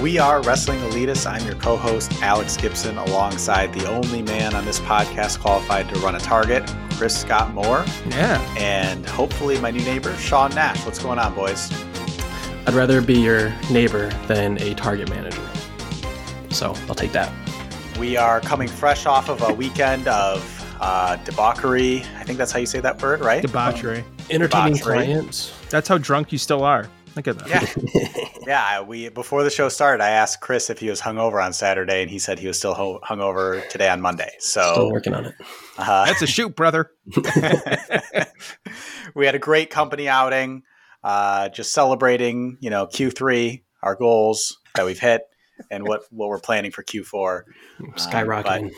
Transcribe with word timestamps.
We 0.00 0.18
are 0.18 0.40
Wrestling 0.42 0.80
Elitists. 0.80 1.30
I'm 1.30 1.44
your 1.44 1.56
co 1.56 1.76
host, 1.76 2.22
Alex 2.22 2.56
Gibson, 2.56 2.96
alongside 2.96 3.74
the 3.74 3.86
only 3.86 4.22
man 4.22 4.54
on 4.54 4.64
this 4.64 4.80
podcast 4.80 5.40
qualified 5.40 5.90
to 5.90 6.00
run 6.00 6.14
a 6.14 6.18
target, 6.18 6.74
Chris 6.92 7.20
Scott 7.20 7.52
Moore. 7.52 7.84
Yeah. 8.08 8.40
And 8.56 9.06
hopefully 9.06 9.60
my 9.60 9.70
new 9.70 9.84
neighbor, 9.84 10.16
Sean 10.16 10.54
Nash. 10.54 10.86
What's 10.86 10.98
going 11.00 11.18
on, 11.18 11.34
boys? 11.34 11.70
I'd 12.66 12.72
rather 12.72 13.02
be 13.02 13.20
your 13.20 13.52
neighbor 13.70 14.08
than 14.26 14.56
a 14.62 14.72
target 14.72 15.10
manager. 15.10 15.42
So 16.48 16.74
I'll 16.88 16.94
take 16.94 17.12
that. 17.12 17.30
We 17.98 18.16
are 18.16 18.40
coming 18.40 18.68
fresh 18.68 19.04
off 19.04 19.28
of 19.28 19.42
a 19.42 19.52
weekend 19.62 20.08
of 20.08 20.76
uh, 20.80 21.16
debauchery. 21.24 21.98
I 22.16 22.24
think 22.24 22.38
that's 22.38 22.52
how 22.52 22.58
you 22.58 22.64
say 22.64 22.80
that 22.80 23.02
word, 23.02 23.20
right? 23.20 23.42
Debauchery. 23.42 24.02
Entertaining 24.30 24.78
Debauchery. 24.78 25.04
clients. 25.04 25.52
That's 25.68 25.88
how 25.88 25.98
drunk 25.98 26.32
you 26.32 26.38
still 26.38 26.64
are. 26.64 26.88
Look 27.16 27.28
at 27.28 27.38
that. 27.40 27.76
Yeah. 27.94 28.24
yeah. 28.50 28.80
We 28.82 29.08
before 29.10 29.44
the 29.44 29.50
show 29.50 29.68
started, 29.68 30.02
I 30.02 30.10
asked 30.10 30.40
Chris 30.40 30.70
if 30.70 30.78
he 30.80 30.90
was 30.90 31.00
hungover 31.00 31.42
on 31.42 31.52
Saturday, 31.52 32.02
and 32.02 32.10
he 32.10 32.18
said 32.18 32.38
he 32.40 32.48
was 32.48 32.58
still 32.58 32.74
ho- 32.74 33.00
hungover 33.08 33.66
today 33.68 33.88
on 33.88 34.00
Monday. 34.00 34.32
So 34.40 34.60
Still 34.60 34.74
So 34.74 34.88
working 34.90 35.14
on 35.14 35.26
it. 35.26 35.34
uh, 35.78 36.04
That's 36.06 36.22
a 36.22 36.26
shoot, 36.26 36.56
brother. 36.56 36.90
we 39.14 39.24
had 39.26 39.34
a 39.34 39.38
great 39.38 39.70
company 39.70 40.08
outing, 40.08 40.64
uh, 41.04 41.48
just 41.50 41.72
celebrating, 41.72 42.58
you 42.60 42.70
know, 42.70 42.86
Q3, 42.86 43.62
our 43.82 43.94
goals 43.94 44.58
that 44.74 44.84
we've 44.84 44.98
hit, 44.98 45.22
and 45.70 45.86
what 45.86 46.02
what 46.10 46.28
we're 46.28 46.40
planning 46.40 46.72
for 46.72 46.82
Q4. 46.82 47.42
Skyrocketing. 47.94 48.72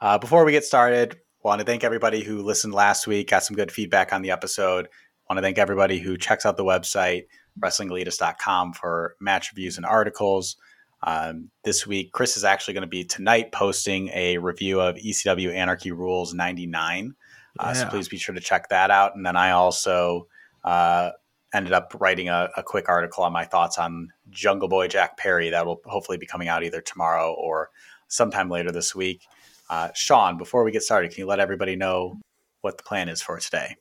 Uh, 0.00 0.18
before 0.18 0.44
we 0.44 0.52
get 0.52 0.64
started, 0.64 1.16
want 1.42 1.60
to 1.60 1.64
thank 1.64 1.84
everybody 1.84 2.22
who 2.22 2.42
listened 2.42 2.74
last 2.74 3.06
week, 3.06 3.30
got 3.30 3.42
some 3.44 3.56
good 3.56 3.72
feedback 3.72 4.12
on 4.12 4.22
the 4.22 4.30
episode. 4.30 4.88
Want 5.28 5.38
to 5.38 5.42
thank 5.42 5.58
everybody 5.58 5.98
who 5.98 6.16
checks 6.16 6.46
out 6.46 6.56
the 6.56 6.64
website, 6.64 7.24
wrestlingelitist.com, 7.60 8.72
for 8.74 9.16
match 9.20 9.52
reviews 9.52 9.76
and 9.76 9.86
articles. 9.86 10.56
Um, 11.02 11.50
this 11.62 11.86
week, 11.86 12.12
Chris 12.12 12.36
is 12.36 12.44
actually 12.44 12.74
going 12.74 12.82
to 12.82 12.88
be 12.88 13.04
tonight 13.04 13.52
posting 13.52 14.08
a 14.08 14.38
review 14.38 14.80
of 14.80 14.96
ECW 14.96 15.54
Anarchy 15.54 15.90
Rulz 15.90 16.34
99. 16.34 17.14
Uh, 17.58 17.74
so 17.74 17.86
please 17.88 18.08
be 18.08 18.16
sure 18.16 18.34
to 18.34 18.40
check 18.40 18.68
that 18.68 18.90
out. 18.90 19.16
And 19.16 19.26
then 19.26 19.36
I 19.36 19.50
also 19.50 20.28
uh, 20.64 21.10
ended 21.52 21.72
up 21.72 21.94
writing 21.98 22.28
a, 22.28 22.48
a 22.56 22.62
quick 22.62 22.88
article 22.88 23.24
on 23.24 23.32
my 23.32 23.44
thoughts 23.44 23.78
on 23.78 24.12
Jungle 24.30 24.68
Boy 24.68 24.88
Jack 24.88 25.16
Perry 25.16 25.50
that 25.50 25.66
will 25.66 25.80
hopefully 25.86 26.18
be 26.18 26.26
coming 26.26 26.48
out 26.48 26.62
either 26.62 26.80
tomorrow 26.80 27.32
or 27.34 27.70
sometime 28.08 28.48
later 28.48 28.70
this 28.70 28.94
week. 28.94 29.26
Uh, 29.70 29.88
Sean, 29.94 30.38
before 30.38 30.64
we 30.64 30.70
get 30.70 30.82
started, 30.82 31.10
can 31.10 31.20
you 31.20 31.26
let 31.26 31.40
everybody 31.40 31.76
know 31.76 32.18
what 32.60 32.76
the 32.76 32.84
plan 32.84 33.08
is 33.08 33.20
for 33.20 33.38
today? 33.38 33.76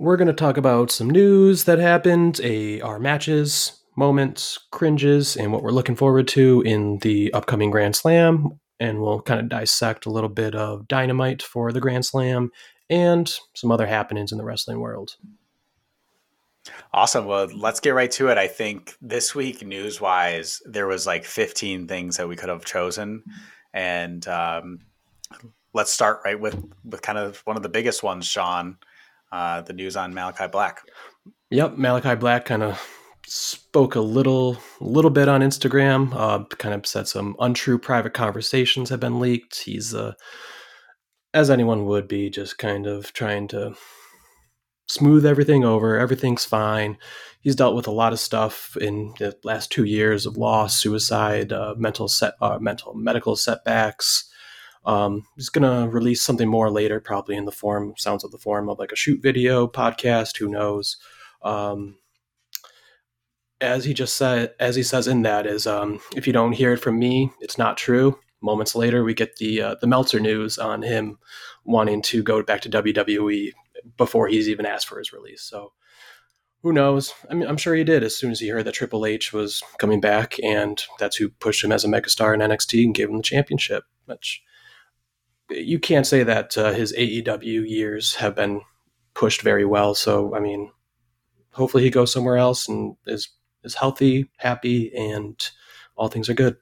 We're 0.00 0.16
going 0.16 0.28
to 0.28 0.32
talk 0.32 0.56
about 0.56 0.92
some 0.92 1.10
news 1.10 1.64
that 1.64 1.80
happened, 1.80 2.40
a, 2.44 2.80
our 2.82 3.00
matches, 3.00 3.80
moments, 3.96 4.56
cringes, 4.70 5.36
and 5.36 5.52
what 5.52 5.64
we're 5.64 5.72
looking 5.72 5.96
forward 5.96 6.28
to 6.28 6.62
in 6.64 6.98
the 6.98 7.32
upcoming 7.32 7.72
Grand 7.72 7.96
Slam. 7.96 8.60
And 8.78 9.02
we'll 9.02 9.20
kind 9.22 9.40
of 9.40 9.48
dissect 9.48 10.06
a 10.06 10.10
little 10.10 10.28
bit 10.28 10.54
of 10.54 10.86
dynamite 10.86 11.42
for 11.42 11.72
the 11.72 11.80
Grand 11.80 12.06
Slam 12.06 12.52
and 12.88 13.28
some 13.54 13.72
other 13.72 13.88
happenings 13.88 14.30
in 14.30 14.38
the 14.38 14.44
wrestling 14.44 14.78
world. 14.78 15.16
Awesome. 16.92 17.24
Well, 17.26 17.48
let's 17.52 17.80
get 17.80 17.90
right 17.90 18.12
to 18.12 18.28
it. 18.28 18.38
I 18.38 18.46
think 18.46 18.94
this 19.02 19.34
week, 19.34 19.66
news 19.66 20.00
wise, 20.00 20.62
there 20.64 20.86
was 20.86 21.08
like 21.08 21.24
15 21.24 21.88
things 21.88 22.18
that 22.18 22.28
we 22.28 22.36
could 22.36 22.50
have 22.50 22.64
chosen. 22.64 23.24
And 23.74 24.28
um, 24.28 24.78
let's 25.74 25.92
start 25.92 26.20
right 26.24 26.38
with, 26.38 26.56
with 26.84 27.02
kind 27.02 27.18
of 27.18 27.38
one 27.46 27.56
of 27.56 27.64
the 27.64 27.68
biggest 27.68 28.04
ones, 28.04 28.26
Sean, 28.26 28.78
uh, 29.32 29.62
the 29.62 29.72
news 29.72 29.96
on 29.96 30.14
Malachi 30.14 30.46
Black. 30.46 30.80
Yep, 31.50 31.78
Malachi 31.78 32.14
Black 32.14 32.44
kind 32.44 32.62
of 32.62 32.80
spoke 33.26 33.94
a 33.94 34.00
little, 34.00 34.58
little 34.80 35.10
bit 35.10 35.28
on 35.28 35.40
Instagram. 35.40 36.12
Uh, 36.14 36.44
kind 36.56 36.74
of 36.74 36.86
said 36.86 37.08
some 37.08 37.36
untrue 37.40 37.78
private 37.78 38.14
conversations 38.14 38.90
have 38.90 39.00
been 39.00 39.20
leaked. 39.20 39.62
He's, 39.64 39.94
uh, 39.94 40.14
as 41.34 41.50
anyone 41.50 41.86
would 41.86 42.08
be, 42.08 42.30
just 42.30 42.58
kind 42.58 42.86
of 42.86 43.12
trying 43.12 43.48
to 43.48 43.74
smooth 44.88 45.26
everything 45.26 45.64
over. 45.64 45.98
Everything's 45.98 46.44
fine. 46.44 46.96
He's 47.40 47.56
dealt 47.56 47.76
with 47.76 47.86
a 47.86 47.92
lot 47.92 48.12
of 48.12 48.18
stuff 48.18 48.76
in 48.80 49.14
the 49.18 49.36
last 49.44 49.70
two 49.70 49.84
years 49.84 50.26
of 50.26 50.36
loss, 50.36 50.80
suicide, 50.80 51.52
uh, 51.52 51.74
mental 51.76 52.08
set, 52.08 52.34
uh, 52.40 52.58
mental 52.58 52.94
medical 52.94 53.36
setbacks. 53.36 54.28
Um, 54.84 55.24
he's 55.36 55.48
gonna 55.48 55.88
release 55.88 56.22
something 56.22 56.48
more 56.48 56.70
later, 56.70 57.00
probably 57.00 57.36
in 57.36 57.44
the 57.44 57.52
form 57.52 57.94
sounds 57.96 58.24
of 58.24 58.30
the 58.30 58.38
form 58.38 58.68
of 58.68 58.78
like 58.78 58.92
a 58.92 58.96
shoot 58.96 59.22
video 59.22 59.66
podcast. 59.66 60.38
Who 60.38 60.48
knows? 60.48 60.96
Um, 61.42 61.98
as 63.60 63.84
he 63.84 63.94
just 63.94 64.16
said, 64.16 64.54
as 64.60 64.76
he 64.76 64.82
says 64.82 65.08
in 65.08 65.22
that 65.22 65.46
is, 65.46 65.66
um, 65.66 66.00
if 66.14 66.26
you 66.26 66.32
don't 66.32 66.52
hear 66.52 66.72
it 66.72 66.78
from 66.78 66.98
me, 66.98 67.30
it's 67.40 67.58
not 67.58 67.76
true. 67.76 68.18
Moments 68.40 68.76
later, 68.76 69.02
we 69.02 69.14
get 69.14 69.36
the 69.36 69.60
uh, 69.62 69.74
the 69.80 69.86
Meltzer 69.86 70.20
news 70.20 70.58
on 70.58 70.82
him 70.82 71.18
wanting 71.64 72.02
to 72.02 72.22
go 72.22 72.42
back 72.42 72.60
to 72.62 72.70
WWE 72.70 73.52
before 73.96 74.28
he's 74.28 74.48
even 74.48 74.66
asked 74.66 74.88
for 74.88 74.98
his 74.98 75.12
release. 75.12 75.42
So 75.42 75.72
who 76.62 76.72
knows? 76.72 77.12
I 77.30 77.34
mean, 77.34 77.48
I'm 77.48 77.56
sure 77.56 77.74
he 77.74 77.84
did 77.84 78.02
as 78.02 78.16
soon 78.16 78.30
as 78.30 78.40
he 78.40 78.48
heard 78.48 78.64
that 78.64 78.74
Triple 78.74 79.06
H 79.06 79.32
was 79.32 79.62
coming 79.78 80.00
back, 80.00 80.36
and 80.42 80.80
that's 80.98 81.16
who 81.16 81.28
pushed 81.28 81.64
him 81.64 81.72
as 81.72 81.84
a 81.84 81.88
megastar 81.88 82.34
in 82.34 82.40
NXT 82.40 82.84
and 82.84 82.94
gave 82.94 83.08
him 83.08 83.16
the 83.16 83.22
championship. 83.22 83.84
Which 84.06 84.40
you 85.50 85.78
can't 85.78 86.06
say 86.06 86.22
that 86.22 86.56
uh, 86.56 86.72
his 86.72 86.92
AEW 86.94 87.68
years 87.68 88.14
have 88.16 88.34
been 88.34 88.60
pushed 89.14 89.42
very 89.42 89.64
well. 89.64 89.94
So 89.94 90.34
I 90.34 90.40
mean, 90.40 90.70
hopefully 91.52 91.82
he 91.82 91.90
goes 91.90 92.12
somewhere 92.12 92.36
else 92.36 92.68
and 92.68 92.96
is 93.06 93.28
is 93.64 93.74
healthy, 93.74 94.30
happy, 94.38 94.92
and 94.94 95.50
all 95.96 96.08
things 96.08 96.28
are 96.28 96.34
good. 96.34 96.56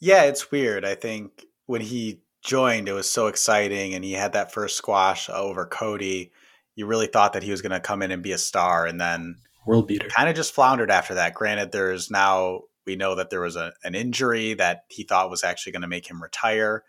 Yeah, 0.00 0.24
it's 0.24 0.50
weird. 0.50 0.84
I 0.84 0.94
think 0.94 1.46
when 1.66 1.80
he 1.80 2.20
joined, 2.42 2.88
it 2.88 2.92
was 2.92 3.10
so 3.10 3.26
exciting, 3.26 3.94
and 3.94 4.04
he 4.04 4.12
had 4.12 4.34
that 4.34 4.52
first 4.52 4.76
squash 4.76 5.30
over 5.30 5.66
Cody. 5.66 6.32
You 6.76 6.86
really 6.86 7.06
thought 7.06 7.32
that 7.32 7.42
he 7.42 7.50
was 7.50 7.62
going 7.62 7.72
to 7.72 7.80
come 7.80 8.02
in 8.02 8.10
and 8.10 8.22
be 8.22 8.32
a 8.32 8.38
star, 8.38 8.86
and 8.86 9.00
then 9.00 9.36
World 9.66 9.88
beater. 9.88 10.08
kind 10.08 10.28
of 10.28 10.36
just 10.36 10.54
floundered 10.54 10.90
after 10.90 11.14
that. 11.14 11.34
Granted, 11.34 11.72
there's 11.72 12.10
now 12.10 12.62
we 12.86 12.96
know 12.96 13.14
that 13.14 13.30
there 13.30 13.40
was 13.40 13.56
a, 13.56 13.72
an 13.82 13.94
injury 13.94 14.54
that 14.54 14.84
he 14.88 15.04
thought 15.04 15.30
was 15.30 15.44
actually 15.44 15.72
going 15.72 15.82
to 15.82 15.88
make 15.88 16.08
him 16.08 16.22
retire. 16.22 16.84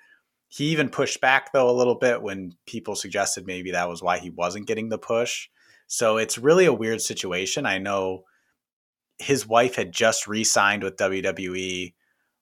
He 0.55 0.65
even 0.67 0.87
pushed 0.87 1.19
back 1.19 1.51
though 1.51 1.69
a 1.69 1.75
little 1.75 1.95
bit 1.95 2.21
when 2.21 2.53
people 2.65 2.95
suggested 2.95 3.45
maybe 3.45 3.71
that 3.71 3.89
was 3.89 4.01
why 4.01 4.19
he 4.19 4.29
wasn't 4.29 4.67
getting 4.67 4.87
the 4.87 4.97
push. 4.97 5.49
So 5.87 6.15
it's 6.15 6.37
really 6.37 6.65
a 6.65 6.73
weird 6.73 7.01
situation. 7.01 7.65
I 7.65 7.77
know 7.77 8.23
his 9.19 9.45
wife 9.45 9.75
had 9.75 9.91
just 9.91 10.27
re-signed 10.27 10.81
with 10.81 10.95
WWE 10.95 11.93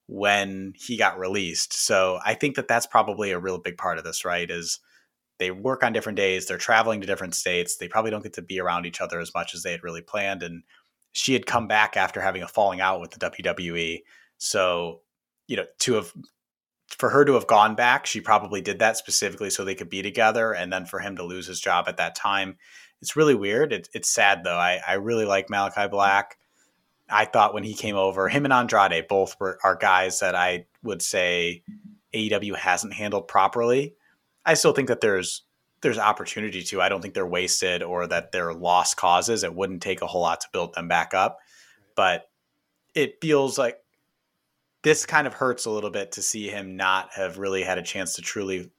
when 0.06 0.74
he 0.76 0.96
got 0.96 1.18
released. 1.18 1.72
So 1.72 2.20
I 2.24 2.34
think 2.34 2.54
that 2.54 2.68
that's 2.68 2.86
probably 2.86 3.32
a 3.32 3.38
real 3.38 3.58
big 3.58 3.78
part 3.78 3.98
of 3.98 4.04
this, 4.04 4.24
right? 4.24 4.48
Is 4.48 4.78
they 5.40 5.50
work 5.50 5.82
on 5.82 5.92
different 5.92 6.16
days, 6.16 6.46
they're 6.46 6.56
traveling 6.56 7.00
to 7.00 7.08
different 7.08 7.34
states, 7.34 7.78
they 7.78 7.88
probably 7.88 8.12
don't 8.12 8.22
get 8.22 8.34
to 8.34 8.42
be 8.42 8.60
around 8.60 8.86
each 8.86 9.00
other 9.00 9.18
as 9.18 9.34
much 9.34 9.54
as 9.54 9.64
they 9.64 9.72
had 9.72 9.82
really 9.82 10.02
planned. 10.02 10.44
And 10.44 10.62
she 11.10 11.32
had 11.32 11.46
come 11.46 11.66
back 11.66 11.96
after 11.96 12.20
having 12.20 12.42
a 12.42 12.48
falling 12.48 12.80
out 12.80 13.00
with 13.00 13.10
the 13.10 13.30
WWE. 13.30 14.02
So, 14.38 15.00
you 15.48 15.56
know, 15.56 15.64
to 15.80 15.94
have 15.94 16.12
for 16.98 17.10
her 17.10 17.24
to 17.24 17.34
have 17.34 17.46
gone 17.46 17.74
back, 17.74 18.06
she 18.06 18.20
probably 18.20 18.60
did 18.60 18.78
that 18.78 18.96
specifically 18.96 19.50
so 19.50 19.64
they 19.64 19.74
could 19.74 19.90
be 19.90 20.02
together. 20.02 20.52
And 20.52 20.72
then 20.72 20.86
for 20.86 21.00
him 21.00 21.16
to 21.16 21.24
lose 21.24 21.46
his 21.46 21.60
job 21.60 21.86
at 21.88 21.96
that 21.96 22.14
time, 22.14 22.56
it's 23.00 23.16
really 23.16 23.34
weird. 23.34 23.72
It, 23.72 23.88
it's 23.92 24.08
sad 24.08 24.44
though. 24.44 24.56
I, 24.56 24.80
I 24.86 24.94
really 24.94 25.24
like 25.24 25.50
Malachi 25.50 25.88
Black. 25.88 26.38
I 27.10 27.26
thought 27.26 27.52
when 27.52 27.64
he 27.64 27.74
came 27.74 27.96
over, 27.96 28.28
him 28.28 28.44
and 28.44 28.52
Andrade 28.52 29.08
both 29.08 29.36
were 29.38 29.58
are 29.62 29.76
guys 29.76 30.20
that 30.20 30.34
I 30.34 30.66
would 30.82 31.02
say 31.02 31.62
AEW 32.14 32.56
hasn't 32.56 32.94
handled 32.94 33.28
properly. 33.28 33.94
I 34.46 34.54
still 34.54 34.72
think 34.72 34.88
that 34.88 35.00
there's 35.00 35.42
there's 35.82 35.98
opportunity 35.98 36.62
to. 36.62 36.80
I 36.80 36.88
don't 36.88 37.02
think 37.02 37.12
they're 37.12 37.26
wasted 37.26 37.82
or 37.82 38.06
that 38.06 38.32
they're 38.32 38.54
lost 38.54 38.96
causes. 38.96 39.44
It 39.44 39.54
wouldn't 39.54 39.82
take 39.82 40.00
a 40.00 40.06
whole 40.06 40.22
lot 40.22 40.40
to 40.40 40.48
build 40.50 40.74
them 40.74 40.88
back 40.88 41.12
up, 41.12 41.40
but 41.94 42.30
it 42.94 43.20
feels 43.20 43.58
like 43.58 43.83
this 44.84 45.04
kind 45.06 45.26
of 45.26 45.34
hurts 45.34 45.64
a 45.64 45.70
little 45.70 45.90
bit 45.90 46.12
to 46.12 46.22
see 46.22 46.48
him 46.48 46.76
not 46.76 47.08
have 47.14 47.38
really 47.38 47.64
had 47.64 47.78
a 47.78 47.82
chance 47.82 48.14
to 48.14 48.22
truly 48.22 48.70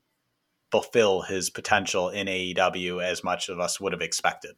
fulfill 0.72 1.22
his 1.22 1.50
potential 1.50 2.10
in 2.10 2.28
AEW 2.28 3.04
as 3.04 3.24
much 3.24 3.50
of 3.50 3.60
us 3.60 3.82
would 3.82 3.92
have 3.92 4.02
expected. 4.02 4.56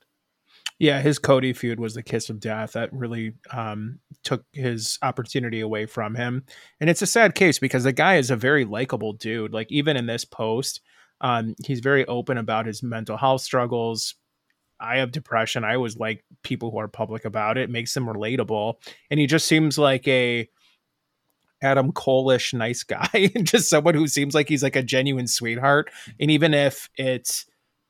Yeah, 0.79 1.01
his 1.01 1.17
Cody 1.17 1.53
feud 1.53 1.79
was 1.79 1.95
the 1.95 2.03
kiss 2.03 2.29
of 2.29 2.39
death 2.39 2.73
that 2.73 2.93
really 2.93 3.33
um, 3.51 3.99
took 4.23 4.43
his 4.51 4.99
opportunity 5.01 5.61
away 5.61 5.87
from 5.87 6.13
him. 6.13 6.43
And 6.79 6.89
it's 6.89 7.01
a 7.01 7.07
sad 7.07 7.33
case 7.33 7.57
because 7.57 7.83
the 7.83 7.93
guy 7.93 8.17
is 8.17 8.29
a 8.29 8.35
very 8.35 8.63
likable 8.63 9.13
dude. 9.13 9.53
Like, 9.53 9.71
even 9.71 9.97
in 9.97 10.05
this 10.05 10.23
post, 10.23 10.81
um, 11.21 11.55
he's 11.65 11.79
very 11.79 12.05
open 12.05 12.37
about 12.37 12.67
his 12.67 12.83
mental 12.83 13.17
health 13.17 13.41
struggles. 13.41 14.15
I 14.79 14.97
have 14.97 15.11
depression. 15.11 15.63
I 15.63 15.75
always 15.75 15.97
like 15.97 16.23
people 16.43 16.69
who 16.69 16.77
are 16.77 16.87
public 16.87 17.25
about 17.25 17.57
it, 17.57 17.71
makes 17.71 17.93
them 17.93 18.05
relatable. 18.05 18.75
And 19.09 19.19
he 19.19 19.25
just 19.25 19.47
seems 19.47 19.79
like 19.79 20.07
a 20.07 20.47
Adam 21.61 21.91
Cole-ish 21.91 22.53
nice 22.53 22.83
guy, 22.83 23.31
just 23.43 23.69
someone 23.69 23.95
who 23.95 24.07
seems 24.07 24.33
like 24.35 24.49
he's 24.49 24.63
like 24.63 24.75
a 24.75 24.83
genuine 24.83 25.27
sweetheart. 25.27 25.89
And 26.19 26.29
even 26.31 26.53
if 26.53 26.89
it's 26.95 27.45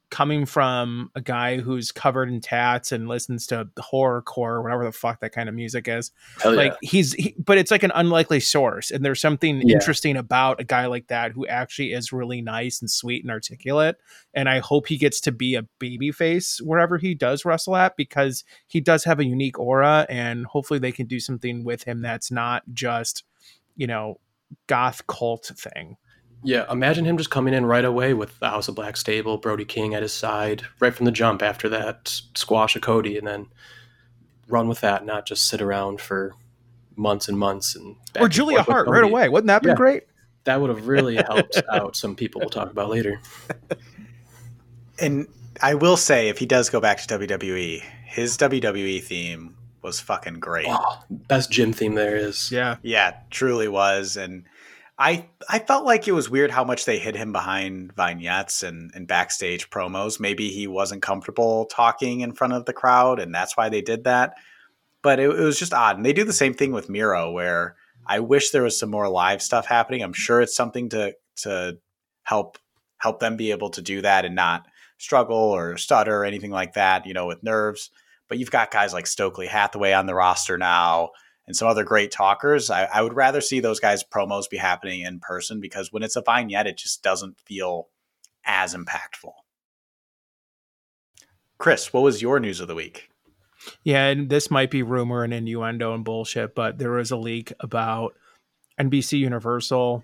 coming 0.09 0.45
from 0.45 1.11
a 1.15 1.21
guy 1.21 1.57
who's 1.57 1.91
covered 1.91 2.29
in 2.29 2.39
tats 2.39 2.93
and 2.93 3.09
listens 3.09 3.45
to 3.45 3.67
horror 3.77 4.21
core, 4.21 4.61
whatever 4.63 4.85
the 4.85 4.91
fuck 4.93 5.19
that 5.19 5.33
kind 5.33 5.49
of 5.49 5.55
music 5.55 5.85
is. 5.89 6.11
Hell 6.41 6.53
yeah. 6.53 6.57
Like 6.61 6.77
he's, 6.81 7.11
he, 7.11 7.35
but 7.37 7.57
it's 7.57 7.71
like 7.71 7.83
an 7.83 7.91
unlikely 7.93 8.39
source, 8.39 8.89
and 8.89 9.03
there's 9.03 9.19
something 9.19 9.61
Yeah. 9.67 9.73
interesting 9.73 10.15
about 10.15 10.61
a 10.61 10.63
guy 10.63 10.85
like 10.85 11.07
that 11.07 11.33
who 11.33 11.45
actually 11.45 11.91
is 11.91 12.13
really 12.13 12.41
nice 12.41 12.79
and 12.79 12.89
sweet 12.89 13.25
and 13.25 13.31
articulate. 13.31 13.97
And 14.33 14.47
I 14.47 14.59
hope 14.59 14.87
he 14.87 14.97
gets 14.97 15.19
to 15.21 15.33
be 15.33 15.55
a 15.55 15.63
baby 15.77 16.13
face 16.13 16.61
wherever 16.61 16.97
he 16.97 17.13
does 17.13 17.43
wrestle 17.43 17.75
at 17.75 17.97
because 17.97 18.45
he 18.67 18.79
does 18.79 19.03
have 19.03 19.19
a 19.19 19.25
unique 19.25 19.59
aura, 19.59 20.05
and 20.07 20.45
hopefully 20.45 20.79
they 20.79 20.93
can 20.93 21.07
do 21.07 21.19
something 21.19 21.65
with 21.65 21.83
him 21.83 22.01
that's 22.01 22.31
not 22.31 22.63
just, 22.73 23.25
you 23.77 23.87
know, 23.87 24.19
goth 24.67 25.07
cult 25.07 25.49
thing. 25.57 25.95
Yeah, 26.43 26.69
imagine 26.71 27.05
him 27.05 27.17
just 27.17 27.31
coming 27.31 27.53
in 27.53 27.65
right 27.65 27.83
away 27.85 28.13
with 28.13 28.37
the 28.39 28.49
House 28.49 28.67
of 28.67 28.75
Black 28.75 28.95
stable, 28.97 29.37
Brody 29.37 29.65
King 29.65 29.95
at 29.95 30.01
his 30.03 30.13
side, 30.13 30.63
right 30.79 30.93
from 30.93 31.05
the 31.05 31.11
jump 31.11 31.41
after 31.41 31.67
that 31.69 32.09
squash 32.35 32.75
of 32.75 32.81
Cody, 32.83 33.17
and 33.17 33.25
then 33.25 33.47
run 34.47 34.67
with 34.67 34.81
that, 34.81 35.05
not 35.05 35.25
just 35.25 35.47
sit 35.47 35.61
around 35.61 35.99
for 35.99 36.33
months 36.95 37.27
and 37.27 37.37
months 37.39 37.75
and 37.75 37.95
back 38.13 38.23
or 38.23 38.29
Julia 38.29 38.57
forth 38.57 38.67
with 38.67 38.73
Hart 38.75 38.87
right 38.87 39.03
away. 39.03 39.29
Wouldn't 39.29 39.47
that 39.47 39.63
be 39.63 39.69
Yeah. 39.69 39.75
great? 39.75 40.03
That 40.45 40.61
would 40.61 40.69
have 40.69 40.87
really 40.87 41.15
helped 41.27 41.61
out 41.71 41.95
some 41.95 42.15
people 42.15 42.39
we'll 42.39 42.49
talk 42.49 42.71
about 42.71 42.89
later. 42.89 43.19
And 44.99 45.27
I 45.61 45.73
will 45.73 45.97
say, 45.97 46.29
if 46.29 46.37
he 46.37 46.45
does 46.45 46.69
go 46.69 46.79
back 46.79 46.99
to 47.01 47.19
WWE, 47.19 47.81
his 48.05 48.37
WWE 48.37 49.03
theme 49.03 49.56
was 49.87 49.99
fucking 49.99 50.39
great. 50.39 50.67
Oh, 50.69 50.99
best 51.09 51.49
gym 51.49 51.73
theme 51.73 51.95
there 51.95 52.15
is. 52.15 52.51
Yeah. 52.51 52.75
Yeah, 52.83 53.15
truly 53.31 53.67
was. 53.67 54.17
And 54.17 54.43
I 54.99 55.27
I 55.49 55.59
felt 55.59 55.85
like 55.85 56.07
it 56.07 56.11
was 56.11 56.29
weird 56.29 56.51
how 56.51 56.63
much 56.63 56.85
they 56.85 56.99
hid 56.99 57.15
him 57.15 57.31
behind 57.31 57.95
vignettes 57.95 58.63
and, 58.63 58.91
and 58.93 59.07
backstage 59.07 59.69
promos. 59.69 60.19
Maybe 60.19 60.49
he 60.49 60.67
wasn't 60.67 61.01
comfortable 61.01 61.65
talking 61.65 62.21
in 62.21 62.33
front 62.33 62.53
of 62.53 62.65
the 62.65 62.73
crowd, 62.73 63.19
and 63.19 63.33
that's 63.33 63.55
why 63.55 63.69
they 63.69 63.81
did 63.81 64.03
that. 64.03 64.35
But 65.01 65.19
it, 65.19 65.29
it 65.29 65.39
was 65.39 65.57
just 65.57 65.73
odd. 65.73 65.97
And 65.97 66.05
they 66.05 66.13
do 66.13 66.23
the 66.23 66.33
same 66.33 66.53
thing 66.53 66.71
with 66.71 66.89
Miro, 66.89 67.31
where 67.31 67.75
I 68.05 68.19
wish 68.19 68.49
there 68.49 68.63
was 68.63 68.79
some 68.79 68.89
more 68.89 69.07
live 69.07 69.41
stuff 69.41 69.65
happening. 69.67 70.01
I'm 70.01 70.13
sure 70.13 70.41
it's 70.41 70.55
something 70.55 70.89
to 70.89 71.15
to 71.37 71.77
help 72.23 72.57
help 72.97 73.19
them 73.19 73.37
be 73.37 73.51
able 73.51 73.69
to 73.69 73.81
do 73.81 74.01
that 74.01 74.25
and 74.25 74.35
not 74.35 74.65
struggle 74.97 75.37
or 75.37 75.77
stutter 75.77 76.17
or 76.17 76.25
anything 76.25 76.51
like 76.51 76.73
that, 76.73 77.05
you 77.05 77.13
know, 77.13 77.27
with 77.27 77.43
nerves. 77.43 77.91
But 78.27 78.39
you've 78.39 78.51
got 78.51 78.71
guys 78.71 78.93
like 78.93 79.07
Stokely 79.07 79.47
Hathaway 79.47 79.93
on 79.93 80.05
the 80.05 80.15
roster 80.15 80.57
now 80.57 81.11
and 81.45 81.55
some 81.55 81.67
other 81.67 81.83
great 81.83 82.11
talkers. 82.11 82.69
I, 82.69 82.85
I 82.85 83.01
would 83.01 83.15
rather 83.15 83.41
see 83.41 83.59
those 83.59 83.79
guys' 83.79 84.03
promos 84.03 84.49
be 84.49 84.57
happening 84.57 85.01
in 85.01 85.19
person 85.19 85.61
because 85.61 85.91
when 85.91 86.03
it's 86.03 86.15
a 86.15 86.21
vignette, 86.21 86.67
it 86.67 86.77
just 86.77 87.01
doesn't 87.03 87.39
feel 87.39 87.87
as 88.45 88.75
impactful. 88.75 89.31
Chris, 91.57 91.91
what 91.91 92.03
was 92.03 92.21
your 92.21 92.39
news 92.39 92.59
of 92.59 92.67
the 92.67 92.75
week? 92.75 93.09
Yeah, 93.83 94.07
and 94.07 94.29
this 94.29 94.51
might 94.51 94.69
be 94.69 94.83
rumor 94.83 95.23
and 95.23 95.33
innuendo 95.33 95.93
and 95.93 96.05
bullshit, 96.05 96.53
but 96.53 96.77
there 96.77 96.91
was 96.91 97.11
a 97.11 97.17
leak 97.17 97.51
about 97.59 98.13
NBC 98.79 99.19
Universal 99.19 100.03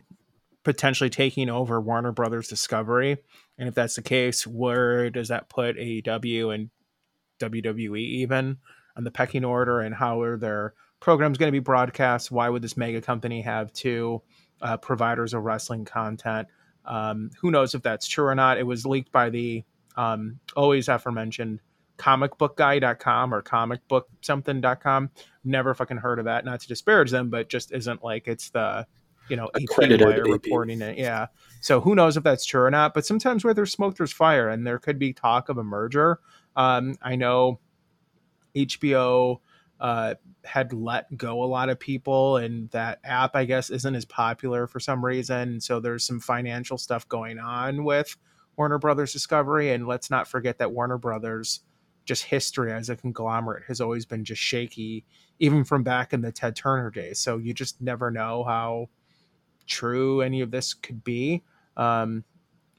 potentially 0.63 1.09
taking 1.09 1.49
over 1.49 1.79
Warner 1.79 2.11
Brothers 2.11 2.47
Discovery. 2.47 3.17
And 3.57 3.67
if 3.67 3.75
that's 3.75 3.95
the 3.95 4.01
case, 4.01 4.47
where 4.47 5.09
does 5.09 5.27
that 5.27 5.49
put 5.49 5.77
AEW 5.77 6.55
and 6.55 6.69
WWE 7.49 7.99
even 7.99 8.57
on 8.95 9.03
the 9.03 9.11
pecking 9.11 9.45
order 9.45 9.81
and 9.81 9.93
how 9.93 10.21
are 10.21 10.37
their 10.37 10.73
programs 10.99 11.37
going 11.37 11.47
to 11.47 11.51
be 11.51 11.59
broadcast? 11.59 12.31
Why 12.31 12.49
would 12.49 12.61
this 12.61 12.77
mega 12.77 13.01
company 13.01 13.41
have 13.41 13.73
two 13.73 14.21
uh, 14.61 14.77
providers 14.77 15.33
of 15.33 15.43
wrestling 15.43 15.85
content? 15.85 16.47
Um, 16.85 17.31
who 17.39 17.51
knows 17.51 17.75
if 17.75 17.81
that's 17.81 18.07
true 18.07 18.25
or 18.25 18.35
not? 18.35 18.57
It 18.57 18.63
was 18.63 18.85
leaked 18.85 19.11
by 19.11 19.29
the 19.29 19.63
um, 19.95 20.39
always 20.55 20.87
aforementioned 20.87 21.59
comicbookguy.com 21.97 23.33
or 23.33 23.41
comicbooksomething.com. 23.41 25.09
Never 25.43 25.73
fucking 25.73 25.97
heard 25.97 26.19
of 26.19 26.25
that. 26.25 26.45
Not 26.45 26.59
to 26.61 26.67
disparage 26.67 27.11
them, 27.11 27.29
but 27.29 27.49
just 27.49 27.71
isn't 27.71 28.03
like 28.03 28.27
it's 28.27 28.49
the 28.49 28.85
you 29.29 29.35
know 29.35 29.49
AP 29.55 30.01
wire 30.01 30.21
AP. 30.21 30.27
reporting 30.27 30.81
it. 30.81 30.97
Yeah. 30.97 31.27
So 31.61 31.79
who 31.79 31.95
knows 31.95 32.17
if 32.17 32.23
that's 32.23 32.45
true 32.45 32.61
or 32.61 32.71
not? 32.71 32.93
But 32.93 33.05
sometimes 33.05 33.43
where 33.43 33.53
there's 33.53 33.71
smoke, 33.71 33.97
there's 33.97 34.11
fire, 34.11 34.49
and 34.49 34.65
there 34.65 34.79
could 34.79 34.99
be 34.99 35.13
talk 35.13 35.49
of 35.49 35.57
a 35.57 35.63
merger. 35.63 36.19
Um, 36.55 36.95
I 37.01 37.15
know 37.15 37.59
HBO 38.55 39.39
uh, 39.79 40.15
had 40.45 40.73
let 40.73 41.15
go 41.17 41.44
a 41.44 41.45
lot 41.45 41.69
of 41.69 41.79
people, 41.79 42.38
and 42.38 42.69
that 42.71 43.00
app, 43.03 43.35
I 43.35 43.45
guess, 43.45 43.69
isn't 43.69 43.95
as 43.95 44.05
popular 44.05 44.67
for 44.67 44.79
some 44.79 45.03
reason. 45.03 45.59
So 45.59 45.79
there's 45.79 46.05
some 46.05 46.19
financial 46.19 46.77
stuff 46.77 47.07
going 47.09 47.39
on 47.39 47.83
with 47.83 48.15
Warner 48.55 48.77
Brothers 48.77 49.11
Discovery, 49.13 49.71
and 49.71 49.88
let's 49.88 50.09
not 50.09 50.27
forget 50.27 50.59
that 50.59 50.71
Warner 50.71 50.97
Brothers, 50.97 51.61
just 52.05 52.23
history 52.25 52.71
as 52.71 52.89
a 52.89 52.95
conglomerate, 52.95 53.63
has 53.67 53.81
always 53.81 54.05
been 54.05 54.23
just 54.23 54.41
shaky, 54.41 55.05
even 55.39 55.63
from 55.63 55.83
back 55.83 56.13
in 56.13 56.21
the 56.21 56.31
Ted 56.31 56.55
Turner 56.55 56.89
days. 56.89 57.19
So 57.19 57.38
you 57.38 57.53
just 57.53 57.81
never 57.81 58.11
know 58.11 58.44
how 58.44 58.89
true 59.65 60.21
any 60.21 60.41
of 60.41 60.51
this 60.51 60.73
could 60.73 61.03
be. 61.03 61.44
Um, 61.75 62.23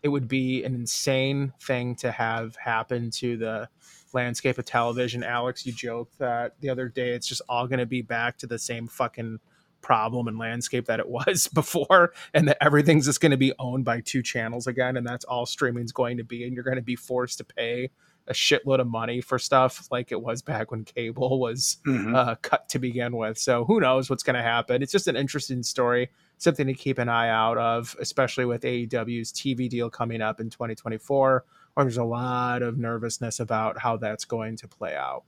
it 0.05 0.09
would 0.09 0.29
be 0.29 0.63
an 0.65 0.75
insane 0.75 1.53
thing 1.63 1.97
to 1.97 2.13
have 2.13 2.55
happen 2.57 3.11
to 3.11 3.39
the 3.39 3.69
landscape 4.13 4.59
of 4.59 4.65
television. 4.67 5.25
Alex, 5.25 5.65
you 5.65 5.73
joked 5.73 6.19
that 6.19 6.55
the 6.61 6.69
other 6.69 6.89
day 6.91 7.11
it's 7.15 7.27
just 7.27 7.41
all 7.49 7.67
going 7.67 7.79
to 7.79 7.87
be 7.87 8.03
back 8.03 8.37
to 8.39 8.47
the 8.47 8.59
same 8.59 8.87
fucking 8.87 9.39
problem 9.81 10.29
and 10.29 10.39
landscape 10.39 10.85
that 10.87 11.01
it 11.01 11.09
was 11.09 11.49
before, 11.55 12.13
and 12.35 12.47
that 12.47 12.59
everything's 12.61 13.07
just 13.07 13.23
going 13.23 13.31
to 13.31 13.39
be 13.39 13.55
owned 13.59 13.87
by 13.87 14.01
two 14.03 14.23
channels 14.23 14.67
again, 14.67 14.99
and 14.99 15.07
that's 15.07 15.25
all 15.25 15.47
streaming's 15.47 15.91
going 15.93 16.19
to 16.19 16.25
be, 16.25 16.45
and 16.45 16.53
you're 16.55 16.63
going 16.65 16.77
to 16.77 16.83
be 16.83 16.97
forced 16.97 17.39
to 17.39 17.45
pay 17.45 17.89
a 18.27 18.33
shitload 18.35 18.81
of 18.81 18.87
money 18.87 19.23
for 19.23 19.39
stuff 19.39 19.87
like 19.91 20.13
it 20.13 20.21
was 20.21 20.43
back 20.43 20.71
when 20.71 20.85
cable 20.85 21.41
was 21.41 21.79
Mhm. 21.87 22.15
uh, 22.15 22.35
cut 22.43 22.69
to 22.71 22.79
begin 22.79 23.17
with. 23.17 23.39
So 23.39 23.65
who 23.65 23.81
knows 23.81 24.09
what's 24.11 24.23
going 24.23 24.37
to 24.37 24.43
happen? 24.43 24.83
It's 24.83 24.93
just 24.93 25.09
an 25.09 25.17
interesting 25.17 25.63
story, 25.63 26.11
something 26.45 26.67
to 26.67 26.75
keep 26.75 26.99
an 26.99 27.09
eye 27.09 27.29
out 27.29 27.59
of, 27.59 27.97
especially 27.99 28.45
with 28.45 28.63
AEW's 28.63 29.33
TV 29.33 29.69
deal 29.69 29.91
coming 29.91 30.23
up 30.23 30.41
in 30.41 30.51
2024, 30.51 31.45
where 31.75 31.85
there's 31.85 31.97
a 31.97 32.05
lot 32.05 32.63
of 32.63 32.79
nervousness 32.79 33.41
about 33.41 33.79
how 33.79 33.97
that's 33.97 34.25
going 34.25 34.57
to 34.59 34.69
play 34.69 34.95
out. 34.95 35.25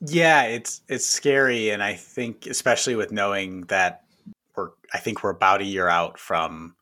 Yeah, 0.00 0.42
it's 0.42 0.82
it's 0.88 1.06
scary, 1.06 1.70
and 1.70 1.82
I 1.82 1.94
think 1.94 2.46
especially 2.46 2.96
with 2.96 3.12
knowing 3.12 3.62
that 3.62 4.02
we're 4.56 4.70
I 4.92 4.98
think 4.98 5.22
we're 5.22 5.30
about 5.30 5.60
a 5.60 5.64
year 5.64 5.88
out 5.88 6.18
from 6.18 6.74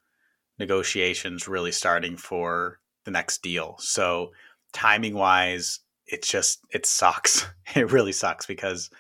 negotiations 0.59 1.47
really 1.47 1.73
starting 1.73 2.17
for 2.17 2.81
the 3.05 3.11
next 3.11 3.43
deal. 3.43 3.77
So 3.79 4.33
timing 4.73 5.15
wise, 5.15 5.81
it 6.07 6.23
just 6.23 6.61
it 6.71 6.87
sucks. 6.87 7.47
It 7.75 7.91
really 7.91 8.13
sucks 8.13 8.45
because 8.45 8.91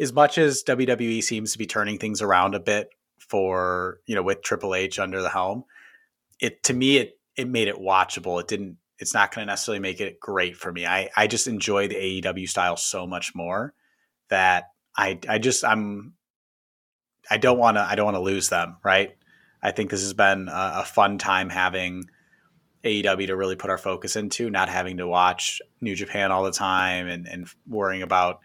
as 0.00 0.12
much 0.12 0.38
as 0.38 0.64
WWE 0.64 1.22
seems 1.22 1.52
to 1.52 1.58
be 1.58 1.66
turning 1.66 1.98
things 1.98 2.20
around 2.20 2.56
a 2.56 2.60
bit 2.60 2.90
for 3.28 4.00
you 4.06 4.14
know 4.14 4.22
with 4.22 4.42
Triple 4.42 4.74
H 4.74 4.98
under 4.98 5.22
the 5.22 5.30
helm, 5.30 5.64
it 6.40 6.62
to 6.64 6.74
me 6.74 6.98
it 6.98 7.18
it 7.36 7.48
made 7.48 7.68
it 7.68 7.76
watchable. 7.76 8.40
It 8.40 8.48
didn't. 8.48 8.76
It's 8.98 9.14
not 9.14 9.32
going 9.32 9.46
to 9.46 9.52
necessarily 9.52 9.80
make 9.80 10.00
it 10.00 10.18
great 10.18 10.56
for 10.56 10.72
me. 10.72 10.86
I 10.86 11.08
I 11.16 11.26
just 11.26 11.46
enjoy 11.46 11.88
the 11.88 11.94
AEW 12.22 12.48
style 12.48 12.76
so 12.76 13.06
much 13.06 13.34
more 13.34 13.74
that 14.28 14.70
I 14.96 15.18
I 15.28 15.38
just 15.38 15.64
I'm 15.64 16.14
I 17.30 17.36
don't 17.36 17.58
want 17.58 17.76
to 17.76 17.82
I 17.82 17.94
don't 17.94 18.06
want 18.06 18.16
to 18.16 18.22
lose 18.22 18.48
them. 18.48 18.76
Right. 18.82 19.16
I 19.62 19.72
think 19.72 19.90
this 19.90 20.02
has 20.02 20.14
been 20.14 20.48
a, 20.48 20.72
a 20.76 20.84
fun 20.84 21.18
time 21.18 21.48
having 21.48 22.04
AEW 22.84 23.26
to 23.26 23.36
really 23.36 23.56
put 23.56 23.70
our 23.70 23.78
focus 23.78 24.16
into, 24.16 24.50
not 24.50 24.68
having 24.68 24.98
to 24.98 25.06
watch 25.06 25.60
New 25.80 25.96
Japan 25.96 26.30
all 26.30 26.44
the 26.44 26.52
time 26.52 27.08
and, 27.08 27.26
and 27.26 27.48
worrying 27.66 28.02
about 28.02 28.40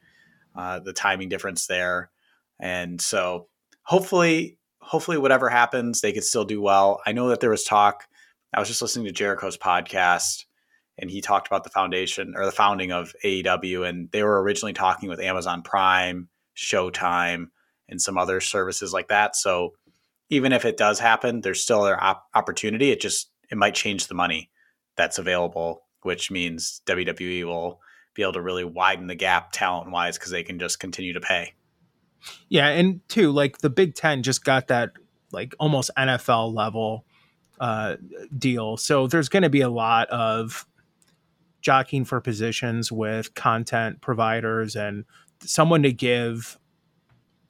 uh, 0.55 0.79
the 0.79 0.93
timing 0.93 1.29
difference 1.29 1.67
there. 1.67 2.09
And 2.59 2.99
so 2.99 3.47
hopefully, 3.83 4.57
hopefully 4.83 5.17
whatever 5.17 5.49
happens, 5.49 6.01
they 6.01 6.13
could 6.13 6.23
still 6.23 6.45
do 6.45 6.61
well. 6.61 7.01
I 7.05 7.11
know 7.11 7.29
that 7.29 7.39
there 7.39 7.49
was 7.49 7.63
talk. 7.63 8.05
I 8.53 8.59
was 8.59 8.67
just 8.67 8.81
listening 8.81 9.05
to 9.05 9.11
Jericho's 9.11 9.57
podcast 9.57 10.45
and 10.97 11.09
he 11.09 11.21
talked 11.21 11.47
about 11.47 11.63
the 11.63 11.69
foundation 11.69 12.33
or 12.35 12.45
the 12.45 12.51
founding 12.51 12.91
of 12.91 13.15
AEW. 13.23 13.87
And 13.87 14.11
they 14.11 14.23
were 14.23 14.41
originally 14.41 14.73
talking 14.73 15.09
with 15.09 15.19
Amazon 15.19 15.63
Prime, 15.63 16.29
Showtime, 16.55 17.47
and 17.89 18.01
some 18.01 18.17
other 18.17 18.39
services 18.39 18.93
like 18.93 19.07
that. 19.07 19.35
So 19.35 19.73
even 20.29 20.51
if 20.51 20.65
it 20.65 20.77
does 20.77 20.99
happen, 20.99 21.41
there's 21.41 21.61
still 21.61 21.85
an 21.85 21.97
op- 21.99 22.27
opportunity. 22.33 22.91
It 22.91 23.01
just 23.01 23.31
it 23.49 23.57
might 23.57 23.75
change 23.75 24.07
the 24.07 24.15
money 24.15 24.49
that's 24.95 25.17
available, 25.17 25.83
which 26.01 26.31
means 26.31 26.81
WWE 26.85 27.45
will 27.45 27.79
be 28.13 28.21
able 28.21 28.33
to 28.33 28.41
really 28.41 28.63
widen 28.63 29.07
the 29.07 29.15
gap 29.15 29.51
talent 29.51 29.91
wise 29.91 30.17
because 30.17 30.31
they 30.31 30.43
can 30.43 30.59
just 30.59 30.79
continue 30.79 31.13
to 31.13 31.21
pay. 31.21 31.53
Yeah, 32.49 32.67
and 32.67 33.01
two, 33.09 33.31
like 33.31 33.59
the 33.59 33.69
Big 33.69 33.95
Ten 33.95 34.23
just 34.23 34.43
got 34.43 34.67
that 34.67 34.91
like 35.31 35.55
almost 35.59 35.91
NFL 35.97 36.53
level 36.53 37.05
uh, 37.59 37.95
deal, 38.37 38.77
so 38.77 39.07
there's 39.07 39.29
going 39.29 39.43
to 39.43 39.49
be 39.49 39.61
a 39.61 39.69
lot 39.69 40.09
of 40.09 40.65
jockeying 41.61 42.05
for 42.05 42.19
positions 42.21 42.91
with 42.91 43.33
content 43.35 44.01
providers 44.01 44.75
and 44.75 45.05
someone 45.39 45.83
to 45.83 45.91
give 45.93 46.59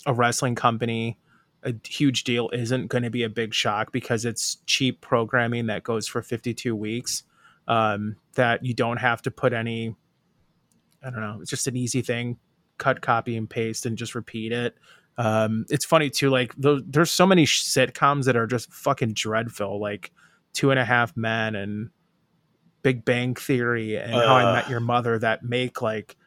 a 0.05 0.13
wrestling 0.13 0.55
company 0.55 1.17
a 1.63 1.73
huge 1.87 2.23
deal 2.25 2.49
isn't 2.51 2.87
going 2.87 3.03
to 3.03 3.09
be 3.09 3.23
a 3.23 3.29
big 3.29 3.53
shock 3.53 3.91
because 3.91 4.25
it's 4.25 4.57
cheap 4.65 4.99
programming 5.01 5.67
that 5.67 5.83
goes 5.83 6.07
for 6.07 6.21
52 6.21 6.75
weeks. 6.75 7.23
um, 7.67 8.17
that 8.35 8.65
you 8.65 8.73
don't 8.73 8.97
have 8.97 9.21
to 9.23 9.31
put 9.31 9.53
any. 9.53 9.95
I 11.03 11.09
don't 11.09 11.21
know. 11.21 11.39
It's 11.41 11.49
just 11.49 11.67
an 11.67 11.75
easy 11.75 12.01
thing. 12.01 12.37
Cut, 12.77 13.01
copy, 13.01 13.37
and 13.37 13.49
paste, 13.49 13.85
and 13.85 13.97
just 13.97 14.15
repeat 14.15 14.51
it. 14.51 14.75
Um, 15.17 15.65
it's 15.69 15.85
funny 15.85 16.09
too. 16.09 16.29
Like 16.29 16.53
there's 16.57 17.11
so 17.11 17.25
many 17.25 17.45
sitcoms 17.45 18.25
that 18.25 18.35
are 18.35 18.47
just 18.47 18.71
fucking 18.73 19.13
dreadful, 19.13 19.79
like 19.79 20.11
Two 20.53 20.71
and 20.71 20.79
a 20.79 20.85
Half 20.85 21.15
Men 21.17 21.55
and 21.55 21.89
Big 22.81 23.05
Bang 23.05 23.35
Theory 23.35 23.97
and 23.97 24.13
uh. 24.13 24.27
How 24.27 24.35
I 24.35 24.53
Met 24.53 24.69
Your 24.69 24.79
Mother, 24.79 25.19
that 25.19 25.43
make 25.43 25.81
like 25.81 26.17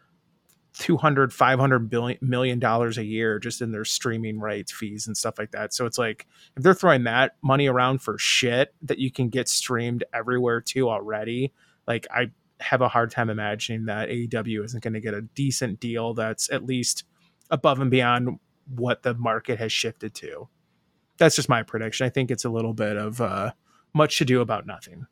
200 0.79 1.33
500 1.33 1.89
billion 1.89 2.19
million 2.21 2.59
dollars 2.59 2.99
a 2.99 3.05
year 3.05 3.39
just 3.39 3.63
in 3.63 3.73
their 3.73 3.85
streaming 3.85 4.39
rights 4.39 4.71
fees 4.71 5.07
and 5.07 5.17
stuff 5.17 5.39
like 5.39 5.51
that 5.53 5.73
so 5.73 5.87
it's 5.87 5.97
like 5.97 6.27
if 6.55 6.63
they're 6.63 6.75
throwing 6.75 7.05
that 7.05 7.37
money 7.41 7.67
around 7.67 8.03
for 8.03 8.19
shit 8.19 8.75
that 8.83 8.99
you 8.99 9.11
can 9.11 9.31
get 9.31 9.49
streamed 9.49 10.05
everywhere 10.13 10.61
too 10.61 10.91
already 10.91 11.51
like 11.87 12.07
i 12.11 12.31
have 12.61 12.81
a 12.81 12.89
hard 12.89 13.11
time 13.11 13.31
imagining 13.31 13.87
that 13.87 14.09
aew 14.09 14.65
isn't 14.65 14.83
going 14.83 14.95
to 14.95 15.01
get 15.01 15.15
a 15.15 15.23
decent 15.23 15.81
deal 15.81 16.15
that's 16.15 16.51
at 16.51 16.65
least 16.65 17.05
above 17.51 17.81
and 17.81 17.91
beyond 17.91 18.39
what 18.75 19.03
the 19.03 19.15
market 19.15 19.59
has 19.59 19.73
shifted 19.73 20.15
to 20.15 20.49
that's 21.19 21.37
just 21.37 21.49
my 21.49 21.63
prediction 21.63 22.07
i 22.07 22.11
think 22.11 22.31
it's 22.31 22.45
a 22.45 22.51
little 22.51 22.75
bit 22.75 22.97
of 22.97 23.21
uh, 23.21 23.53
much 23.95 24.19
to 24.19 24.25
do 24.25 24.41
about 24.41 24.67
nothing 24.67 25.07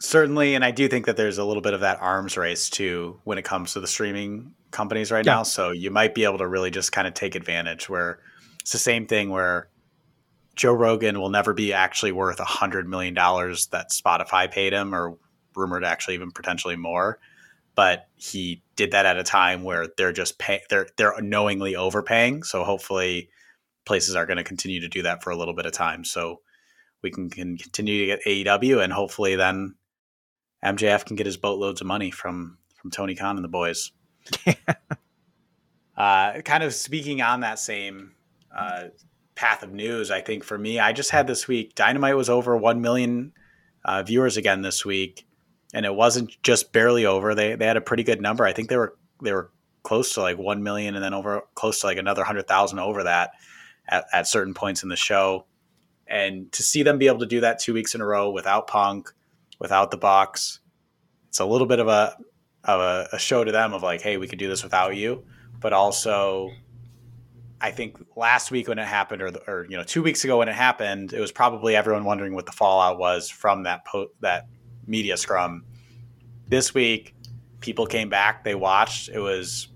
Certainly, 0.00 0.54
and 0.54 0.64
I 0.64 0.70
do 0.70 0.86
think 0.86 1.06
that 1.06 1.16
there's 1.16 1.38
a 1.38 1.44
little 1.44 1.60
bit 1.60 1.74
of 1.74 1.80
that 1.80 2.00
arms 2.00 2.36
race 2.36 2.70
too 2.70 3.20
when 3.24 3.36
it 3.36 3.44
comes 3.44 3.72
to 3.72 3.80
the 3.80 3.88
streaming 3.88 4.54
companies 4.70 5.10
right 5.10 5.26
yeah. 5.26 5.36
now. 5.36 5.42
So 5.42 5.72
you 5.72 5.90
might 5.90 6.14
be 6.14 6.22
able 6.22 6.38
to 6.38 6.46
really 6.46 6.70
just 6.70 6.92
kind 6.92 7.08
of 7.08 7.14
take 7.14 7.34
advantage 7.34 7.88
where 7.88 8.20
it's 8.60 8.70
the 8.70 8.78
same 8.78 9.06
thing 9.06 9.30
where 9.30 9.68
Joe 10.54 10.72
Rogan 10.72 11.20
will 11.20 11.30
never 11.30 11.52
be 11.52 11.72
actually 11.72 12.12
worth 12.12 12.38
a 12.38 12.44
hundred 12.44 12.88
million 12.88 13.12
dollars 13.12 13.66
that 13.68 13.90
Spotify 13.90 14.48
paid 14.48 14.72
him, 14.72 14.94
or 14.94 15.18
rumored 15.58 15.84
actually 15.84 16.14
even 16.14 16.30
potentially 16.30 16.76
more. 16.76 17.18
But 17.74 18.08
he 18.16 18.62
did 18.76 18.92
that 18.92 19.06
at 19.06 19.18
a 19.18 19.22
time 19.22 19.62
where 19.62 19.86
they're 19.96 20.12
just 20.12 20.38
pay 20.38 20.62
they're 20.70 20.88
they're 20.96 21.20
knowingly 21.20 21.76
overpaying. 21.76 22.42
So 22.42 22.64
hopefully 22.64 23.28
places 23.84 24.16
are 24.16 24.26
going 24.26 24.38
to 24.38 24.44
continue 24.44 24.80
to 24.80 24.88
do 24.88 25.02
that 25.02 25.22
for 25.22 25.30
a 25.30 25.36
little 25.36 25.54
bit 25.54 25.66
of 25.66 25.72
time. 25.72 26.04
So 26.04 26.40
we 27.02 27.10
can, 27.10 27.30
can 27.30 27.56
continue 27.56 28.00
to 28.00 28.06
get 28.06 28.24
AEW 28.24 28.82
and 28.82 28.92
hopefully 28.92 29.36
then 29.36 29.76
MJF 30.64 31.04
can 31.04 31.16
get 31.16 31.26
his 31.26 31.36
boatloads 31.36 31.80
of 31.80 31.86
money 31.86 32.10
from 32.10 32.58
from 32.74 32.90
Tony 32.90 33.14
Khan 33.14 33.36
and 33.36 33.44
the 33.44 33.48
boys. 33.48 33.92
uh, 35.96 36.40
kind 36.42 36.62
of 36.62 36.74
speaking 36.74 37.22
on 37.22 37.40
that 37.40 37.58
same 37.58 38.12
uh, 38.56 38.84
path 39.34 39.62
of 39.62 39.72
news, 39.72 40.10
I 40.10 40.20
think 40.20 40.44
for 40.44 40.58
me, 40.58 40.78
I 40.80 40.92
just 40.92 41.10
had 41.10 41.26
this 41.26 41.46
week 41.48 41.74
Dynamite 41.74 42.16
was 42.16 42.28
over 42.28 42.56
one 42.56 42.80
million 42.80 43.32
uh, 43.84 44.02
viewers 44.02 44.36
again 44.36 44.62
this 44.62 44.84
week, 44.84 45.26
and 45.74 45.84
it 45.84 45.94
wasn't 45.94 46.36
just 46.42 46.72
barely 46.72 47.06
over. 47.06 47.34
They 47.34 47.54
they 47.54 47.66
had 47.66 47.76
a 47.76 47.82
pretty 47.82 48.02
good 48.02 48.20
number. 48.20 48.44
I 48.44 48.52
think 48.52 48.68
they 48.68 48.76
were 48.76 48.96
they 49.22 49.32
were 49.32 49.50
close 49.82 50.14
to 50.14 50.20
like 50.20 50.38
one 50.38 50.62
million, 50.62 50.94
and 50.94 51.04
then 51.04 51.14
over 51.14 51.42
close 51.54 51.80
to 51.80 51.86
like 51.86 51.98
another 51.98 52.24
hundred 52.24 52.48
thousand 52.48 52.78
over 52.78 53.04
that 53.04 53.30
at, 53.88 54.06
at 54.12 54.28
certain 54.28 54.54
points 54.54 54.82
in 54.82 54.88
the 54.88 54.96
show. 54.96 55.46
And 56.06 56.50
to 56.52 56.62
see 56.62 56.82
them 56.82 56.98
be 56.98 57.06
able 57.06 57.18
to 57.20 57.26
do 57.26 57.40
that 57.40 57.58
two 57.58 57.74
weeks 57.74 57.94
in 57.94 58.00
a 58.00 58.06
row 58.06 58.30
without 58.30 58.66
Punk 58.66 59.10
without 59.58 59.90
the 59.90 59.96
box. 59.96 60.60
It's 61.28 61.40
a 61.40 61.46
little 61.46 61.66
bit 61.66 61.80
of 61.80 61.88
a 61.88 62.16
of 62.64 62.80
a, 62.80 63.08
a 63.12 63.18
show 63.18 63.44
to 63.44 63.52
them 63.52 63.72
of 63.72 63.82
like, 63.82 64.00
hey, 64.00 64.16
we 64.16 64.26
could 64.26 64.38
do 64.38 64.48
this 64.48 64.62
without 64.62 64.96
you, 64.96 65.24
but 65.60 65.72
also 65.72 66.50
I 67.60 67.70
think 67.70 67.96
last 68.16 68.50
week 68.50 68.68
when 68.68 68.78
it 68.78 68.86
happened, 68.86 69.22
or, 69.22 69.32
or 69.46 69.66
you 69.68 69.76
know, 69.76 69.82
two 69.82 70.02
weeks 70.02 70.24
ago 70.24 70.38
when 70.38 70.48
it 70.48 70.54
happened, 70.54 71.12
it 71.12 71.20
was 71.20 71.32
probably 71.32 71.74
everyone 71.74 72.04
wondering 72.04 72.34
what 72.34 72.46
the 72.46 72.52
fallout 72.52 72.98
was 72.98 73.28
from 73.28 73.64
that 73.64 73.84
po- 73.84 74.10
that 74.20 74.46
media 74.88 75.16
scrum. 75.16 75.64
This 76.48 76.74
week, 76.74 77.14
people 77.60 77.86
came 77.86 78.08
back, 78.08 78.44
they 78.44 78.54
watched. 78.54 79.08
It 79.08 79.20
was 79.20 79.68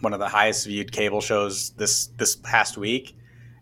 one 0.00 0.12
of 0.12 0.20
the 0.20 0.28
highest 0.28 0.66
viewed 0.66 0.92
cable 0.92 1.20
shows 1.20 1.70
this 1.70 2.06
this 2.16 2.36
past 2.36 2.78
week, 2.78 3.16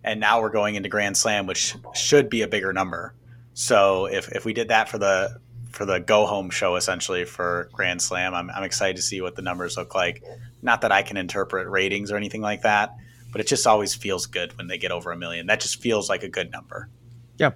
and 0.04 0.20
now 0.20 0.40
we're 0.40 0.50
going 0.50 0.74
into 0.74 0.88
Grand 0.88 1.16
Slam, 1.16 1.46
which 1.46 1.74
should 1.94 2.28
be 2.28 2.42
a 2.42 2.48
bigger 2.48 2.72
number. 2.72 3.14
So 3.54 4.04
if, 4.06 4.30
if 4.32 4.44
we 4.44 4.52
did 4.52 4.68
that 4.68 4.88
for 4.88 4.98
the 4.98 5.40
for 5.70 5.84
the 5.84 5.98
go 5.98 6.26
home 6.26 6.50
show 6.50 6.76
essentially 6.76 7.24
for 7.24 7.68
Grand 7.72 8.00
Slam, 8.00 8.34
I'm, 8.34 8.50
I'm 8.50 8.64
excited 8.64 8.96
to 8.96 9.02
see 9.02 9.20
what 9.20 9.34
the 9.34 9.42
numbers 9.42 9.76
look 9.76 9.94
like. 9.94 10.22
Not 10.62 10.82
that 10.82 10.92
I 10.92 11.02
can 11.02 11.16
interpret 11.16 11.68
ratings 11.68 12.10
or 12.10 12.16
anything 12.16 12.40
like 12.40 12.62
that, 12.62 12.96
but 13.32 13.40
it 13.40 13.46
just 13.46 13.66
always 13.66 13.94
feels 13.94 14.26
good 14.26 14.56
when 14.56 14.68
they 14.68 14.78
get 14.78 14.90
over 14.90 15.12
a 15.12 15.16
million. 15.16 15.46
That 15.46 15.60
just 15.60 15.80
feels 15.80 16.08
like 16.08 16.22
a 16.22 16.28
good 16.28 16.50
number. 16.50 16.88
Yeah. 17.38 17.50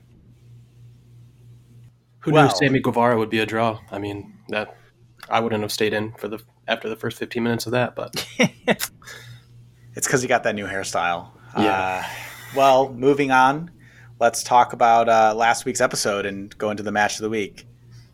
Who 2.21 2.33
knew 2.33 2.51
Sammy 2.51 2.81
Guevara 2.81 3.17
would 3.19 3.31
be 3.31 3.39
a 3.39 3.47
draw? 3.47 3.81
I 3.91 3.99
mean, 3.99 4.39
that 4.49 4.77
I 5.29 5.41
wouldn't 5.41 5.63
have 5.63 5.73
stayed 5.73 5.93
in 5.93 6.13
for 6.13 6.29
the 6.29 6.39
after 6.69 6.89
the 6.89 6.97
first 6.97 7.19
15 7.19 7.43
minutes 7.43 7.67
of 7.67 7.73
that, 7.73 7.97
but 7.97 8.27
it's 8.39 8.91
because 9.95 10.23
he 10.23 10.29
got 10.29 10.45
that 10.45 10.55
new 10.55 10.67
hairstyle. 10.67 11.31
Yeah. 11.57 12.05
Uh, 12.05 12.09
well, 12.55 12.93
moving 12.93 13.31
on 13.31 13.71
let's 14.21 14.43
talk 14.43 14.73
about 14.73 15.09
uh, 15.09 15.35
last 15.35 15.65
week's 15.65 15.81
episode 15.81 16.27
and 16.27 16.57
go 16.59 16.71
into 16.71 16.83
the 16.83 16.93
match 16.93 17.17
of 17.17 17.23
the 17.23 17.31
week. 17.31 17.67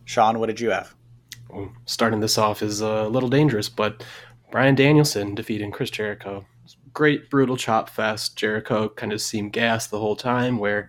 Sean, 0.04 0.38
what 0.38 0.46
did 0.46 0.60
you 0.60 0.70
have? 0.70 0.94
Well, 1.50 1.72
starting 1.84 2.20
this 2.20 2.38
off 2.38 2.62
is 2.62 2.80
a 2.80 3.08
little 3.08 3.28
dangerous, 3.28 3.68
but 3.68 4.04
Bryan 4.50 4.76
Danielson 4.76 5.34
defeating 5.34 5.72
Chris 5.72 5.90
Jericho. 5.90 6.46
Great 6.92 7.28
brutal 7.28 7.56
chop 7.56 7.90
fest. 7.90 8.36
Jericho 8.38 8.88
kind 8.88 9.12
of 9.12 9.20
seemed 9.20 9.52
gassed 9.52 9.90
the 9.90 9.98
whole 9.98 10.16
time, 10.16 10.58
where 10.58 10.88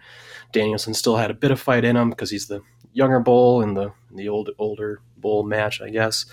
Danielson 0.54 0.94
still 0.94 1.18
had 1.18 1.32
a 1.32 1.34
bit 1.34 1.52
of 1.52 1.60
fight 1.60 1.84
in 1.84 1.98
him 1.98 2.12
because 2.12 2.30
he's 2.32 2.48
the 2.48 2.62
younger 2.98 3.20
bull 3.20 3.62
in 3.62 3.76
the 3.76 3.92
the 4.12 4.28
old 4.28 4.50
older 4.58 5.02
bull 5.18 5.44
match, 5.44 5.82
I 5.82 5.90
guess. 5.90 6.26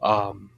Um, 0.00 0.50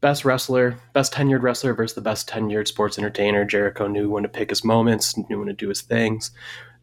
best 0.00 0.24
wrestler, 0.24 0.78
best 0.94 1.12
tenured 1.12 1.42
wrestler 1.42 1.74
versus 1.74 1.94
the 1.94 2.00
best 2.00 2.28
tenured 2.28 2.66
sports 2.66 2.98
entertainer. 2.98 3.44
Jericho 3.44 3.86
knew 3.86 4.08
when 4.08 4.22
to 4.22 4.28
pick 4.28 4.48
his 4.48 4.64
moments, 4.64 5.16
knew 5.28 5.38
when 5.38 5.48
to 5.48 5.52
do 5.52 5.68
his 5.68 5.82
things. 5.82 6.30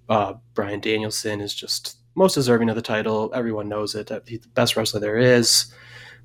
Uh, 0.07 0.33
Bryan 0.53 0.79
Danielson 0.79 1.41
is 1.41 1.53
just 1.53 1.97
most 2.15 2.35
deserving 2.35 2.69
of 2.69 2.75
the 2.75 2.81
title. 2.81 3.31
Everyone 3.33 3.67
knows 3.67 3.95
it. 3.95 4.11
He's 4.27 4.41
the 4.41 4.47
best 4.49 4.77
wrestler 4.77 4.99
there 4.99 5.17
is, 5.17 5.73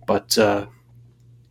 but 0.07 0.37
uh, 0.37 0.67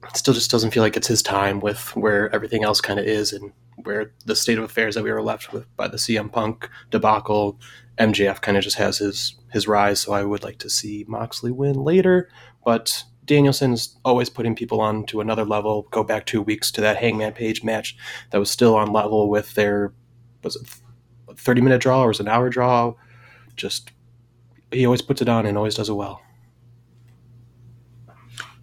it 0.08 0.18
still 0.18 0.34
just 0.34 0.52
doesn't 0.52 0.72
feel 0.72 0.84
like 0.84 0.96
it's 0.96 1.08
his 1.08 1.24
time 1.24 1.60
with 1.60 1.96
where 1.96 2.34
everything 2.34 2.64
else 2.64 2.82
kind 2.82 3.00
of 3.00 3.06
is 3.06 3.34
and 3.34 3.52
where 3.84 4.14
the 4.26 4.36
state 4.36 4.58
of 4.58 4.64
affairs 4.64 4.96
that 4.96 5.04
we 5.04 5.12
were 5.12 5.22
left 5.22 5.52
with 5.54 5.66
by 5.76 5.88
the 5.88 5.98
CM 5.98 6.32
Punk 6.32 6.70
debacle. 6.92 7.60
MJF 7.98 8.42
kind 8.42 8.58
of 8.58 8.64
just 8.64 8.78
has 8.78 8.98
his 8.98 9.36
his 9.52 9.68
rise, 9.68 10.00
so 10.00 10.14
I 10.14 10.24
would 10.24 10.44
like 10.44 10.58
to 10.60 10.70
see 10.70 11.06
Moxley 11.08 11.52
win 11.52 11.76
later, 11.76 12.30
but 12.66 13.04
Danielson's 13.26 13.98
always 14.04 14.30
putting 14.30 14.56
people 14.56 14.82
on 14.82 15.06
to 15.06 15.22
another 15.22 15.46
level. 15.46 15.88
Go 15.92 16.04
back 16.04 16.26
two 16.26 16.42
weeks 16.42 16.72
to 16.72 16.82
that 16.82 16.98
Hangman 16.98 17.34
Page 17.34 17.64
match 17.64 17.96
that 18.32 18.40
was 18.40 18.50
still 18.50 18.76
on 18.76 18.92
level 18.92 19.30
with 19.30 19.54
their 19.54 19.94
was 20.44 20.56
it 20.56 21.38
thirty 21.38 21.62
minute 21.62 21.82
draw 21.82 22.04
or 22.04 22.08
was 22.08 22.20
it 22.20 22.24
an 22.24 22.30
hour 22.30 22.50
draw? 22.50 22.94
Just 23.56 23.92
he 24.72 24.86
always 24.86 25.02
puts 25.02 25.22
it 25.22 25.30
on 25.30 25.46
and 25.46 25.58
always 25.58 25.76
does 25.76 25.90
it 25.90 25.94
well. 25.94 26.22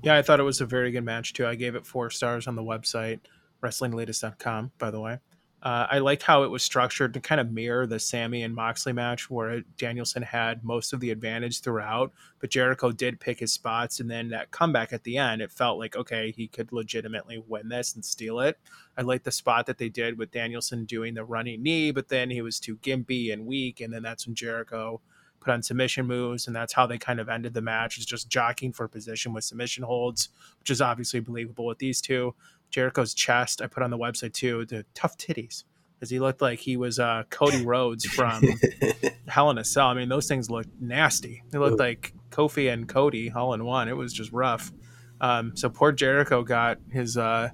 Yeah, 0.03 0.17
I 0.17 0.23
thought 0.23 0.41
it 0.41 0.45
was 0.45 0.61
a 0.61 0.67
very 0.67 0.91
good 0.91 1.05
match 1.05 1.35
too. 1.35 1.47
I 1.47 1.55
gave 1.55 1.75
it 1.75 1.87
four 1.87 2.11
stars 2.11 2.47
on 2.47 2.57
the 2.57 2.63
website, 2.63 3.21
wrestlingelitist.com, 3.63 4.73
by 4.79 4.91
the 4.91 5.01
way. 5.01 5.19
Uh, 5.63 5.87
I 5.91 5.99
liked 5.99 6.23
how 6.23 6.43
it 6.43 6.51
was 6.51 6.63
structured 6.63 7.13
to 7.13 7.21
kind 7.21 7.41
of 7.41 7.53
mirror 7.53 7.87
the 7.87 8.01
Sammy 8.01 8.45
and 8.45 8.55
Moxley 8.55 8.95
match, 8.95 9.29
where 9.29 9.61
Danielson 9.77 10.23
had 10.23 10.65
most 10.65 10.95
of 10.95 11.01
the 11.01 11.11
advantage 11.11 11.61
throughout, 11.61 12.13
but 12.39 12.51
Jericho 12.51 12.93
did 12.93 13.21
pick 13.21 13.41
his 13.41 13.53
spots. 13.53 14.01
And 14.01 14.11
then 14.11 14.31
that 14.31 14.53
comeback 14.53 14.95
at 14.95 15.05
the 15.05 15.19
end, 15.19 15.43
it 15.43 15.53
felt 15.53 15.79
like, 15.79 15.97
okay, 15.97 16.31
he 16.31 16.49
could 16.49 16.73
legitimately 16.73 17.45
win 17.47 17.69
this 17.69 17.95
and 17.95 18.03
steal 18.03 18.41
it. 18.41 18.59
I 18.97 19.03
liked 19.03 19.25
the 19.25 19.33
spot 19.33 19.67
that 19.67 19.77
they 19.77 19.91
did 19.91 20.17
with 20.17 20.31
Danielson 20.31 20.87
doing 20.87 21.13
the 21.13 21.25
running 21.25 21.63
knee, 21.63 21.91
but 21.91 22.09
then 22.09 22.31
he 22.31 22.41
was 22.41 22.59
too 22.59 22.77
gimpy 22.79 23.31
and 23.31 23.45
weak. 23.45 23.83
And 23.83 23.93
then 23.93 24.03
that's 24.03 24.27
when 24.27 24.35
Jericho 24.35 25.03
put 25.41 25.53
on 25.53 25.63
submission 25.63 26.07
moves, 26.07 26.47
and 26.47 26.57
that's 26.57 26.73
how 26.73 26.87
they 26.87 26.99
kind 26.99 27.19
of 27.19 27.29
ended 27.29 27.55
the 27.55 27.63
match, 27.63 27.99
is 27.99 28.07
just 28.07 28.29
jockeying 28.29 28.73
for 28.73 28.87
position 28.89 29.33
with 29.33 29.45
submission 29.45 29.83
holds, 29.83 30.29
which 30.59 30.71
is 30.71 30.81
obviously 30.81 31.21
believable 31.21 31.67
with 31.67 31.79
these 31.79 32.01
two. 32.01 32.35
Jericho's 32.71 33.15
chest. 33.15 33.63
I 33.63 33.67
put 33.67 33.83
on 33.83 33.91
the 33.91 33.99
website 33.99 34.33
too 34.33 34.65
the 34.67 34.85
tough 34.95 35.17
titties 35.17 35.65
because 35.95 36.11
he 36.11 36.19
looked 36.19 36.41
like 36.41 36.59
he 36.59 36.77
was 36.77 36.99
uh, 36.99 37.25
Cody 37.31 37.65
Rhodes 37.67 38.05
from 38.07 38.43
Hell 39.29 39.51
in 39.51 39.59
a 39.59 39.65
Cell. 39.65 39.89
I 39.89 39.95
mean, 39.95 40.09
those 40.09 40.27
things 40.27 40.51
looked 40.51 40.71
nasty. 40.81 41.43
They 41.51 41.59
looked 41.59 41.79
like 41.79 42.15
Kofi 42.31 42.73
and 42.73 42.89
Cody 42.89 43.31
all 43.31 43.53
in 43.55 43.65
one. 43.65 43.89
It 43.89 43.97
was 43.97 44.13
just 44.13 44.33
rough. 44.33 44.73
Um, 45.21 45.55
so 45.55 45.69
poor 45.69 45.93
Jericho 45.93 46.43
got 46.43 46.79
his 46.91 47.17
uh, 47.17 47.51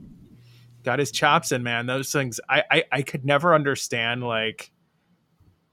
got 0.85 1.01
his 1.01 1.11
chops 1.11 1.51
in. 1.51 1.63
Man, 1.63 1.87
those 1.87 2.13
things 2.13 2.39
I, 2.49 2.63
I 2.71 2.85
I 2.93 3.03
could 3.03 3.25
never 3.25 3.55
understand 3.55 4.23
like 4.23 4.71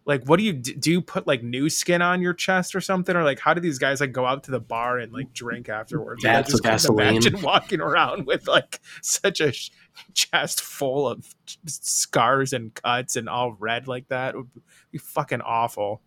like 0.05 0.23
what 0.25 0.37
do 0.37 0.43
you 0.43 0.53
do 0.53 0.91
you 0.91 1.01
put 1.01 1.25
like 1.25 1.43
new 1.43 1.69
skin 1.69 2.01
on 2.01 2.21
your 2.21 2.33
chest 2.33 2.75
or 2.75 2.81
something 2.81 3.15
or 3.15 3.23
like 3.23 3.39
how 3.39 3.53
do 3.53 3.61
these 3.61 3.79
guys 3.79 4.01
like 4.01 4.11
go 4.11 4.25
out 4.25 4.43
to 4.43 4.51
the 4.51 4.59
bar 4.59 4.97
and 4.99 5.13
like 5.13 5.31
drink 5.33 5.69
afterwards 5.69 6.21
that's 6.23 6.51
just 6.51 6.63
Vaseline. 6.63 7.07
imagine 7.09 7.41
walking 7.41 7.79
around 7.79 8.25
with 8.25 8.47
like 8.47 8.79
such 9.01 9.39
a 9.39 9.51
sh- 9.51 9.69
chest 10.13 10.61
full 10.61 11.07
of 11.07 11.33
scars 11.65 12.51
and 12.53 12.73
cuts 12.73 13.15
and 13.15 13.29
all 13.29 13.53
red 13.59 13.87
like 13.87 14.07
that 14.09 14.35
it 14.35 14.37
would 14.37 14.49
be 14.91 14.97
fucking 14.97 15.41
awful 15.41 16.01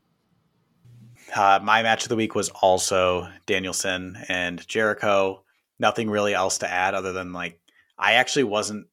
Uh, 1.34 1.58
my 1.62 1.82
match 1.82 2.04
of 2.04 2.08
the 2.08 2.16
week 2.16 2.34
was 2.34 2.50
also 2.50 3.28
Danielson 3.46 4.16
and 4.28 4.66
Jericho. 4.68 5.42
Nothing 5.78 6.08
really 6.08 6.34
else 6.34 6.58
to 6.58 6.70
add 6.70 6.94
other 6.94 7.12
than 7.12 7.32
like 7.32 7.58
I 7.98 8.12
actually 8.14 8.44
wasn't 8.44 8.86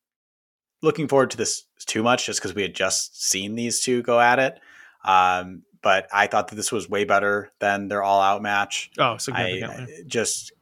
looking 0.81 1.07
forward 1.07 1.29
to 1.31 1.37
this 1.37 1.65
too 1.85 2.01
much 2.03 2.25
just 2.25 2.39
because 2.39 2.55
we 2.55 2.61
had 2.61 2.73
just 2.73 3.21
seen 3.21 3.55
these 3.55 3.81
two 3.81 4.01
go 4.01 4.19
at 4.19 4.39
it. 4.39 4.59
Um, 5.03 5.63
but 5.81 6.07
I 6.13 6.27
thought 6.27 6.47
that 6.47 6.55
this 6.55 6.71
was 6.71 6.89
way 6.89 7.03
better 7.03 7.51
than 7.59 7.89
their 7.89 8.03
all 8.03 8.21
out 8.21 8.41
match. 8.41 8.89
Oh, 8.97 9.17
significantly. 9.17 9.93
I, 9.99 10.03
just 10.07 10.53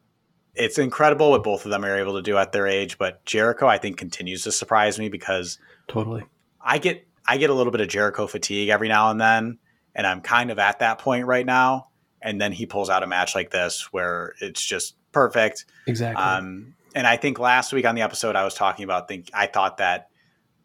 it's 0.56 0.78
incredible 0.78 1.32
what 1.32 1.44
both 1.44 1.64
of 1.66 1.72
them 1.72 1.86
are 1.86 1.98
able 1.98 2.16
to 2.16 2.22
do 2.22 2.38
at 2.38 2.52
their 2.52 2.68
age. 2.68 2.98
But 2.98 3.24
Jericho, 3.26 3.68
I 3.68 3.78
think, 3.78 3.98
continues 3.98 4.44
to 4.44 4.52
surprise 4.52 5.00
me 5.00 5.10
because 5.10 5.60
totally 5.88 6.26
I 6.60 6.78
get 6.80 7.06
I 7.26 7.38
get 7.38 7.50
a 7.50 7.54
little 7.54 7.72
bit 7.72 7.82
of 7.82 7.88
Jericho 7.88 8.28
fatigue 8.28 8.70
every 8.70 8.88
now 8.88 9.12
and 9.12 9.22
then, 9.22 9.60
and 9.96 10.08
I'm 10.08 10.22
kind 10.22 10.52
of 10.52 10.60
at 10.60 10.80
that 10.80 11.00
point 11.00 11.26
right 11.26 11.46
now. 11.46 11.88
And 12.22 12.40
then 12.40 12.52
he 12.52 12.68
pulls 12.68 12.90
out 12.90 13.02
a 13.02 13.08
match 13.08 13.34
like 13.34 13.50
this 13.50 13.92
where 13.92 14.36
it's 14.42 14.64
just 14.64 14.96
perfect. 15.12 15.66
Exactly. 15.88 16.24
Um, 16.24 16.76
and 16.94 17.08
I 17.08 17.18
think 17.18 17.40
last 17.40 17.74
week 17.74 17.86
on 17.86 17.96
the 17.96 18.02
episode 18.02 18.36
I 18.36 18.44
was 18.44 18.54
talking 18.54 18.84
about 18.84 19.08
think 19.08 19.30
I 19.34 19.48
thought 19.48 19.78
that 19.78 20.10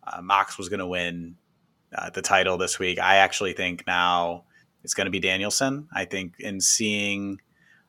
uh, 0.02 0.20
Mox 0.20 0.58
was 0.58 0.68
going 0.68 0.80
to 0.80 0.86
win 0.86 1.36
uh, 1.94 2.10
the 2.10 2.22
title 2.22 2.56
this 2.58 2.78
week. 2.78 2.98
I 2.98 3.16
actually 3.16 3.52
think 3.52 3.86
now 3.86 4.44
it's 4.82 4.94
going 4.94 5.06
to 5.06 5.10
be 5.10 5.20
Danielson. 5.20 5.88
I 5.92 6.04
think 6.04 6.34
in 6.38 6.60
seeing 6.60 7.40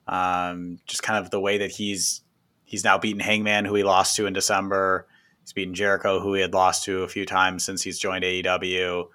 um, 0.08 0.80
just 0.86 1.04
kind 1.04 1.24
of 1.24 1.32
the 1.32 1.40
way 1.40 1.60
that 1.60 1.72
he's 1.72 2.22
he's 2.64 2.84
now 2.84 2.98
beaten 2.98 3.20
Hangman, 3.20 3.66
who 3.66 3.76
he 3.76 3.84
lost 3.84 4.16
to 4.16 4.26
in 4.26 4.34
December. 4.34 5.08
He's 5.42 5.54
beaten 5.54 5.74
Jericho, 5.74 6.20
who 6.20 6.34
he 6.34 6.42
had 6.42 6.54
lost 6.54 6.84
to 6.86 7.04
a 7.04 7.08
few 7.08 7.26
times 7.26 7.64
since 7.64 7.82
he's 7.82 8.00
joined 8.00 8.24
AEW. 8.24 9.06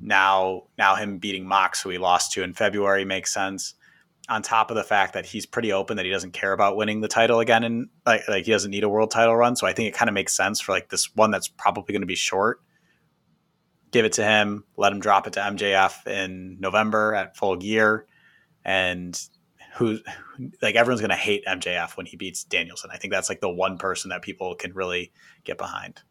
Now, 0.00 0.64
now 0.76 0.94
him 0.96 1.18
beating 1.18 1.46
Mox, 1.46 1.80
who 1.80 1.88
he 1.88 1.98
lost 1.98 2.32
to 2.32 2.42
in 2.42 2.52
February, 2.52 3.04
makes 3.04 3.32
sense. 3.32 3.74
On 4.28 4.42
top 4.42 4.70
of 4.70 4.76
the 4.76 4.84
fact 4.84 5.14
that 5.14 5.24
he's 5.24 5.46
pretty 5.46 5.72
open 5.72 5.96
that 5.96 6.04
he 6.04 6.12
doesn't 6.12 6.32
care 6.32 6.52
about 6.52 6.76
winning 6.76 7.00
the 7.00 7.08
title 7.08 7.40
again, 7.40 7.64
and 7.64 7.88
like 8.04 8.28
like 8.28 8.44
he 8.44 8.52
doesn't 8.52 8.70
need 8.70 8.84
a 8.84 8.88
world 8.88 9.10
title 9.10 9.34
run. 9.34 9.56
So 9.56 9.66
I 9.66 9.72
think 9.72 9.88
it 9.88 9.96
kind 9.96 10.10
of 10.10 10.14
makes 10.14 10.36
sense 10.36 10.60
for 10.60 10.72
like 10.72 10.90
this 10.90 11.14
one 11.16 11.30
that's 11.30 11.48
probably 11.48 11.92
going 11.92 12.02
to 12.02 12.06
be 12.06 12.14
short. 12.14 12.60
Give 13.90 14.04
it 14.04 14.14
to 14.14 14.24
him. 14.24 14.64
Let 14.76 14.92
him 14.92 15.00
drop 15.00 15.26
it 15.26 15.32
to 15.34 15.40
MJF 15.40 16.06
in 16.06 16.58
November 16.60 17.14
at 17.14 17.36
full 17.36 17.56
gear, 17.56 18.06
and 18.64 19.18
who 19.76 19.98
like 20.60 20.74
everyone's 20.74 21.00
going 21.00 21.10
to 21.10 21.16
hate 21.16 21.44
MJF 21.46 21.96
when 21.96 22.06
he 22.06 22.16
beats 22.16 22.44
Danielson. 22.44 22.90
I 22.92 22.98
think 22.98 23.12
that's 23.12 23.28
like 23.28 23.40
the 23.40 23.48
one 23.48 23.78
person 23.78 24.10
that 24.10 24.22
people 24.22 24.54
can 24.54 24.74
really 24.74 25.12
get 25.44 25.56
behind. 25.56 26.02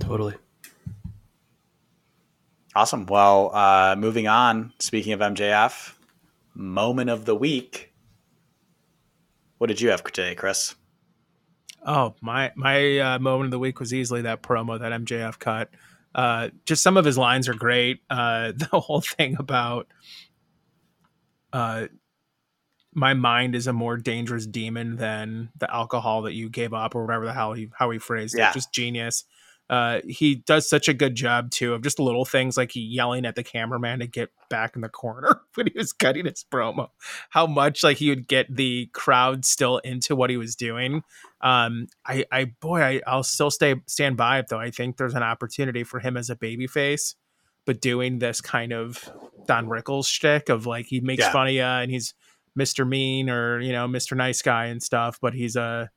Totally. 0.00 0.34
Awesome. 2.74 3.06
Well, 3.06 3.54
uh, 3.54 3.96
moving 3.96 4.26
on. 4.26 4.72
Speaking 4.80 5.12
of 5.12 5.20
MJF, 5.20 5.94
moment 6.54 7.10
of 7.10 7.24
the 7.24 7.34
week. 7.34 7.92
What 9.58 9.68
did 9.68 9.80
you 9.80 9.90
have 9.90 10.04
today, 10.04 10.34
Chris? 10.34 10.74
Oh, 11.86 12.14
my 12.20 12.52
my 12.56 12.98
uh, 12.98 13.18
moment 13.18 13.46
of 13.46 13.50
the 13.52 13.58
week 13.58 13.78
was 13.78 13.94
easily 13.94 14.22
that 14.22 14.42
promo 14.42 14.78
that 14.78 14.92
MJF 14.92 15.38
cut. 15.38 15.70
Uh, 16.16 16.48
just 16.64 16.82
some 16.82 16.96
of 16.96 17.04
his 17.04 17.18
lines 17.18 17.46
are 17.46 17.54
great. 17.54 18.00
Uh, 18.10 18.52
the 18.56 18.80
whole 18.80 19.02
thing 19.02 19.36
about 19.38 19.86
uh, 21.52 21.86
my 22.94 23.12
mind 23.12 23.54
is 23.54 23.66
a 23.66 23.72
more 23.72 23.98
dangerous 23.98 24.46
demon 24.46 24.96
than 24.96 25.50
the 25.58 25.72
alcohol 25.72 26.22
that 26.22 26.32
you 26.32 26.48
gave 26.48 26.72
up 26.72 26.94
or 26.94 27.04
whatever 27.04 27.26
the 27.26 27.34
hell 27.34 27.52
he 27.52 27.68
how 27.78 27.90
he 27.90 27.98
phrased 27.98 28.34
yeah. 28.36 28.50
it. 28.50 28.54
Just 28.54 28.72
genius. 28.72 29.24
Uh, 29.68 30.00
he 30.06 30.36
does 30.36 30.68
such 30.68 30.88
a 30.88 30.94
good 30.94 31.16
job 31.16 31.50
too 31.50 31.74
of 31.74 31.82
just 31.82 31.98
little 31.98 32.24
things 32.24 32.56
like 32.56 32.70
he 32.70 32.80
yelling 32.80 33.26
at 33.26 33.34
the 33.34 33.42
cameraman 33.42 33.98
to 33.98 34.06
get 34.06 34.30
back 34.48 34.76
in 34.76 34.82
the 34.82 34.88
corner 34.88 35.40
when 35.54 35.66
he 35.66 35.76
was 35.76 35.92
cutting 35.92 36.24
his 36.24 36.44
promo. 36.50 36.88
How 37.30 37.46
much 37.46 37.82
like 37.82 37.96
he 37.96 38.08
would 38.08 38.28
get 38.28 38.54
the 38.54 38.86
crowd 38.92 39.44
still 39.44 39.78
into 39.78 40.14
what 40.14 40.30
he 40.30 40.36
was 40.36 40.54
doing. 40.54 41.02
Um, 41.40 41.88
I, 42.06 42.24
I 42.30 42.44
boy, 42.60 42.80
I, 42.80 43.00
I'll 43.06 43.24
still 43.24 43.50
stay 43.50 43.74
stand 43.86 44.16
by 44.16 44.38
it 44.38 44.46
though. 44.48 44.60
I 44.60 44.70
think 44.70 44.96
there's 44.96 45.14
an 45.14 45.22
opportunity 45.22 45.82
for 45.82 45.98
him 45.98 46.16
as 46.16 46.30
a 46.30 46.36
baby 46.36 46.66
face, 46.66 47.16
but 47.64 47.80
doing 47.80 48.20
this 48.20 48.40
kind 48.40 48.72
of 48.72 49.10
Don 49.46 49.66
Rickles 49.66 50.06
shtick 50.06 50.48
of 50.48 50.66
like 50.66 50.86
he 50.86 51.00
makes 51.00 51.22
yeah. 51.22 51.32
fun 51.32 51.48
of 51.48 51.52
you 51.52 51.62
and 51.62 51.90
he's 51.90 52.14
Mr. 52.56 52.88
Mean 52.88 53.28
or 53.28 53.60
you 53.60 53.72
know 53.72 53.86
Mr. 53.86 54.16
Nice 54.16 54.42
Guy 54.42 54.66
and 54.66 54.82
stuff, 54.82 55.18
but 55.20 55.34
he's 55.34 55.56
a 55.56 55.90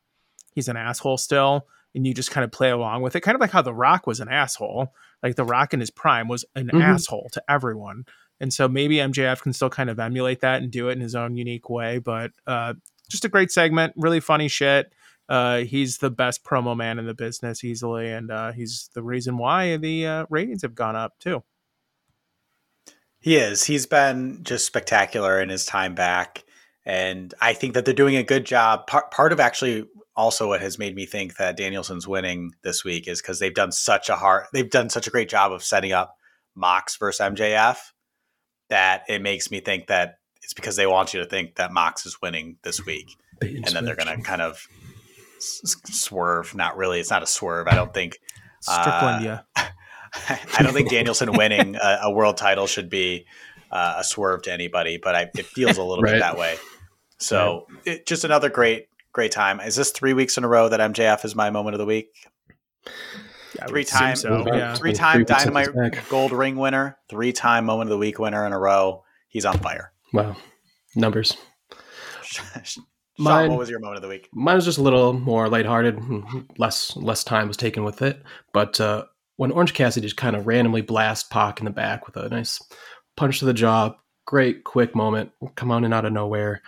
he's 0.53 0.67
an 0.67 0.77
asshole 0.77 1.17
still, 1.17 1.67
and 1.95 2.05
you 2.05 2.13
just 2.13 2.31
kind 2.31 2.43
of 2.43 2.51
play 2.51 2.69
along 2.69 3.01
with 3.01 3.15
it, 3.15 3.21
kind 3.21 3.35
of 3.35 3.41
like 3.41 3.51
how 3.51 3.61
The 3.61 3.73
Rock 3.73 4.07
was 4.07 4.19
an 4.19 4.29
asshole. 4.29 4.93
Like 5.23 5.35
The 5.35 5.43
Rock 5.43 5.73
in 5.73 5.79
his 5.79 5.91
prime 5.91 6.27
was 6.27 6.45
an 6.55 6.67
mm-hmm. 6.67 6.81
asshole 6.81 7.29
to 7.33 7.43
everyone, 7.49 8.05
and 8.39 8.53
so 8.53 8.67
maybe 8.67 8.95
MJF 8.95 9.41
can 9.41 9.53
still 9.53 9.69
kind 9.69 9.89
of 9.89 9.99
emulate 9.99 10.41
that 10.41 10.61
and 10.61 10.71
do 10.71 10.89
it 10.89 10.93
in 10.93 11.01
his 11.01 11.15
own 11.15 11.35
unique 11.35 11.69
way. 11.69 11.99
But 11.99 12.31
uh, 12.47 12.75
just 13.09 13.25
a 13.25 13.29
great 13.29 13.51
segment, 13.51 13.93
really 13.95 14.19
funny 14.19 14.47
shit. 14.47 14.93
Uh, 15.27 15.59
he's 15.59 15.99
the 15.99 16.09
best 16.09 16.43
promo 16.43 16.75
man 16.75 16.97
in 16.97 17.05
the 17.05 17.13
business 17.13 17.63
easily, 17.63 18.11
and 18.11 18.31
uh, 18.31 18.51
he's 18.51 18.89
the 18.95 19.03
reason 19.03 19.37
why 19.37 19.77
the 19.77 20.05
uh, 20.05 20.25
ratings 20.29 20.63
have 20.63 20.73
gone 20.73 20.95
up 20.95 21.13
too. 21.19 21.43
He 23.19 23.35
is. 23.35 23.65
He's 23.65 23.85
been 23.85 24.43
just 24.43 24.65
spectacular 24.65 25.41
in 25.41 25.49
his 25.49 25.65
time 25.65 25.93
back. 25.93 26.43
And 26.85 27.33
I 27.41 27.53
think 27.53 27.73
that 27.73 27.85
they're 27.85 27.93
doing 27.93 28.15
a 28.15 28.23
good 28.23 28.45
job. 28.45 28.87
Part, 28.87 29.11
part 29.11 29.31
of 29.31 29.39
actually 29.39 29.85
also 30.15 30.47
what 30.47 30.61
has 30.61 30.79
made 30.79 30.95
me 30.95 31.05
think 31.05 31.37
that 31.37 31.57
Danielson's 31.57 32.07
winning 32.07 32.51
this 32.63 32.83
week 32.83 33.07
is 33.07 33.21
because 33.21 33.39
they've 33.39 33.53
done 33.53 33.71
such 33.71 34.09
a 34.09 34.15
hard, 34.15 34.45
they've 34.53 34.69
done 34.69 34.89
such 34.89 35.07
a 35.07 35.11
great 35.11 35.29
job 35.29 35.51
of 35.51 35.63
setting 35.63 35.91
up 35.91 36.15
Mox 36.55 36.97
versus 36.97 37.25
MJF 37.25 37.77
that 38.69 39.03
it 39.07 39.21
makes 39.21 39.51
me 39.51 39.59
think 39.59 39.87
that 39.87 40.15
it's 40.43 40.53
because 40.53 40.75
they 40.75 40.87
want 40.87 41.13
you 41.13 41.19
to 41.19 41.25
think 41.25 41.55
that 41.55 41.71
Mox 41.71 42.05
is 42.05 42.21
winning 42.21 42.57
this 42.63 42.85
week, 42.85 43.15
and 43.41 43.65
then 43.65 43.85
they're 43.85 43.95
going 43.95 44.17
to 44.17 44.23
kind 44.23 44.41
of 44.41 44.67
s- 45.37 45.75
swerve. 45.85 46.55
Not 46.55 46.77
really. 46.77 46.99
It's 46.99 47.09
not 47.09 47.23
a 47.23 47.27
swerve. 47.27 47.67
I 47.67 47.75
don't 47.75 47.93
think. 47.93 48.17
Strickland, 48.61 49.25
uh, 49.27 49.41
yeah. 49.55 49.67
I 50.57 50.63
don't 50.63 50.73
think 50.73 50.89
Danielson 50.89 51.33
winning 51.33 51.75
a, 51.75 51.99
a, 52.03 52.11
world 52.11 52.35
title 52.35 52.65
should 52.67 52.89
be 52.89 53.25
uh, 53.71 53.95
a 53.97 54.03
swerve 54.03 54.43
to 54.43 54.53
anybody, 54.53 54.97
but 54.97 55.15
I, 55.15 55.21
it 55.37 55.45
feels 55.45 55.77
a 55.77 55.83
little 55.83 56.03
right. 56.03 56.13
bit 56.13 56.19
that 56.19 56.37
way. 56.37 56.57
So 57.17 57.67
it, 57.85 58.05
just 58.05 58.23
another 58.23 58.49
great, 58.49 58.87
great 59.11 59.31
time. 59.31 59.59
Is 59.59 59.75
this 59.75 59.91
three 59.91 60.13
weeks 60.13 60.37
in 60.37 60.43
a 60.43 60.47
row 60.47 60.69
that 60.69 60.79
MJF 60.79 61.25
is 61.25 61.35
my 61.35 61.49
moment 61.49 61.75
of 61.75 61.79
the 61.79 61.85
week? 61.85 62.13
Yeah, 63.55 63.65
three 63.65 63.83
time, 63.83 64.15
so. 64.15 64.45
yeah. 64.53 64.75
three 64.75 64.93
time 64.93 65.23
Dynamite 65.23 65.69
Gold 66.09 66.31
Ring 66.31 66.55
winner, 66.55 66.97
three 67.09 67.33
time 67.33 67.65
Moment 67.65 67.87
of 67.87 67.91
the 67.91 67.97
Week 67.97 68.19
winner 68.19 68.45
in 68.45 68.53
a 68.53 68.59
row. 68.59 69.03
He's 69.27 69.45
on 69.45 69.57
fire. 69.57 69.91
Wow, 70.13 70.37
numbers. 70.95 71.35
Sean, 72.23 72.85
mine, 73.17 73.49
what 73.49 73.59
was 73.59 73.69
your 73.69 73.79
moment 73.79 73.97
of 73.97 74.01
the 74.03 74.07
week? 74.07 74.29
Mine 74.33 74.55
was 74.55 74.65
just 74.65 74.77
a 74.77 74.83
little 74.83 75.13
more 75.13 75.49
lighthearted. 75.49 75.99
Less 76.57 76.95
less 76.95 77.23
time 77.23 77.47
was 77.47 77.57
taken 77.57 77.83
with 77.83 78.01
it. 78.01 78.21
But 78.53 78.79
uh, 78.79 79.05
when 79.37 79.51
Orange 79.51 79.73
Cassidy 79.73 80.05
just 80.05 80.17
kind 80.17 80.35
of 80.35 80.45
randomly 80.45 80.81
blast 80.81 81.29
Pac 81.29 81.59
in 81.59 81.65
the 81.65 81.71
back 81.71 82.05
with 82.05 82.17
a 82.17 82.29
nice 82.29 82.61
punch 83.19 83.39
to 83.39 83.45
the 83.45 83.53
jaw, 83.53 83.95
great 84.25 84.63
quick 84.63 84.95
moment, 84.95 85.31
come 85.55 85.71
on 85.71 85.83
in 85.83 85.93
out 85.93 86.05
of 86.05 86.13
nowhere 86.13 86.61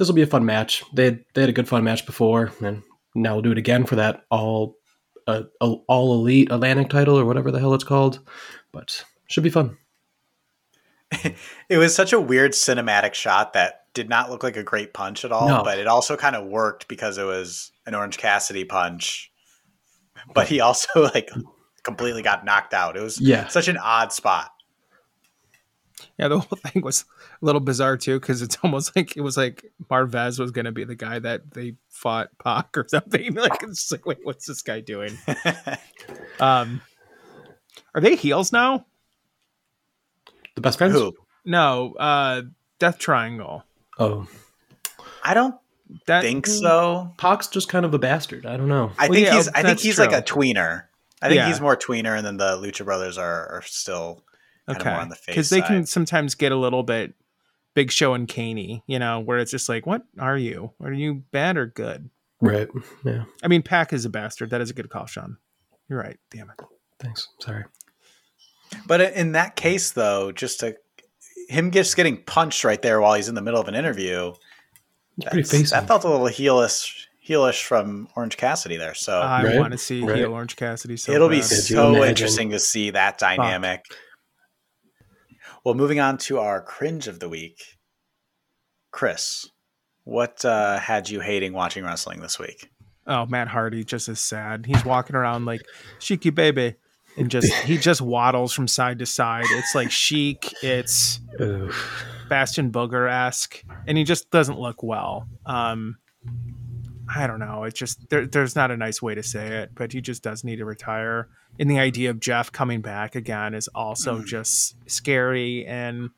this 0.00 0.08
will 0.08 0.14
be 0.14 0.22
a 0.22 0.26
fun 0.26 0.46
match. 0.46 0.82
They 0.94 1.04
had, 1.04 1.24
they 1.34 1.42
had 1.42 1.50
a 1.50 1.52
good 1.52 1.68
fun 1.68 1.84
match 1.84 2.06
before, 2.06 2.52
and 2.64 2.82
now 3.14 3.34
we'll 3.34 3.42
do 3.42 3.52
it 3.52 3.58
again 3.58 3.84
for 3.84 3.96
that 3.96 4.24
all 4.30 4.76
uh, 5.26 5.42
all 5.60 6.14
elite 6.14 6.50
Atlantic 6.50 6.88
title 6.88 7.18
or 7.18 7.26
whatever 7.26 7.50
the 7.50 7.60
hell 7.60 7.74
it's 7.74 7.84
called. 7.84 8.18
But 8.72 9.04
should 9.28 9.44
be 9.44 9.50
fun. 9.50 9.76
it 11.68 11.76
was 11.76 11.94
such 11.94 12.14
a 12.14 12.20
weird 12.20 12.52
cinematic 12.52 13.12
shot 13.12 13.52
that 13.52 13.82
did 13.92 14.08
not 14.08 14.30
look 14.30 14.42
like 14.42 14.56
a 14.56 14.62
great 14.62 14.94
punch 14.94 15.22
at 15.26 15.32
all, 15.32 15.46
no. 15.46 15.62
but 15.62 15.78
it 15.78 15.86
also 15.86 16.16
kind 16.16 16.34
of 16.34 16.46
worked 16.46 16.88
because 16.88 17.18
it 17.18 17.24
was 17.24 17.70
an 17.84 17.94
Orange 17.94 18.16
Cassidy 18.16 18.64
punch. 18.64 19.30
But 20.34 20.48
he 20.48 20.60
also 20.60 20.88
like 21.14 21.30
completely 21.82 22.22
got 22.22 22.46
knocked 22.46 22.72
out. 22.72 22.96
It 22.96 23.02
was 23.02 23.20
yeah. 23.20 23.48
such 23.48 23.68
an 23.68 23.76
odd 23.76 24.14
spot. 24.14 24.50
Yeah, 26.20 26.28
the 26.28 26.38
whole 26.40 26.58
thing 26.58 26.82
was 26.82 27.06
a 27.40 27.44
little 27.44 27.62
bizarre 27.62 27.96
too 27.96 28.20
because 28.20 28.42
it's 28.42 28.58
almost 28.62 28.94
like 28.94 29.16
it 29.16 29.22
was 29.22 29.36
like 29.36 29.64
Marvez 29.90 30.38
was 30.38 30.50
going 30.50 30.66
to 30.66 30.72
be 30.72 30.84
the 30.84 30.94
guy 30.94 31.18
that 31.18 31.52
they 31.52 31.76
fought 31.88 32.28
Pac 32.38 32.76
or 32.76 32.86
something. 32.88 33.34
Like 33.34 33.62
it's 33.62 33.90
like, 33.90 34.04
wait, 34.04 34.18
what's 34.22 34.46
this 34.46 34.62
guy 34.62 34.80
doing? 34.80 35.16
um, 36.38 36.82
are 37.94 38.00
they 38.00 38.16
heels 38.16 38.52
now? 38.52 38.84
The 40.56 40.60
best 40.60 40.76
friends? 40.76 40.94
Who? 40.94 41.14
No, 41.46 41.94
uh, 41.94 42.42
Death 42.78 42.98
Triangle. 42.98 43.64
Oh, 43.98 44.28
I 45.24 45.32
don't 45.32 45.54
that, 46.06 46.22
think 46.22 46.46
so. 46.46 47.14
Pac's 47.16 47.48
just 47.48 47.68
kind 47.70 47.86
of 47.86 47.94
a 47.94 47.98
bastard. 47.98 48.44
I 48.44 48.58
don't 48.58 48.68
know. 48.68 48.92
I 48.98 49.08
well, 49.08 49.14
think 49.14 49.26
yeah, 49.26 49.36
he's. 49.36 49.48
I 49.48 49.62
think 49.62 49.80
he's 49.80 49.94
true. 49.94 50.04
like 50.04 50.12
a 50.14 50.22
tweener. 50.22 50.84
I 51.22 51.28
think 51.28 51.38
yeah. 51.38 51.48
he's 51.48 51.60
more 51.60 51.76
tweener, 51.76 52.16
and 52.16 52.26
then 52.26 52.36
the 52.36 52.56
Lucha 52.56 52.84
Brothers 52.84 53.16
are, 53.16 53.46
are 53.48 53.62
still 53.62 54.22
okay. 54.70 54.90
on 54.90 55.08
the 55.08 55.16
face 55.16 55.26
because 55.26 55.50
they 55.50 55.60
can 55.62 55.86
sometimes 55.86 56.34
get 56.34 56.52
a 56.52 56.56
little 56.56 56.82
bit 56.82 57.14
Big 57.74 57.90
Show 57.90 58.14
and 58.14 58.26
Caney, 58.26 58.82
you 58.86 58.98
know, 58.98 59.20
where 59.20 59.38
it's 59.38 59.50
just 59.50 59.68
like, 59.68 59.86
what 59.86 60.02
are 60.18 60.36
you? 60.36 60.72
Are 60.80 60.92
you 60.92 61.22
bad 61.30 61.56
or 61.56 61.66
good? 61.66 62.10
Right. 62.40 62.68
Yeah. 63.04 63.24
I 63.42 63.48
mean, 63.48 63.62
Pac 63.62 63.92
is 63.92 64.04
a 64.04 64.10
bastard. 64.10 64.50
That 64.50 64.60
is 64.60 64.70
a 64.70 64.74
good 64.74 64.88
call, 64.88 65.06
Sean. 65.06 65.36
You're 65.88 66.00
right. 66.00 66.18
Damn 66.30 66.50
it. 66.50 66.60
Thanks. 66.98 67.28
Sorry. 67.40 67.64
But 68.86 69.00
in 69.00 69.32
that 69.32 69.56
case, 69.56 69.92
though, 69.92 70.32
just 70.32 70.60
to 70.60 70.76
him 71.48 71.70
just 71.70 71.96
getting 71.96 72.22
punched 72.22 72.64
right 72.64 72.80
there 72.80 73.00
while 73.00 73.14
he's 73.14 73.28
in 73.28 73.34
the 73.34 73.42
middle 73.42 73.60
of 73.60 73.68
an 73.68 73.74
interview. 73.74 74.32
Pretty 75.20 75.42
face 75.42 75.72
that 75.72 75.86
felt 75.86 76.04
a 76.04 76.08
little 76.08 76.28
heelish, 76.28 77.06
heelish 77.26 77.62
from 77.64 78.08
Orange 78.16 78.36
Cassidy 78.36 78.76
there. 78.76 78.94
So 78.94 79.20
I 79.20 79.42
Right, 79.44 79.58
want 79.58 79.72
to 79.72 79.78
see 79.78 80.02
right. 80.02 80.16
heel 80.16 80.32
Orange 80.32 80.56
Cassidy. 80.56 80.96
So 80.96 81.12
it'll 81.12 81.28
be 81.28 81.40
bad. 81.40 81.50
Could 81.50 81.70
you 81.70 81.76
so 81.76 82.04
interesting 82.04 82.50
to 82.50 82.58
see 82.58 82.90
that 82.90 83.18
dynamic. 83.18 83.84
Well, 85.64 85.74
moving 85.74 86.00
on 86.00 86.18
to 86.18 86.38
our 86.38 86.62
cringe 86.62 87.06
of 87.06 87.20
the 87.20 87.28
week, 87.28 87.78
Chris, 88.90 89.48
what 90.04 90.44
uh, 90.44 90.78
had 90.78 91.10
you 91.10 91.20
hating 91.20 91.52
watching 91.52 91.84
wrestling 91.84 92.20
this 92.20 92.38
week? 92.38 92.70
Oh, 93.06 93.26
Matt 93.26 93.48
Hardy 93.48 93.84
just 93.84 94.08
is 94.08 94.20
sad. 94.20 94.66
He's 94.66 94.84
walking 94.84 95.16
around 95.16 95.44
like 95.44 95.62
Sheiky 95.98 96.34
baby, 96.34 96.76
and 97.16 97.30
just 97.30 97.52
he 97.64 97.76
just 97.76 98.00
waddles 98.00 98.52
from 98.52 98.68
side 98.68 98.98
to 99.00 99.06
side. 99.06 99.44
It's 99.50 99.74
like 99.74 99.90
chic. 99.90 100.52
It's 100.62 101.20
Ugh. 101.38 101.74
Bastion 102.28 102.70
Booger 102.70 103.10
esque, 103.10 103.62
and 103.86 103.98
he 103.98 104.04
just 104.04 104.30
doesn't 104.30 104.58
look 104.58 104.82
well. 104.82 105.28
Um, 105.44 105.98
I 107.12 107.26
don't 107.26 107.40
know. 107.40 107.64
It's 107.64 107.78
just 107.78 108.08
there, 108.08 108.26
there's 108.26 108.54
not 108.54 108.70
a 108.70 108.76
nice 108.76 109.02
way 109.02 109.14
to 109.16 109.22
say 109.22 109.48
it, 109.62 109.72
but 109.74 109.92
he 109.92 110.00
just 110.00 110.22
does 110.22 110.44
need 110.44 110.56
to 110.56 110.64
retire. 110.64 111.28
And 111.58 111.68
the 111.70 111.78
idea 111.80 112.10
of 112.10 112.20
Jeff 112.20 112.52
coming 112.52 112.80
back 112.82 113.16
again 113.16 113.52
is 113.54 113.66
also 113.68 114.20
Mm. 114.20 114.26
just 114.26 114.76
scary. 114.88 115.66
And 115.66 116.10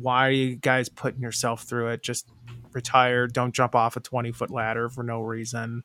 why 0.00 0.26
are 0.28 0.30
you 0.30 0.56
guys 0.56 0.88
putting 0.88 1.20
yourself 1.20 1.64
through 1.64 1.88
it? 1.88 2.02
Just 2.02 2.28
retire. 2.72 3.26
Don't 3.26 3.54
jump 3.54 3.74
off 3.74 3.96
a 3.96 4.00
20 4.00 4.32
foot 4.32 4.50
ladder 4.50 4.88
for 4.88 5.02
no 5.04 5.20
reason. 5.20 5.82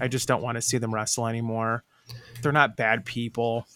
I 0.00 0.08
just 0.08 0.26
don't 0.26 0.42
want 0.42 0.56
to 0.56 0.62
see 0.62 0.78
them 0.78 0.94
wrestle 0.94 1.26
anymore. 1.26 1.84
They're 2.40 2.50
not 2.52 2.76
bad 2.76 3.04
people. 3.04 3.66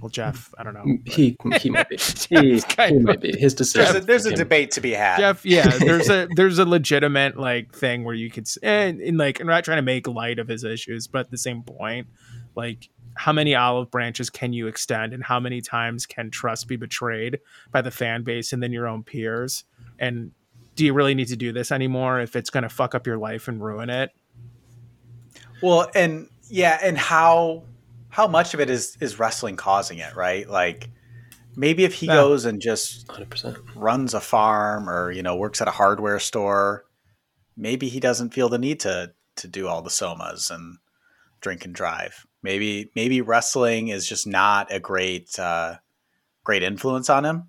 Well, 0.00 0.10
Jeff, 0.10 0.52
I 0.58 0.62
don't 0.62 0.74
know. 0.74 0.82
Mm, 0.84 1.04
but- 1.04 1.12
He 1.14 1.36
he 1.60 1.70
might 1.70 1.88
be. 1.88 1.96
He, 2.28 2.60
kind 2.60 2.90
he 2.92 2.96
of- 2.98 3.02
might 3.04 3.20
be. 3.20 3.28
His 3.36 3.54
There's 3.54 3.54
a, 3.54 3.56
decision. 3.56 4.06
there's 4.06 4.26
a 4.26 4.34
debate 4.36 4.70
to 4.72 4.80
be 4.80 4.92
had. 4.92 5.18
Jeff, 5.18 5.44
yeah, 5.46 5.66
there's 5.78 6.10
a 6.10 6.28
there's 6.36 6.58
a 6.58 6.64
legitimate 6.66 7.36
like 7.38 7.72
thing 7.74 8.04
where 8.04 8.14
you 8.14 8.30
could 8.30 8.44
s- 8.44 8.58
and, 8.62 9.00
and 9.00 9.16
like 9.18 9.40
I'm 9.40 9.46
not 9.46 9.64
trying 9.64 9.78
to 9.78 9.82
make 9.82 10.06
light 10.06 10.38
of 10.38 10.48
his 10.48 10.64
issues, 10.64 11.06
but 11.06 11.20
at 11.20 11.30
the 11.30 11.38
same 11.38 11.62
point, 11.62 12.08
like 12.54 12.88
how 13.14 13.32
many 13.32 13.54
olive 13.54 13.90
branches 13.90 14.28
can 14.28 14.52
you 14.52 14.66
extend, 14.66 15.14
and 15.14 15.24
how 15.24 15.40
many 15.40 15.62
times 15.62 16.04
can 16.04 16.30
trust 16.30 16.68
be 16.68 16.76
betrayed 16.76 17.40
by 17.72 17.80
the 17.80 17.90
fan 17.90 18.22
base 18.22 18.52
and 18.52 18.62
then 18.62 18.72
your 18.72 18.86
own 18.86 19.02
peers? 19.02 19.64
And 19.98 20.32
do 20.74 20.84
you 20.84 20.92
really 20.92 21.14
need 21.14 21.28
to 21.28 21.36
do 21.36 21.52
this 21.52 21.72
anymore 21.72 22.20
if 22.20 22.36
it's 22.36 22.50
going 22.50 22.64
to 22.64 22.68
fuck 22.68 22.94
up 22.94 23.06
your 23.06 23.16
life 23.16 23.48
and 23.48 23.64
ruin 23.64 23.88
it? 23.88 24.10
Well, 25.62 25.88
and 25.94 26.28
yeah, 26.50 26.78
and 26.82 26.98
how 26.98 27.62
how 28.16 28.26
much 28.26 28.54
of 28.54 28.60
it 28.60 28.70
is 28.70 28.96
is 28.98 29.18
wrestling 29.18 29.56
causing 29.56 29.98
it, 29.98 30.16
right? 30.16 30.48
Like 30.48 30.88
maybe 31.54 31.84
if 31.84 31.92
he 31.92 32.06
Yeah. 32.06 32.14
goes 32.14 32.46
and 32.46 32.62
just 32.62 33.06
100%. 33.08 33.58
runs 33.76 34.14
a 34.14 34.20
farm 34.20 34.88
or 34.88 35.12
you 35.12 35.22
know 35.22 35.36
works 35.36 35.60
at 35.60 35.68
a 35.68 35.72
hardware 35.72 36.18
store, 36.18 36.86
maybe 37.58 37.90
he 37.90 38.00
doesn't 38.00 38.32
feel 38.32 38.48
the 38.48 38.56
need 38.58 38.80
to 38.80 39.12
to 39.36 39.48
do 39.48 39.68
all 39.68 39.82
the 39.82 39.90
somas 39.90 40.50
and 40.50 40.78
drink 41.42 41.66
and 41.66 41.74
drive. 41.74 42.26
Maybe 42.42 42.90
maybe 42.96 43.20
wrestling 43.20 43.88
is 43.88 44.08
just 44.08 44.26
not 44.26 44.72
a 44.72 44.80
great 44.80 45.38
uh, 45.38 45.76
great 46.42 46.62
influence 46.62 47.10
on 47.10 47.26
him, 47.26 47.48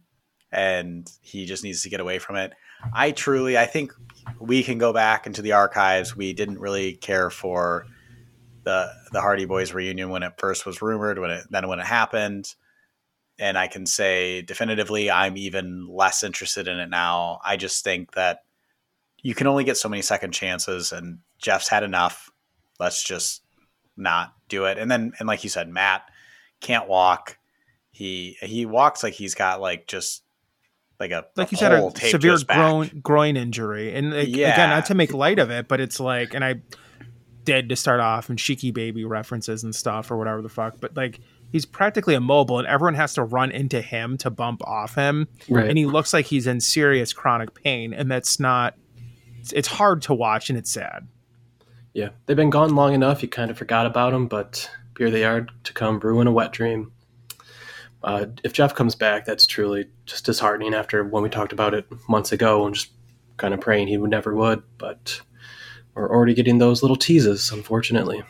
and 0.51 1.09
he 1.21 1.45
just 1.45 1.63
needs 1.63 1.81
to 1.83 1.89
get 1.89 2.01
away 2.01 2.19
from 2.19 2.35
it. 2.35 2.51
I 2.93 3.11
truly, 3.11 3.57
I 3.57 3.67
think 3.67 3.93
we 4.37 4.63
can 4.63 4.79
go 4.79 4.91
back 4.91 5.27
into 5.27 5.41
the 5.41 5.53
archives. 5.53 6.13
We 6.13 6.33
didn't 6.33 6.59
really 6.59 6.93
care 6.95 7.29
for 7.29 7.87
the 8.67 8.91
the 9.13 9.21
Hardy 9.21 9.45
Boys 9.45 9.73
reunion 9.73 10.09
when 10.09 10.23
it 10.23 10.33
first 10.37 10.65
was 10.65 10.81
rumored, 10.81 11.19
when 11.19 11.31
it 11.31 11.45
then 11.49 11.69
when 11.69 11.79
it 11.79 11.85
happened, 11.85 12.53
and 13.39 13.57
I 13.57 13.67
can 13.67 13.85
say 13.85 14.41
definitively 14.41 15.09
I'm 15.09 15.37
even 15.37 15.87
less 15.87 16.21
interested 16.21 16.67
in 16.67 16.77
it 16.77 16.89
now. 16.89 17.39
I 17.45 17.55
just 17.55 17.85
think 17.85 18.11
that 18.15 18.43
you 19.23 19.33
can 19.33 19.47
only 19.47 19.63
get 19.63 19.77
so 19.77 19.87
many 19.87 20.01
second 20.01 20.33
chances, 20.33 20.91
and 20.91 21.19
Jeff's 21.39 21.69
had 21.69 21.83
enough. 21.83 22.29
Let's 22.77 23.01
just 23.01 23.41
not 23.95 24.33
do 24.49 24.65
it. 24.65 24.77
And 24.77 24.91
then, 24.91 25.13
and 25.17 25.27
like 25.27 25.45
you 25.45 25.49
said, 25.49 25.69
Matt 25.69 26.03
can't 26.59 26.89
walk. 26.89 27.37
He 27.91 28.35
he 28.41 28.65
walks 28.65 29.01
like 29.01 29.13
he's 29.13 29.33
got 29.33 29.61
like 29.61 29.87
just 29.87 30.23
like 30.99 31.11
a 31.11 31.25
like 31.37 31.47
a 31.47 31.51
you 31.51 31.57
said, 31.57 31.71
a 31.71 32.09
severe 32.09 32.37
groin 32.45 32.99
groin 33.01 33.37
injury, 33.37 33.95
and 33.95 34.11
like, 34.13 34.27
Yeah. 34.27 34.51
again, 34.51 34.69
not 34.71 34.87
to 34.87 34.93
make 34.93 35.13
light 35.13 35.39
of 35.39 35.51
it, 35.51 35.69
but 35.69 35.79
it's 35.79 36.01
like, 36.01 36.33
and 36.33 36.43
I 36.43 36.55
did 37.47 37.69
to 37.69 37.75
start 37.77 38.01
off 38.01 38.29
and 38.29 38.37
Sheiky 38.37 38.73
baby 38.73 39.05
references 39.05 39.63
and 39.63 39.73
stuff 39.73 40.11
or 40.11 40.17
whatever 40.17 40.41
the 40.41 40.49
fuck, 40.49 40.79
but 40.81 40.95
like 40.97 41.21
he's 41.51 41.65
practically 41.65 42.13
immobile, 42.13 42.59
and 42.59 42.67
everyone 42.67 42.95
has 42.95 43.13
to 43.13 43.23
run 43.23 43.51
into 43.51 43.81
him 43.81 44.17
to 44.17 44.29
bump 44.29 44.61
off 44.67 44.95
him, 44.95 45.27
Right. 45.49 45.69
and 45.69 45.77
he 45.77 45.85
looks 45.85 46.13
like 46.13 46.25
he's 46.25 46.45
in 46.45 46.59
serious 46.59 47.13
chronic 47.13 47.53
pain, 47.53 47.93
and 47.93 48.11
that's 48.11 48.37
not. 48.39 48.75
It's, 49.39 49.53
it's 49.53 49.67
hard 49.69 50.01
to 50.03 50.13
watch, 50.13 50.49
and 50.49 50.59
it's 50.59 50.69
sad. 50.69 51.07
Yeah, 51.93 52.09
they've 52.25 52.35
been 52.37 52.49
gone 52.49 52.75
long 52.75 52.93
enough. 52.93 53.23
You 53.23 53.29
kind 53.29 53.49
of 53.49 53.57
forgot 53.57 53.85
about 53.85 54.11
them, 54.11 54.27
but 54.27 54.69
here 54.97 55.09
they 55.09 55.23
are 55.23 55.47
to 55.63 55.73
come 55.73 55.99
ruin 55.99 56.27
a 56.27 56.31
wet 56.31 56.51
dream. 56.51 56.91
Uh, 58.03 58.25
if 58.43 58.51
Jeff 58.53 58.75
comes 58.75 58.93
back, 58.93 59.25
that's 59.25 59.47
truly 59.47 59.85
just 60.05 60.25
disheartening. 60.25 60.73
After 60.75 61.03
when 61.05 61.23
we 61.23 61.29
talked 61.29 61.53
about 61.53 61.73
it 61.73 61.87
months 62.09 62.31
ago, 62.33 62.65
and 62.65 62.75
just 62.75 62.91
kind 63.37 63.53
of 63.53 63.61
praying 63.61 63.87
he 63.87 63.97
would 63.97 64.09
never 64.11 64.35
would, 64.35 64.63
but 64.77 65.21
we're 65.97 66.09
already 66.09 66.33
getting 66.33 66.59
those 66.59 66.81
little 66.81 66.95
teases, 66.95 67.51
unfortunately. 67.51 68.23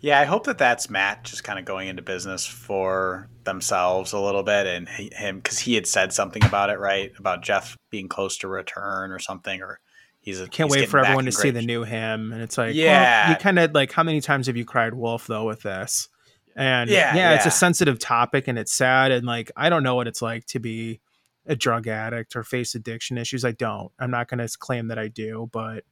Yeah, 0.00 0.20
I 0.20 0.24
hope 0.24 0.44
that 0.44 0.58
that's 0.58 0.90
Matt 0.90 1.24
just 1.24 1.44
kind 1.44 1.58
of 1.58 1.64
going 1.64 1.88
into 1.88 2.02
business 2.02 2.44
for 2.44 3.28
themselves 3.44 4.12
a 4.12 4.20
little 4.20 4.42
bit, 4.42 4.66
and 4.66 4.86
he, 4.86 5.10
him 5.14 5.36
because 5.36 5.58
he 5.58 5.74
had 5.74 5.86
said 5.86 6.12
something 6.12 6.44
about 6.44 6.68
it, 6.68 6.78
right? 6.78 7.10
About 7.18 7.42
Jeff 7.42 7.76
being 7.90 8.08
close 8.08 8.36
to 8.38 8.48
return 8.48 9.12
or 9.12 9.18
something, 9.18 9.62
or 9.62 9.80
he's 10.20 10.40
a, 10.40 10.48
Can't 10.48 10.70
he's 10.70 10.82
wait 10.82 10.88
for 10.90 10.98
everyone 10.98 11.26
in 11.26 11.32
to 11.32 11.32
see 11.32 11.50
the 11.50 11.62
new 11.62 11.84
him, 11.84 12.32
and 12.32 12.42
it's 12.42 12.58
like, 12.58 12.74
Yeah. 12.74 13.28
well, 13.28 13.30
you 13.30 13.36
kind 13.36 13.58
of 13.58 13.72
like 13.72 13.92
how 13.92 14.02
many 14.02 14.20
times 14.20 14.46
have 14.46 14.58
you 14.58 14.66
cried 14.66 14.92
wolf 14.92 15.26
though 15.26 15.46
with 15.46 15.62
this? 15.62 16.08
And 16.54 16.90
Yeah, 16.90 17.16
yeah, 17.16 17.34
it's 17.34 17.46
a 17.46 17.50
sensitive 17.50 17.98
topic 17.98 18.46
and 18.46 18.58
it's 18.58 18.72
sad, 18.72 19.10
and 19.10 19.26
like 19.26 19.50
I 19.56 19.70
don't 19.70 19.82
know 19.82 19.94
what 19.94 20.06
it's 20.06 20.20
like 20.20 20.44
to 20.46 20.58
be 20.58 21.00
a 21.46 21.56
drug 21.56 21.86
addict 21.86 22.36
or 22.36 22.42
face 22.42 22.74
addiction 22.74 23.16
issues. 23.18 23.44
I 23.44 23.52
don't. 23.52 23.90
I'm 23.98 24.10
not 24.10 24.28
going 24.28 24.46
to 24.46 24.58
claim 24.58 24.88
that 24.88 24.98
I 24.98 25.08
do, 25.08 25.48
but 25.52 25.84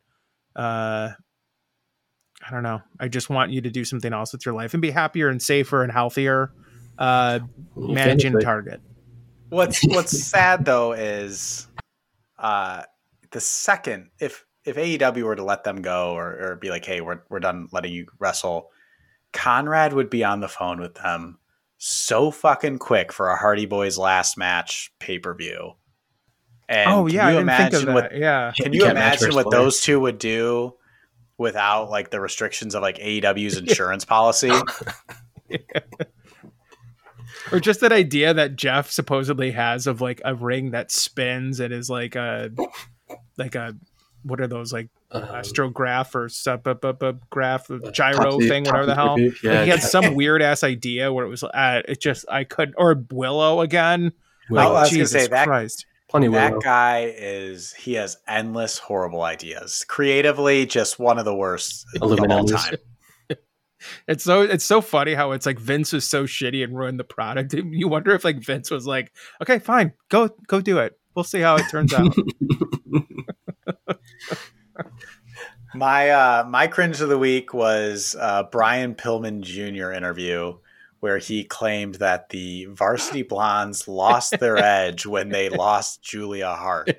uh, 0.57 1.11
I 2.45 2.51
don't 2.51 2.63
know. 2.63 2.83
I 2.99 3.09
just 3.09 3.31
want 3.31 3.53
you 3.53 3.61
to 3.61 3.71
do 3.71 3.85
something 3.85 4.13
else 4.13 4.33
with 4.33 4.45
your 4.45 4.55
life 4.55 4.75
and 4.75 4.83
be 4.83 4.91
happier 4.91 5.29
and 5.29 5.41
safer 5.41 5.83
and 5.83 5.93
healthier. 5.93 6.53
Uh, 6.99 7.41
managing 7.77 8.39
Target. 8.41 8.81
What's 9.49 9.85
What's 9.87 10.19
sad 10.25 10.65
though 10.65 10.93
is, 10.93 11.69
uh, 12.39 12.83
the 13.31 13.41
second 13.41 14.11
if 14.19 14.45
if 14.65 14.77
AEW 14.77 15.23
were 15.25 15.37
to 15.37 15.45
let 15.45 15.65
them 15.65 15.83
go 15.83 16.13
or, 16.13 16.51
or 16.53 16.57
be 16.57 16.71
like, 16.71 16.85
hey, 16.85 17.01
we're 17.01 17.23
we're 17.29 17.41
done 17.41 17.69
letting 17.73 17.93
you 17.93 18.07
wrestle, 18.19 18.71
Conrad 19.33 19.93
would 19.93 20.11
be 20.11 20.25
on 20.25 20.41
the 20.41 20.49
phone 20.49 20.81
with 20.81 20.95
them 20.95 21.39
so 21.79 22.31
fucking 22.31 22.79
quick 22.79 23.13
for 23.13 23.29
a 23.29 23.37
Hardy 23.37 23.67
Boys 23.67 23.99
last 23.99 24.39
match 24.39 24.93
pay 25.01 25.19
per 25.19 25.35
view. 25.35 25.73
And 26.73 26.91
oh 26.91 27.07
can 27.07 27.15
yeah, 27.15 27.27
I 27.27 27.31
you 27.33 27.37
didn't 27.39 27.49
think 27.57 27.73
of 27.75 27.83
imagine 27.83 27.87
that. 27.87 27.95
what 27.95 28.17
yeah, 28.17 28.53
Can 28.57 28.73
You 28.73 28.85
you 28.85 28.91
imagine 28.91 29.35
what 29.35 29.45
wrestlers. 29.47 29.53
those 29.53 29.81
two 29.83 30.01
would 30.01 30.19
do 30.19 30.75
without 31.39 31.91
like 31.91 32.11
the 32.11 32.21
restrictions 32.21 32.75
of 32.75 32.83
like 32.83 32.99
AEW's 32.99 33.57
insurance 33.65 34.05
policy? 34.05 34.51
or 37.53 37.61
just 37.61 37.81
that 37.81 37.93
idea 37.93 38.33
that 38.35 38.57
Jeff 38.57 38.91
supposedly 38.91 39.51
has 39.51 39.87
of 39.87 40.01
like 40.01 40.21
a 40.25 40.35
ring 40.35 40.71
that 40.73 40.91
spins 40.91 41.61
and 41.61 41.73
is 41.73 41.91
like 41.91 42.15
a 42.17 42.51
like 43.37 43.55
a 43.55 43.75
what 44.23 44.41
are 44.41 44.47
those 44.47 44.73
like 44.73 44.89
Um, 45.11 45.25
astrograph 45.25 46.15
or 46.15 46.29
sub 46.29 46.67
up 46.69 46.85
up 46.85 47.03
up 47.03 47.29
graph 47.29 47.71
uh, 47.71 47.91
gyro 47.91 48.31
topsy- 48.33 48.49
thing 48.49 48.65
whatever 48.65 48.87
the 48.87 48.95
hell 48.95 49.09
topsy-turvy. 49.09 49.49
Like, 49.49 49.55
Yeah, 49.59 49.65
he 49.65 49.71
had 49.71 49.83
some 49.83 50.15
weird 50.15 50.41
ass 50.43 50.63
idea 50.63 51.13
where 51.13 51.27
it 51.27 51.29
was 51.29 51.43
uh, 51.43 51.83
it 51.89 52.01
just 52.01 52.25
I 52.31 52.45
couldn't 52.45 52.77
or 52.79 53.05
Willow 53.11 53.61
again 53.61 54.13
Willow. 54.49 54.71
I 54.75 54.83
was 54.83 54.91
gonna 54.91 54.99
Jesus 55.01 55.23
say 55.25 55.29
that- 55.29 55.47
Christ 55.47 55.87
plenty 56.13 56.29
that 56.29 56.51
Willow. 56.51 56.61
guy 56.61 57.13
is 57.17 57.73
he 57.73 57.95
has 57.95 58.19
endless 58.29 58.79
horrible 58.79 59.23
ideas. 59.23 59.85
Creatively, 59.89 60.67
just 60.67 60.99
one 60.99 61.19
of 61.19 61.25
the 61.25 61.35
worst 61.35 61.87
of 61.97 62.03
all 62.03 62.13
Illuminati. 62.13 62.53
time. 62.53 62.77
it's 64.09 64.23
so 64.23 64.43
it's 64.43 64.65
so 64.65 64.83
funny 64.83 65.15
how 65.15 65.33
it's 65.33 65.47
like 65.47 65.59
Vince 65.59 65.91
was 65.93 66.07
so 66.07 66.25
shitty 66.25 66.63
and 66.63 66.77
ruined 66.77 67.01
the 67.01 67.05
product 67.05 67.55
you 67.71 67.89
wonder 67.89 68.15
if 68.15 68.25
like 68.25 68.37
Vince 68.37 68.71
was 68.71 68.87
like 68.87 69.11
okay 69.43 69.59
fine 69.59 69.93
go 70.09 70.29
go 70.47 70.61
do 70.61 70.79
it 70.79 70.97
we'll 71.17 71.25
see 71.25 71.41
how 71.41 71.57
it 71.57 71.65
turns 71.69 71.93
out 71.93 72.15
My 75.75 76.11
uh, 76.11 76.45
my 76.47 76.67
cringe 76.67 77.01
of 77.01 77.09
the 77.09 77.17
week 77.17 77.55
was 77.55 78.15
uh, 78.21 78.43
Brian 78.53 78.95
Pillman 78.95 79.41
Jr. 79.41 79.93
interview 79.93 80.59
where 81.03 81.19
he 81.19 81.43
claimed 81.43 81.97
that 81.97 82.29
the 82.29 82.65
Varsity 82.67 83.23
Blondes 83.29 83.89
lost 83.89 84.39
their 84.39 84.57
edge 84.57 85.05
when 85.05 85.31
they 85.31 85.49
lost 85.67 86.01
Julia 86.01 86.55
Hart. 86.55 86.91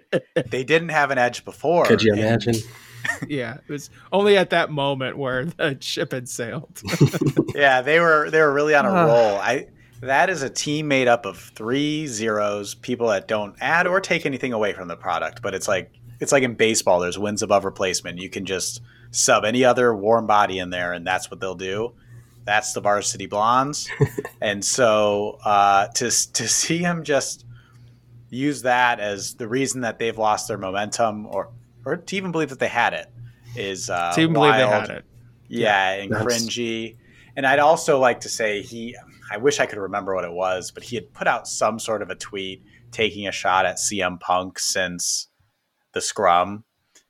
They 0.50 0.66
didn't 0.66 0.90
have 0.90 1.10
an 1.10 1.18
edge 1.18 1.46
before. 1.46 1.86
Could 1.86 2.04
you 2.04 2.12
and- 2.12 2.22
imagine? 2.22 2.56
yeah 3.28 3.56
it 3.68 3.70
was 3.72 3.90
only 4.14 4.38
at 4.38 4.50
that 4.52 4.72
moment 4.72 5.18
where 5.18 5.44
the 5.44 5.76
ship 5.82 6.14
had 6.14 6.30
sailed 6.30 6.82
Yeah, 7.54 7.82
they 7.82 8.00
were 8.00 8.30
they 8.30 8.40
were 8.40 8.54
really 8.54 8.76
on 8.76 8.86
a 8.86 8.90
Ah. 8.90 9.06
roll. 9.06 9.38
I 9.40 9.68
That 10.02 10.30
is 10.30 10.42
a 10.42 10.50
team 10.50 10.88
made 10.88 11.08
up 11.10 11.26
of 11.26 11.38
three 11.38 12.08
zeros, 12.08 12.76
people 12.76 13.08
that 13.10 13.28
don't 13.28 13.56
add 13.62 13.88
or 13.88 14.00
take 14.02 14.26
anything 14.26 14.54
away 14.54 14.72
from 14.74 14.88
the 14.88 14.96
product. 14.96 15.42
But 15.42 15.54
it's 15.54 15.68
like 15.68 15.92
it's 16.22 16.32
like 16.32 16.44
in 16.44 16.54
baseball. 16.56 17.00
There's 17.02 17.20
wins 17.20 17.42
above 17.42 17.66
replacement. 17.66 18.20
You 18.20 18.30
can 18.30 18.46
just 18.46 18.82
sub 19.12 19.44
any 19.44 19.66
other 19.66 19.94
warm 19.96 20.26
body 20.26 20.60
in 20.60 20.70
there, 20.70 20.94
and 20.94 21.06
that's 21.06 21.30
what 21.30 21.40
they'll 21.42 21.56
do. 21.56 21.94
That's 22.46 22.74
the 22.74 22.82
Varsity 22.82 23.26
Blondes, 23.26 23.90
and 24.42 24.64
so 24.64 25.40
uh, 25.46 25.88
to 25.88 26.06
to 26.34 26.48
see 26.48 26.80
him 26.80 27.04
just 27.04 27.46
use 28.30 28.64
that 28.64 29.00
as 29.00 29.36
the 29.36 29.48
reason 29.48 29.82
that 29.82 30.00
they've 30.00 30.18
lost 30.18 30.48
their 30.48 30.58
momentum, 30.58 31.26
or 31.28 31.52
or 31.86 31.98
to 31.98 32.16
even 32.16 32.32
believe 32.32 32.50
that 32.50 32.60
they 32.60 32.68
had 32.68 32.94
it, 32.94 33.08
is 33.56 33.90
uh, 33.90 34.12
to 34.14 34.22
even 34.22 34.34
believe 34.34 34.56
they 34.56 34.68
had 34.68 34.90
it. 34.90 35.06
Yeah, 35.48 35.92
and 35.92 36.12
That's- 36.12 36.26
cringy. 36.26 36.98
And 37.36 37.48
I'd 37.48 37.60
also 37.60 38.00
like 38.00 38.22
to 38.22 38.30
say 38.30 38.62
he. 38.62 38.96
I 39.32 39.38
wish 39.38 39.60
I 39.60 39.66
could 39.66 39.80
remember 39.80 40.14
what 40.14 40.26
it 40.26 40.32
was, 40.32 40.70
but 40.70 40.84
he 40.84 40.96
had 40.96 41.12
put 41.14 41.28
out 41.28 41.48
some 41.48 41.80
sort 41.80 42.02
of 42.02 42.10
a 42.10 42.16
tweet 42.16 42.64
taking 42.92 43.28
a 43.28 43.32
shot 43.32 43.66
at 43.66 43.78
CM 43.78 44.20
Punk 44.20 44.60
since 44.60 45.28
the 45.94 46.02
scrum 46.02 46.64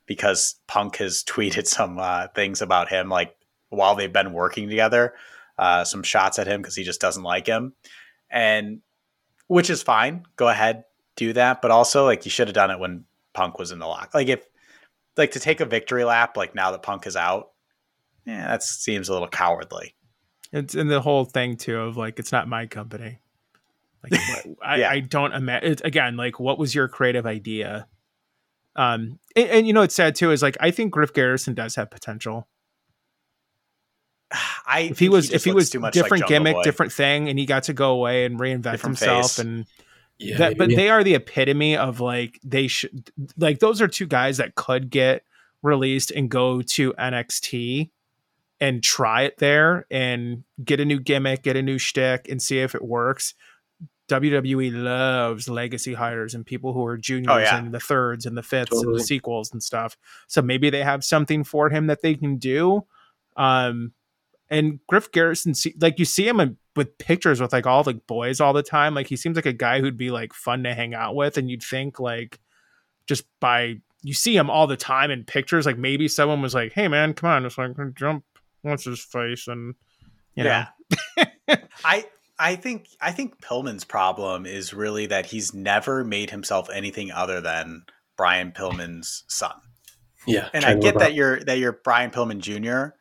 because 0.06 0.56
Punk 0.67 0.98
has 0.98 1.24
tweeted 1.28 1.67
some 1.67 2.00
uh, 2.00 2.28
things 2.36 2.62
about 2.62 2.89
him, 2.89 3.10
like 3.10 3.36
while 3.73 3.95
they've 3.95 4.12
been 4.13 4.33
working 4.33 4.69
together, 4.69 5.13
uh, 5.57 5.83
some 5.83 6.03
shots 6.03 6.39
at 6.39 6.47
him 6.47 6.62
because 6.62 6.75
he 6.75 6.83
just 6.83 7.01
doesn't 7.01 7.23
like 7.23 7.47
him, 7.47 7.73
and 8.29 8.81
which 9.47 9.69
is 9.69 9.83
fine. 9.83 10.25
Go 10.36 10.47
ahead, 10.47 10.86
do 11.15 11.33
that, 11.33 11.62
but 11.62 11.71
also 11.71 12.05
like 12.05 12.25
you 12.25 12.31
should 12.31 12.47
have 12.47 12.55
done 12.55 12.71
it 12.71 12.79
when 12.79 13.05
Punk 13.33 13.59
was 13.59 13.71
in 13.71 13.79
the 13.79 13.86
lock. 13.88 14.13
Like 14.13 14.27
if 14.29 14.47
like 15.17 15.31
to 15.31 15.39
take 15.39 15.59
a 15.59 15.65
victory 15.65 16.03
lap, 16.03 16.38
like 16.38 16.55
now 16.55 16.71
that 16.71 16.81
Punk 16.83 17.05
is 17.05 17.15
out, 17.15 17.51
yeah, 18.25 18.47
that 18.47 18.63
seems 18.63 19.09
a 19.09 19.13
little 19.13 19.27
cowardly. 19.27 19.95
It's 20.51 20.75
in 20.75 20.88
the 20.88 21.01
whole 21.01 21.25
thing 21.25 21.57
too 21.57 21.77
of 21.79 21.97
like 21.97 22.19
it's 22.19 22.31
not 22.31 22.47
my 22.47 22.65
company. 22.67 23.19
Like 24.03 24.12
what- 24.45 24.57
I, 24.65 24.75
Yeah. 24.77 24.89
I 24.89 24.99
don't 25.01 25.33
imagine. 25.33 25.77
Again, 25.83 26.15
like 26.17 26.39
what 26.39 26.57
was 26.57 26.73
your 26.73 26.88
creative 26.88 27.25
idea? 27.25 27.88
Um, 28.75 29.19
and, 29.36 29.49
and 29.49 29.67
you 29.67 29.73
know 29.73 29.83
it's 29.83 29.93
sad 29.93 30.15
too 30.15 30.31
is 30.31 30.41
like 30.41 30.57
I 30.59 30.71
think 30.71 30.91
Griff 30.91 31.13
Garrison 31.13 31.53
does 31.53 31.75
have 31.75 31.91
potential. 31.91 32.47
I 34.65 34.82
If 34.82 34.99
he 34.99 35.10
was 35.10 35.26
just 35.26 35.36
if 35.36 35.43
he 35.43 35.52
was 35.52 35.69
too 35.69 35.80
much 35.80 35.93
different 35.93 36.21
like 36.23 36.30
gimmick, 36.30 36.56
Boy. 36.56 36.63
different 36.63 36.91
thing, 36.91 37.28
and 37.30 37.38
he 37.38 37.45
got 37.45 37.63
to 37.63 37.73
go 37.73 37.91
away 37.91 38.26
and 38.26 38.39
reinvent 38.39 38.63
Different 38.71 38.99
himself 38.99 39.23
face. 39.34 39.39
and 39.39 39.65
Yeah, 40.19 40.38
that, 40.38 40.58
but 40.58 40.69
maybe. 40.69 40.76
they 40.76 40.89
are 40.89 41.04
the 41.04 41.15
epitome 41.15 41.76
of 41.78 41.99
like 41.99 42.39
they 42.43 42.67
should 42.67 43.12
like 43.38 43.60
those 43.60 43.82
are 43.82 43.88
two 43.88 44.06
guys 44.08 44.38
that 44.38 44.56
could 44.56 44.89
get 44.89 45.23
released 45.62 46.12
and 46.12 46.30
go 46.30 46.62
to 46.62 46.93
NXT 46.93 47.89
and 48.62 48.82
try 48.84 49.23
it 49.23 49.38
there 49.39 49.86
and 49.91 50.43
get 50.63 50.80
a 50.80 50.86
new 50.86 50.99
gimmick, 50.99 51.43
get 51.43 51.58
a 51.58 51.62
new 51.62 51.78
shtick, 51.78 52.28
and 52.30 52.41
see 52.41 52.60
if 52.60 52.76
it 52.76 52.82
works. 52.84 53.34
WWE 54.10 54.71
loves 54.84 55.47
legacy 55.49 55.93
hires 55.93 56.36
and 56.36 56.45
people 56.45 56.73
who 56.73 56.86
are 56.86 56.97
juniors 56.97 57.28
Oh, 57.34 57.38
yeah. 57.38 57.58
and 57.58 57.73
the 57.73 57.80
thirds 57.80 58.26
and 58.26 58.38
the 58.38 58.43
fifths 58.43 58.82
and 58.82 58.93
the 58.93 59.02
sequels 59.04 59.52
and 59.54 59.63
stuff. 59.63 59.97
So 60.28 60.41
maybe 60.41 60.69
they 60.69 60.84
have 60.84 61.04
something 61.04 61.43
for 61.43 61.69
him 61.69 61.88
that 61.88 62.02
they 62.02 62.15
can 62.15 62.38
do. 62.38 62.86
Um, 63.38 63.93
and 64.54 64.80
Griff 64.88 65.12
Garrison, 65.12 65.54
like 65.80 66.00
you 66.00 66.06
see 66.06 66.28
him 66.28 66.39
in, 66.39 66.58
with 66.76 66.98
pictures 66.98 67.42
with 67.42 67.54
like 67.54 67.66
all 67.66 67.84
the 67.84 67.96
boys 67.96 68.39
all 68.39 68.54
the 68.54 68.63
time. 68.63 68.94
Like 68.94 69.08
he 69.08 69.16
seems 69.16 69.36
like 69.36 69.46
a 69.46 69.54
guy 69.54 69.82
who'd 69.82 69.98
be 69.98 70.12
like 70.12 70.34
fun 70.34 70.63
to 70.63 70.74
hang 70.74 70.94
out 70.94 71.16
with, 71.16 71.38
and 71.38 71.50
you'd 71.50 71.63
think 71.63 72.00
like 72.00 72.39
just 73.08 73.26
by 73.39 73.78
you 74.02 74.13
see 74.13 74.36
him 74.36 74.50
all 74.50 74.68
the 74.68 74.78
time 74.78 75.12
in 75.12 75.24
pictures, 75.24 75.66
like 75.66 75.78
maybe 75.78 76.08
someone 76.08 76.42
was 76.42 76.54
like, 76.54 76.74
"Hey 76.74 76.88
man, 76.88 77.13
come 77.13 77.30
on, 77.30 77.44
just 77.44 77.58
like 77.58 77.72
jump, 77.96 78.24
what's 78.62 78.86
his 78.86 79.04
face?" 79.04 79.48
And 79.48 79.76
you 80.36 80.44
know, 80.44 80.66
Yeah. 81.18 81.56
I 81.86 82.06
I 82.39 82.56
think 82.56 82.88
I 83.00 83.12
think 83.12 83.42
Pillman's 83.42 83.86
problem 83.86 84.46
is 84.46 84.74
really 84.74 85.06
that 85.08 85.26
he's 85.28 85.54
never 85.54 86.04
made 86.04 86.30
himself 86.30 86.70
anything 86.70 87.12
other 87.12 87.42
than 87.42 87.84
Brian 88.18 88.52
Pillman's 88.52 89.24
son. 89.28 89.56
yeah. 90.28 90.50
And 90.54 90.66
I 90.66 90.76
get 90.76 91.00
that 91.00 91.13
you're 91.13 91.39
that 91.42 91.58
you're 91.58 91.80
Brian 91.84 92.12
Pillman 92.12 92.39
Jr., 92.39 92.96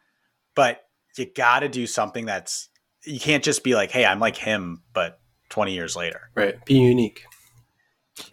but 0.55 0.83
you 1.17 1.27
got 1.27 1.61
to 1.61 1.69
do 1.69 1.87
something 1.87 2.27
that's 2.27 2.69
you 3.05 3.21
can't 3.21 3.43
just 3.43 3.65
be 3.65 3.75
like, 3.75 3.91
"Hey, 3.91 4.05
I'm 4.05 4.21
like 4.21 4.37
him," 4.37 4.83
but 4.93 5.21
20 5.51 5.75
years 5.75 5.95
later. 5.95 6.31
right. 6.35 6.65
Be 6.65 6.75
unique. 6.75 7.25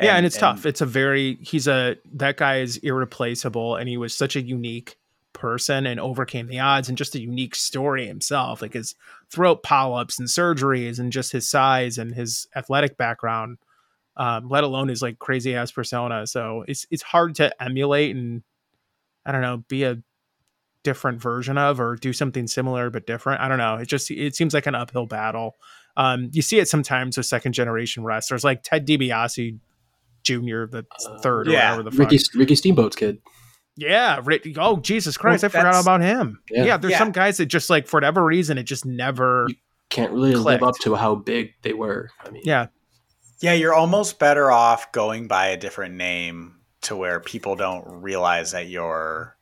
yeah, 0.01 0.15
and 0.15 0.25
it's 0.25 0.37
tough. 0.37 0.65
It's 0.65 0.81
a 0.81 0.85
very 0.85 1.35
he's 1.41 1.67
a 1.67 1.97
that 2.13 2.37
guy 2.37 2.59
is 2.59 2.77
irreplaceable, 2.77 3.75
and 3.75 3.89
he 3.89 3.97
was 3.97 4.15
such 4.15 4.35
a 4.35 4.41
unique 4.41 4.97
person 5.33 5.85
and 5.85 5.99
overcame 5.99 6.47
the 6.47 6.59
odds 6.59 6.89
and 6.89 6.97
just 6.97 7.15
a 7.15 7.21
unique 7.21 7.55
story 7.55 8.05
himself, 8.07 8.61
like 8.61 8.73
his 8.73 8.95
throat 9.31 9.63
polyps 9.63 10.19
and 10.19 10.27
surgeries 10.27 10.99
and 10.99 11.11
just 11.11 11.31
his 11.31 11.49
size 11.49 11.97
and 11.97 12.13
his 12.13 12.47
athletic 12.55 12.97
background, 12.97 13.57
um, 14.17 14.49
let 14.49 14.63
alone 14.63 14.89
his 14.89 15.01
like 15.01 15.17
crazy 15.19 15.55
ass 15.55 15.71
persona. 15.71 16.27
So 16.27 16.65
it's 16.67 16.85
it's 16.91 17.03
hard 17.03 17.35
to 17.35 17.63
emulate 17.63 18.15
and 18.15 18.43
I 19.25 19.31
don't 19.31 19.41
know 19.41 19.63
be 19.67 19.83
a 19.83 19.97
different 20.83 21.21
version 21.21 21.57
of 21.57 21.79
or 21.79 21.95
do 21.95 22.13
something 22.13 22.47
similar 22.47 22.89
but 22.89 23.05
different. 23.05 23.41
I 23.41 23.47
don't 23.47 23.57
know. 23.57 23.75
It 23.75 23.87
just 23.87 24.09
it 24.11 24.35
seems 24.35 24.53
like 24.53 24.65
an 24.65 24.75
uphill 24.75 25.05
battle. 25.05 25.55
Um, 25.97 26.29
you 26.31 26.41
see 26.41 26.59
it 26.59 26.67
sometimes 26.69 27.17
with 27.17 27.25
second 27.25 27.53
generation 27.53 28.03
wrestlers 28.03 28.43
like 28.43 28.63
Ted 28.63 28.87
DiBiase 28.87 29.59
Jr. 30.23 30.65
the 30.65 30.85
Uh, 31.05 31.19
third 31.19 31.47
or 31.47 31.51
yeah. 31.51 31.71
whatever 31.71 31.83
the 31.83 31.91
fuck. 31.91 32.11
Ricky 32.11 32.23
Ricky 32.35 32.55
Steamboat's 32.55 32.95
kid. 32.95 33.19
Yeah, 33.75 34.21
oh 34.57 34.77
Jesus 34.81 35.15
Christ, 35.17 35.43
Well, 35.43 35.49
I 35.49 35.51
forgot 35.63 35.81
about 35.81 36.01
him. 36.01 36.39
Yeah, 36.51 36.65
Yeah. 36.65 36.77
there's 36.77 36.91
Yeah. 36.91 36.99
some 36.99 37.11
guys 37.13 37.37
that 37.37 37.45
just 37.45 37.69
like 37.69 37.87
for 37.87 37.97
whatever 37.97 38.23
reason 38.23 38.57
it 38.57 38.63
just 38.63 38.85
never. 38.85 39.45
You- 39.49 39.55
Can't 39.89 40.11
really 40.11 40.35
live 40.35 40.61
up 40.63 40.75
to 40.81 40.95
how 40.95 41.15
big 41.15 41.53
they 41.63 41.73
were. 41.73 42.09
I 42.23 42.29
mean, 42.29 42.43
Yeah, 42.45 42.67
Yeah, 43.41 43.53
you're 43.53 43.73
almost 43.73 44.19
better 44.19 44.51
off 44.51 44.91
going 44.91 45.27
by 45.27 45.47
a 45.47 45.57
different 45.57 45.95
name 45.95 46.55
to 46.81 46.95
where 46.95 47.19
people 47.21 47.55
don't 47.55 47.85
realize 48.01 48.51
that 48.51 48.67
you're 48.67 49.35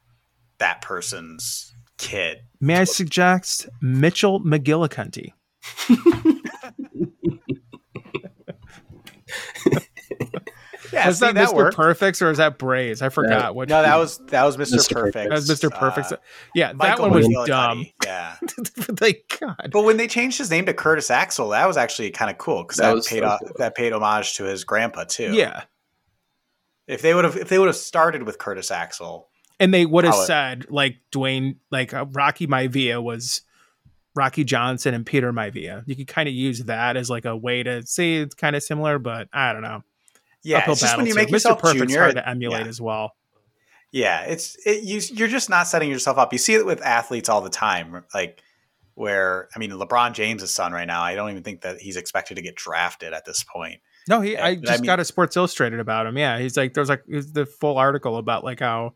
that 0.60 0.82
person's 0.82 1.74
kid. 1.98 2.40
may 2.60 2.76
I 2.78 2.84
suggest 2.84 3.68
Mitchell 3.82 4.40
McGillicutty? 4.42 5.34
Yeah, 10.94 11.08
was 11.08 11.20
see, 11.20 11.26
that, 11.26 11.36
that 11.36 11.50
Mr. 11.50 11.54
worked. 11.54 11.76
Perfects 11.76 12.22
or 12.22 12.32
is 12.32 12.38
that 12.38 12.58
Braze? 12.58 13.02
I 13.02 13.10
forgot 13.10 13.56
what. 13.56 13.68
No, 13.68 13.82
that 13.82 13.98
was 13.98 14.20
that 14.28 14.46
was 14.46 14.56
Mr. 14.56 14.76
Mr. 14.78 14.94
Perfect. 14.94 15.30
that 15.30 15.36
was 15.36 15.50
Mr. 15.50 15.70
Uh, 15.72 15.78
Perfect. 15.78 16.14
yeah, 16.56 16.72
that 16.80 17.00
one 17.00 17.12
was 17.12 17.28
dumb. 17.46 17.86
Yeah, 18.06 18.38
like 19.02 19.38
God. 19.40 19.70
but 19.72 19.84
when 19.84 19.98
they 19.98 20.08
changed 20.08 20.38
his 20.38 20.50
name 20.50 20.66
to 20.68 20.74
Curtis 20.74 21.12
Axel, 21.12 21.50
that 21.50 21.66
was 21.68 21.76
actually 21.76 22.12
kind 22.12 22.32
of 22.32 22.38
cool 22.38 22.64
because 22.64 22.78
That 22.78 22.94
that, 22.96 23.06
paid 23.06 23.20
so 23.20 23.26
o- 23.26 23.38
cool. 23.40 23.52
that 23.58 23.76
paid 23.76 23.92
homage 23.92 24.36
to 24.36 24.46
his 24.46 24.64
grandpa 24.64 25.04
too. 25.04 25.34
Yeah, 25.34 25.64
if 26.88 27.02
they 27.02 27.14
would 27.14 27.26
have 27.26 27.36
if 27.36 27.50
they 27.50 27.60
would 27.60 27.68
have 27.68 27.76
started 27.76 28.24
with 28.24 28.38
Curtis 28.38 28.72
Axel, 28.72 29.28
and 29.60 29.74
they 29.74 29.86
would 29.86 30.06
have 30.06 30.14
it- 30.16 30.26
said 30.28 30.66
like 30.70 30.98
Dwayne, 31.12 31.58
like 31.72 31.94
uh, 31.94 32.06
Rocky 32.12 32.48
Maivia 32.48 33.02
was 33.02 33.42
Rocky 34.16 34.44
Johnson 34.44 34.94
and 34.94 35.06
Peter 35.06 35.32
Maivia. 35.32 35.84
You 35.86 35.96
could 35.96 36.08
kind 36.08 36.28
of 36.28 36.34
use 36.36 36.64
that 36.66 36.98
as 36.98 37.10
like 37.10 37.26
a 37.26 37.36
way 37.36 37.64
to 37.64 37.86
say 37.86 38.16
it's 38.16 38.36
kind 38.36 38.56
of 38.56 38.64
similar, 38.64 38.98
but 39.00 39.28
I 39.32 39.54
don't 39.54 39.62
know. 39.62 39.84
yeah, 40.44 40.60
Uphill 40.60 40.74
it's 40.74 40.82
just 40.82 40.98
when 40.98 41.06
you 41.06 41.14
too. 41.14 41.18
make 41.20 41.28
Mr. 41.30 41.32
yourself 41.34 41.60
Perfect's 41.62 41.82
junior. 41.82 42.00
hard 42.02 42.16
to 42.16 42.28
emulate 42.28 42.64
yeah. 42.64 42.68
as 42.70 42.82
well. 42.82 43.16
Yeah, 43.92 44.22
it's 44.24 44.58
it, 44.66 44.84
you. 44.84 45.00
You're 45.16 45.28
just 45.30 45.50
not 45.50 45.68
setting 45.68 45.90
yourself 45.90 46.18
up. 46.18 46.34
You 46.34 46.40
see 46.40 46.56
it 46.56 46.66
with 46.66 46.82
athletes 46.82 47.30
all 47.30 47.42
the 47.42 47.50
time, 47.50 48.04
like 48.14 48.42
where 48.96 49.48
I 49.56 49.60
mean, 49.60 49.72
LeBron 49.72 50.14
James' 50.14 50.52
son 50.52 50.72
right 50.74 50.86
now. 50.88 51.02
I 51.04 51.16
don't 51.16 51.30
even 51.30 51.44
think 51.44 51.62
that 51.62 51.80
he's 51.80 51.96
expected 51.96 52.36
to 52.36 52.42
get 52.42 52.56
drafted 52.56 53.14
at 53.14 53.24
this 53.26 53.44
point. 53.44 53.80
No, 54.10 54.20
he. 54.22 54.34
Yeah, 54.34 54.46
I 54.46 54.56
but 54.56 54.64
I 54.64 54.72
just 54.72 54.82
mean- 54.82 54.88
got 54.88 55.00
a 55.00 55.06
Sports 55.06 55.38
Illustrated 55.38 55.80
about 55.80 56.06
him. 56.06 56.18
Yeah, 56.18 56.38
he's 56.40 56.58
like, 56.58 56.74
there's 56.74 56.90
like 56.90 57.04
there's 57.08 57.32
the 57.32 57.46
full 57.46 57.78
article 57.78 58.18
about 58.18 58.44
like 58.44 58.60
how 58.60 58.96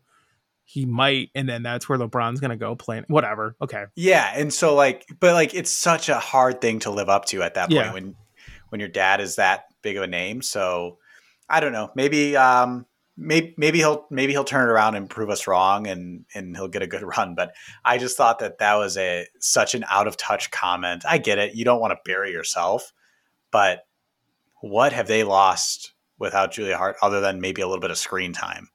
he 0.64 0.86
might, 0.86 1.30
and 1.34 1.48
then 1.48 1.62
that's 1.62 1.88
where 1.88 1.98
LeBron's 1.98 2.40
gonna 2.40 2.56
go 2.56 2.74
play. 2.74 3.02
Whatever. 3.08 3.56
Okay. 3.60 3.84
Yeah, 3.94 4.32
and 4.34 4.52
so 4.52 4.74
like, 4.74 5.06
but 5.20 5.34
like, 5.34 5.54
it's 5.54 5.70
such 5.70 6.08
a 6.08 6.18
hard 6.18 6.60
thing 6.60 6.78
to 6.80 6.90
live 6.90 7.08
up 7.08 7.26
to 7.26 7.42
at 7.42 7.54
that 7.54 7.68
point 7.68 7.72
Yeah. 7.86 7.92
when 7.92 8.14
when 8.70 8.80
your 8.80 8.88
dad 8.88 9.20
is 9.20 9.36
that 9.36 9.64
big 9.82 9.96
of 9.96 10.02
a 10.02 10.06
name. 10.06 10.40
So 10.42 10.98
I 11.48 11.60
don't 11.60 11.72
know. 11.72 11.90
Maybe 11.94 12.36
um 12.36 12.86
maybe 13.18 13.54
maybe 13.58 13.78
he'll 13.78 14.06
maybe 14.10 14.32
he'll 14.32 14.44
turn 14.44 14.66
it 14.66 14.72
around 14.72 14.94
and 14.94 15.10
prove 15.10 15.28
us 15.28 15.46
wrong, 15.46 15.86
and 15.86 16.24
and 16.34 16.56
he'll 16.56 16.68
get 16.68 16.80
a 16.82 16.86
good 16.86 17.02
run. 17.16 17.34
But 17.34 17.52
I 17.84 17.98
just 17.98 18.16
thought 18.16 18.38
that 18.38 18.58
that 18.58 18.74
was 18.76 18.96
a 18.96 19.26
such 19.40 19.74
an 19.74 19.84
out 19.90 20.06
of 20.06 20.16
touch 20.16 20.50
comment. 20.50 21.04
I 21.06 21.18
get 21.18 21.38
it. 21.38 21.54
You 21.54 21.64
don't 21.66 21.80
want 21.80 21.90
to 21.92 21.98
bury 22.10 22.30
yourself, 22.32 22.92
but 23.50 23.84
what 24.60 24.92
have 24.92 25.08
they 25.08 25.24
lost 25.24 25.92
without 26.18 26.52
Julia 26.52 26.76
Hart 26.78 26.96
other 27.02 27.20
than 27.20 27.40
maybe 27.40 27.60
a 27.62 27.66
little 27.66 27.80
bit 27.80 27.90
of 27.90 27.98
screen 27.98 28.32
time, 28.32 28.68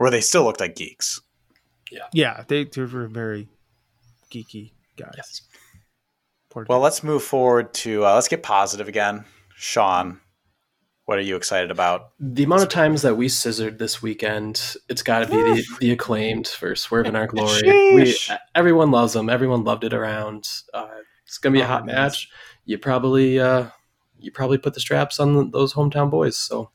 where 0.00 0.10
they 0.10 0.22
still 0.22 0.44
looked 0.44 0.60
like 0.60 0.76
geeks? 0.76 1.20
Yeah, 2.14 2.44
they, 2.48 2.64
they 2.64 2.80
were 2.82 3.06
very 3.06 3.48
geeky 4.32 4.72
guys. 4.96 5.12
Yes. 5.16 5.42
Well, 6.68 6.80
let's 6.80 7.02
move 7.04 7.22
forward 7.22 7.74
to 7.74 8.06
uh, 8.06 8.14
let's 8.14 8.28
get 8.28 8.42
positive 8.42 8.88
again. 8.88 9.24
Sean, 9.56 10.20
what 11.04 11.18
are 11.18 11.22
you 11.22 11.36
excited 11.36 11.70
about? 11.70 12.12
The 12.18 12.44
amount 12.44 12.62
of 12.62 12.70
times 12.70 13.02
that 13.02 13.16
we 13.16 13.28
scissored 13.28 13.78
this 13.78 14.00
weekend, 14.00 14.76
it's 14.88 15.02
got 15.02 15.18
to 15.20 15.26
be 15.26 15.36
the, 15.36 15.64
the 15.80 15.90
acclaimed 15.92 16.48
for 16.48 16.74
Swerve 16.74 17.06
in 17.06 17.14
Our 17.16 17.26
Glory. 17.28 17.60
We, 17.94 18.16
everyone 18.54 18.90
loves 18.90 19.12
them. 19.12 19.28
Everyone 19.28 19.64
loved 19.64 19.84
it 19.84 19.92
around. 19.92 20.48
Uh, 20.72 20.88
it's 21.26 21.36
going 21.38 21.52
to 21.52 21.58
be 21.58 21.62
a 21.62 21.66
Oh, 21.66 21.68
hot 21.68 21.84
man. 21.86 21.94
match. 21.96 22.28
you 22.64 22.78
probably 22.78 23.38
uh, 23.38 23.66
you 24.18 24.30
probably 24.32 24.58
put 24.58 24.72
the 24.74 24.80
straps 24.80 25.20
on 25.20 25.50
those 25.50 25.74
hometown 25.74 26.10
boys. 26.10 26.38
So 26.38 26.70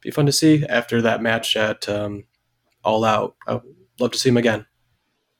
be 0.00 0.10
fun 0.10 0.26
to 0.26 0.32
see 0.32 0.64
after 0.68 1.00
that 1.02 1.22
match 1.22 1.56
at 1.56 1.88
um, 1.88 2.24
All 2.84 3.04
Out. 3.04 3.36
I'd 3.46 3.60
love 4.00 4.12
to 4.12 4.18
see 4.18 4.28
him 4.28 4.36
again. 4.36 4.66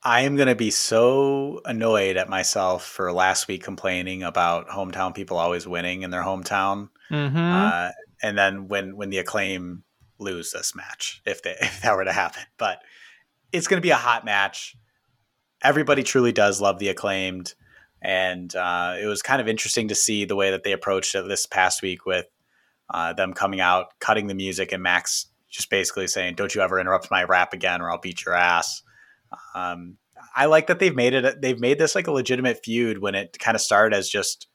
I 0.05 0.21
am 0.21 0.35
going 0.35 0.49
to 0.49 0.55
be 0.55 0.69
so 0.69 1.61
annoyed 1.63 2.17
at 2.17 2.27
myself 2.27 2.85
for 2.85 3.13
last 3.13 3.47
week 3.47 3.63
complaining 3.63 4.21
about 4.21 4.67
hometown 4.67 5.15
people 5.15 5.37
always 5.37 5.65
winning 5.65 6.01
in 6.01 6.09
their 6.09 6.23
hometown. 6.23 6.89
Mm-hmm. 7.09 7.37
Uh, 7.37 7.89
and 8.21 8.37
then 8.37 8.67
when 8.67 8.97
when 8.97 9.09
the 9.09 9.19
acclaim 9.19 9.83
lose 10.19 10.51
this 10.51 10.75
match, 10.75 11.21
if 11.25 11.41
they 11.41 11.51
if 11.61 11.81
that 11.81 11.95
were 11.95 12.03
to 12.03 12.11
happen, 12.11 12.43
but 12.57 12.79
it's 13.51 13.67
going 13.67 13.77
to 13.77 13.85
be 13.85 13.91
a 13.91 13.95
hot 13.95 14.25
match. 14.25 14.75
Everybody 15.63 16.03
truly 16.03 16.33
does 16.33 16.59
love 16.59 16.79
the 16.79 16.89
acclaimed, 16.89 17.53
and 18.01 18.53
uh, 18.53 18.97
it 19.01 19.05
was 19.05 19.21
kind 19.21 19.39
of 19.39 19.47
interesting 19.47 19.87
to 19.87 19.95
see 19.95 20.25
the 20.25 20.35
way 20.35 20.51
that 20.51 20.63
they 20.63 20.73
approached 20.73 21.15
it 21.15 21.25
this 21.29 21.45
past 21.45 21.81
week 21.81 22.05
with 22.05 22.25
uh, 22.89 23.13
them 23.13 23.33
coming 23.33 23.61
out, 23.61 23.97
cutting 23.99 24.27
the 24.27 24.35
music, 24.35 24.73
and 24.73 24.83
Max 24.83 25.27
just 25.53 25.69
basically 25.69 26.07
saying, 26.07 26.35
"Don't 26.35 26.53
you 26.53 26.61
ever 26.61 26.79
interrupt 26.79 27.11
my 27.11 27.23
rap 27.23 27.53
again, 27.53 27.81
or 27.81 27.89
I'll 27.89 27.99
beat 27.99 28.25
your 28.25 28.35
ass." 28.35 28.81
Um, 29.55 29.97
I 30.35 30.45
like 30.45 30.67
that 30.67 30.79
they've 30.79 30.95
made 30.95 31.13
it. 31.13 31.41
They've 31.41 31.59
made 31.59 31.77
this 31.77 31.95
like 31.95 32.07
a 32.07 32.11
legitimate 32.11 32.63
feud 32.63 32.97
when 32.97 33.15
it 33.15 33.37
kind 33.39 33.55
of 33.55 33.61
started 33.61 33.95
as 33.95 34.09
just, 34.09 34.47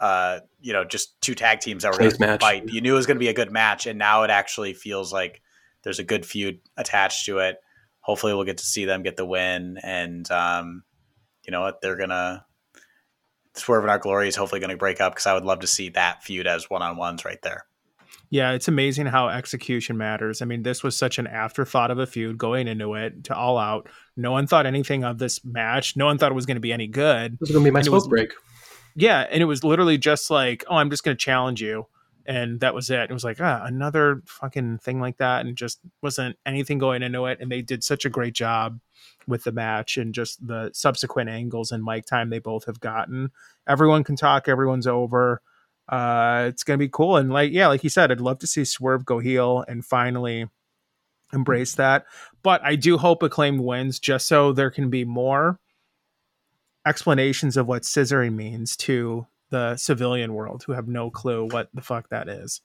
uh, 0.00 0.40
you 0.60 0.72
know, 0.72 0.84
just 0.84 1.20
two 1.20 1.34
tag 1.34 1.60
teams 1.60 1.82
that 1.82 1.92
were 1.92 1.98
going 1.98 2.10
to 2.10 2.38
fight. 2.38 2.68
You 2.68 2.80
knew 2.80 2.92
it 2.92 2.96
was 2.96 3.06
going 3.06 3.16
to 3.16 3.20
be 3.20 3.28
a 3.28 3.34
good 3.34 3.50
match, 3.50 3.86
and 3.86 3.98
now 3.98 4.22
it 4.24 4.30
actually 4.30 4.74
feels 4.74 5.12
like 5.12 5.40
there's 5.84 5.98
a 5.98 6.04
good 6.04 6.26
feud 6.26 6.60
attached 6.76 7.26
to 7.26 7.38
it. 7.38 7.56
Hopefully, 8.00 8.34
we'll 8.34 8.44
get 8.44 8.58
to 8.58 8.66
see 8.66 8.84
them 8.84 9.02
get 9.02 9.16
the 9.16 9.26
win, 9.26 9.78
and 9.82 10.30
um, 10.30 10.82
you 11.44 11.50
know 11.50 11.62
what, 11.62 11.80
they're 11.80 11.96
gonna 11.96 12.44
Swerve 13.58 13.84
in 13.84 13.90
Our 13.90 13.98
Glory 13.98 14.28
is 14.28 14.36
hopefully 14.36 14.60
going 14.60 14.70
to 14.70 14.76
break 14.76 15.00
up 15.00 15.14
because 15.14 15.26
I 15.26 15.34
would 15.34 15.44
love 15.44 15.60
to 15.60 15.66
see 15.66 15.90
that 15.90 16.22
feud 16.22 16.46
as 16.46 16.70
one 16.70 16.82
on 16.82 16.96
ones 16.96 17.24
right 17.24 17.40
there. 17.42 17.66
Yeah, 18.30 18.52
it's 18.52 18.68
amazing 18.68 19.06
how 19.06 19.28
execution 19.28 19.96
matters. 19.96 20.42
I 20.42 20.44
mean, 20.44 20.62
this 20.62 20.82
was 20.82 20.94
such 20.96 21.18
an 21.18 21.26
afterthought 21.26 21.90
of 21.90 21.98
a 21.98 22.06
feud 22.06 22.36
going 22.36 22.68
into 22.68 22.94
it 22.94 23.24
to 23.24 23.34
all 23.34 23.56
out. 23.56 23.88
No 24.16 24.32
one 24.32 24.46
thought 24.46 24.66
anything 24.66 25.02
of 25.02 25.18
this 25.18 25.42
match. 25.44 25.96
No 25.96 26.06
one 26.06 26.18
thought 26.18 26.30
it 26.30 26.34
was 26.34 26.44
going 26.44 26.56
to 26.56 26.60
be 26.60 26.72
any 26.72 26.88
good. 26.88 27.38
This 27.40 27.48
is 27.48 27.54
going 27.54 27.64
to 27.64 27.70
be 27.70 27.72
my 27.72 27.80
smoke 27.82 27.94
was, 27.94 28.08
break. 28.08 28.34
Yeah, 28.94 29.20
and 29.30 29.40
it 29.40 29.46
was 29.46 29.64
literally 29.64 29.96
just 29.96 30.30
like, 30.30 30.64
oh, 30.68 30.76
I'm 30.76 30.90
just 30.90 31.04
going 31.04 31.16
to 31.16 31.24
challenge 31.24 31.62
you, 31.62 31.86
and 32.26 32.60
that 32.60 32.74
was 32.74 32.90
it. 32.90 33.10
It 33.10 33.12
was 33.12 33.24
like, 33.24 33.40
ah, 33.40 33.62
another 33.64 34.22
fucking 34.26 34.78
thing 34.78 35.00
like 35.00 35.16
that, 35.18 35.46
and 35.46 35.56
just 35.56 35.80
wasn't 36.02 36.36
anything 36.44 36.78
going 36.78 37.02
into 37.02 37.24
it. 37.26 37.38
And 37.40 37.50
they 37.50 37.62
did 37.62 37.82
such 37.82 38.04
a 38.04 38.10
great 38.10 38.34
job 38.34 38.78
with 39.26 39.44
the 39.44 39.52
match 39.52 39.96
and 39.96 40.14
just 40.14 40.44
the 40.46 40.70
subsequent 40.74 41.30
angles 41.30 41.70
and 41.70 41.84
mic 41.84 42.06
time 42.06 42.28
they 42.28 42.38
both 42.38 42.64
have 42.64 42.80
gotten. 42.80 43.30
Everyone 43.66 44.04
can 44.04 44.16
talk. 44.16 44.48
Everyone's 44.48 44.86
over 44.86 45.40
uh, 45.88 46.46
it's 46.48 46.64
gonna 46.64 46.78
be 46.78 46.88
cool. 46.88 47.16
And 47.16 47.30
like, 47.30 47.52
yeah, 47.52 47.68
like 47.68 47.84
you 47.84 47.90
said, 47.90 48.10
I'd 48.10 48.20
love 48.20 48.38
to 48.40 48.46
see 48.46 48.64
Swerve 48.64 49.04
go 49.04 49.18
heel 49.18 49.64
and 49.66 49.84
finally 49.84 50.46
embrace 51.32 51.74
that. 51.76 52.04
But 52.42 52.62
I 52.64 52.76
do 52.76 52.98
hope 52.98 53.22
Acclaimed 53.22 53.60
wins 53.60 53.98
just 53.98 54.26
so 54.26 54.52
there 54.52 54.70
can 54.70 54.90
be 54.90 55.04
more 55.04 55.58
explanations 56.86 57.56
of 57.56 57.66
what 57.66 57.82
scissoring 57.82 58.34
means 58.34 58.76
to 58.76 59.26
the 59.50 59.76
civilian 59.76 60.34
world 60.34 60.62
who 60.66 60.72
have 60.72 60.88
no 60.88 61.10
clue 61.10 61.46
what 61.46 61.68
the 61.74 61.82
fuck 61.82 62.08
that 62.10 62.28
is. 62.28 62.60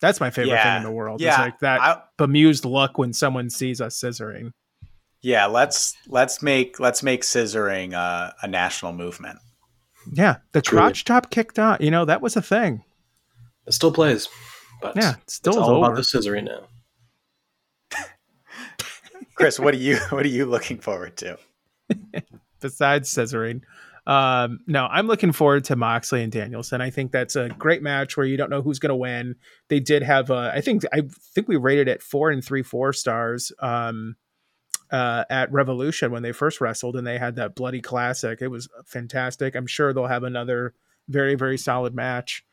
That's 0.00 0.20
my 0.20 0.30
favorite 0.30 0.54
yeah. 0.54 0.74
thing 0.74 0.76
in 0.78 0.82
the 0.82 0.94
world. 0.94 1.20
Yeah, 1.20 1.40
like 1.40 1.58
that 1.60 1.80
I, 1.80 2.02
bemused 2.18 2.64
look 2.64 2.98
when 2.98 3.12
someone 3.12 3.48
sees 3.48 3.80
us 3.80 3.98
scissoring. 3.98 4.52
Yeah, 5.22 5.46
let's 5.46 5.94
let's 6.06 6.42
make 6.42 6.78
let's 6.78 7.02
make 7.02 7.22
scissoring 7.22 7.94
uh, 7.94 8.32
a 8.42 8.46
national 8.46 8.92
movement. 8.92 9.38
Yeah, 10.12 10.36
the 10.52 10.62
Truly. 10.62 10.82
crotch 10.82 11.04
top 11.04 11.30
kicked 11.30 11.58
on. 11.58 11.78
You 11.80 11.90
know 11.90 12.04
that 12.04 12.22
was 12.22 12.36
a 12.36 12.42
thing. 12.42 12.84
It 13.66 13.72
still 13.72 13.92
plays, 13.92 14.28
but 14.80 14.96
yeah, 14.96 15.16
it 15.16 15.30
still 15.30 15.54
it's 15.54 15.62
all 15.62 15.70
over. 15.70 15.86
about 15.86 15.96
the 15.96 16.02
scissoring 16.02 16.44
now. 16.44 16.62
Chris, 19.34 19.58
what 19.58 19.74
are 19.74 19.78
you 19.78 19.98
what 20.10 20.24
are 20.24 20.28
you 20.28 20.46
looking 20.46 20.78
forward 20.78 21.16
to? 21.18 21.38
Besides 22.60 23.12
scissoring, 23.12 23.62
um, 24.06 24.60
no, 24.66 24.86
I'm 24.86 25.08
looking 25.08 25.32
forward 25.32 25.64
to 25.64 25.76
Moxley 25.76 26.22
and 26.22 26.30
Danielson. 26.30 26.80
I 26.80 26.90
think 26.90 27.10
that's 27.10 27.34
a 27.34 27.48
great 27.48 27.82
match 27.82 28.16
where 28.16 28.26
you 28.26 28.36
don't 28.36 28.50
know 28.50 28.62
who's 28.62 28.78
going 28.78 28.90
to 28.90 28.96
win. 28.96 29.34
They 29.68 29.80
did 29.80 30.02
have 30.02 30.30
a, 30.30 30.52
I 30.54 30.60
think 30.60 30.84
I 30.92 31.02
think 31.34 31.48
we 31.48 31.56
rated 31.56 31.88
it 31.88 32.02
four 32.02 32.30
and 32.30 32.44
three 32.44 32.62
four 32.62 32.92
stars. 32.92 33.50
Um, 33.58 34.16
uh, 34.90 35.24
at 35.30 35.52
Revolution 35.52 36.12
when 36.12 36.22
they 36.22 36.32
first 36.32 36.60
wrestled 36.60 36.96
and 36.96 37.06
they 37.06 37.18
had 37.18 37.36
that 37.36 37.54
bloody 37.54 37.80
classic. 37.80 38.40
It 38.42 38.48
was 38.48 38.68
fantastic. 38.84 39.54
I'm 39.54 39.66
sure 39.66 39.92
they'll 39.92 40.06
have 40.06 40.24
another 40.24 40.74
very, 41.08 41.34
very 41.34 41.58
solid 41.58 41.94
match. 41.94 42.44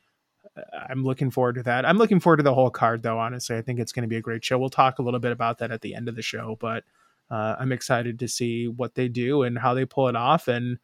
Uh, 0.58 0.62
I'm 0.90 1.04
looking 1.04 1.32
forward 1.32 1.56
to 1.56 1.64
that. 1.64 1.86
I'm 1.86 1.98
looking 1.98 2.20
forward 2.20 2.38
to 2.38 2.44
the 2.44 2.54
whole 2.54 2.70
card, 2.70 3.04
though. 3.04 3.20
Honestly, 3.20 3.56
I 3.56 3.62
think 3.62 3.80
it's 3.80 3.92
going 3.92 4.04
to 4.04 4.10
be 4.10 4.18
a 4.18 4.22
great 4.22 4.44
show. 4.44 4.58
We'll 4.58 4.70
talk 4.70 5.00
a 5.00 5.04
little 5.04 5.20
bit 5.20 5.32
about 5.32 5.60
that 5.60 5.72
at 5.72 5.82
the 5.82 5.96
end 5.96 6.10
of 6.10 6.16
the 6.16 6.22
show, 6.22 6.58
but 6.60 6.84
uh, 7.32 7.56
I'm 7.60 7.72
excited 7.72 8.20
to 8.20 8.28
see 8.28 8.68
what 8.68 8.96
they 8.96 9.08
do 9.08 9.44
and 9.44 9.58
how 9.58 9.74
they 9.74 9.86
pull 9.86 10.08
it 10.08 10.16
off, 10.16 10.48
and 10.48 10.78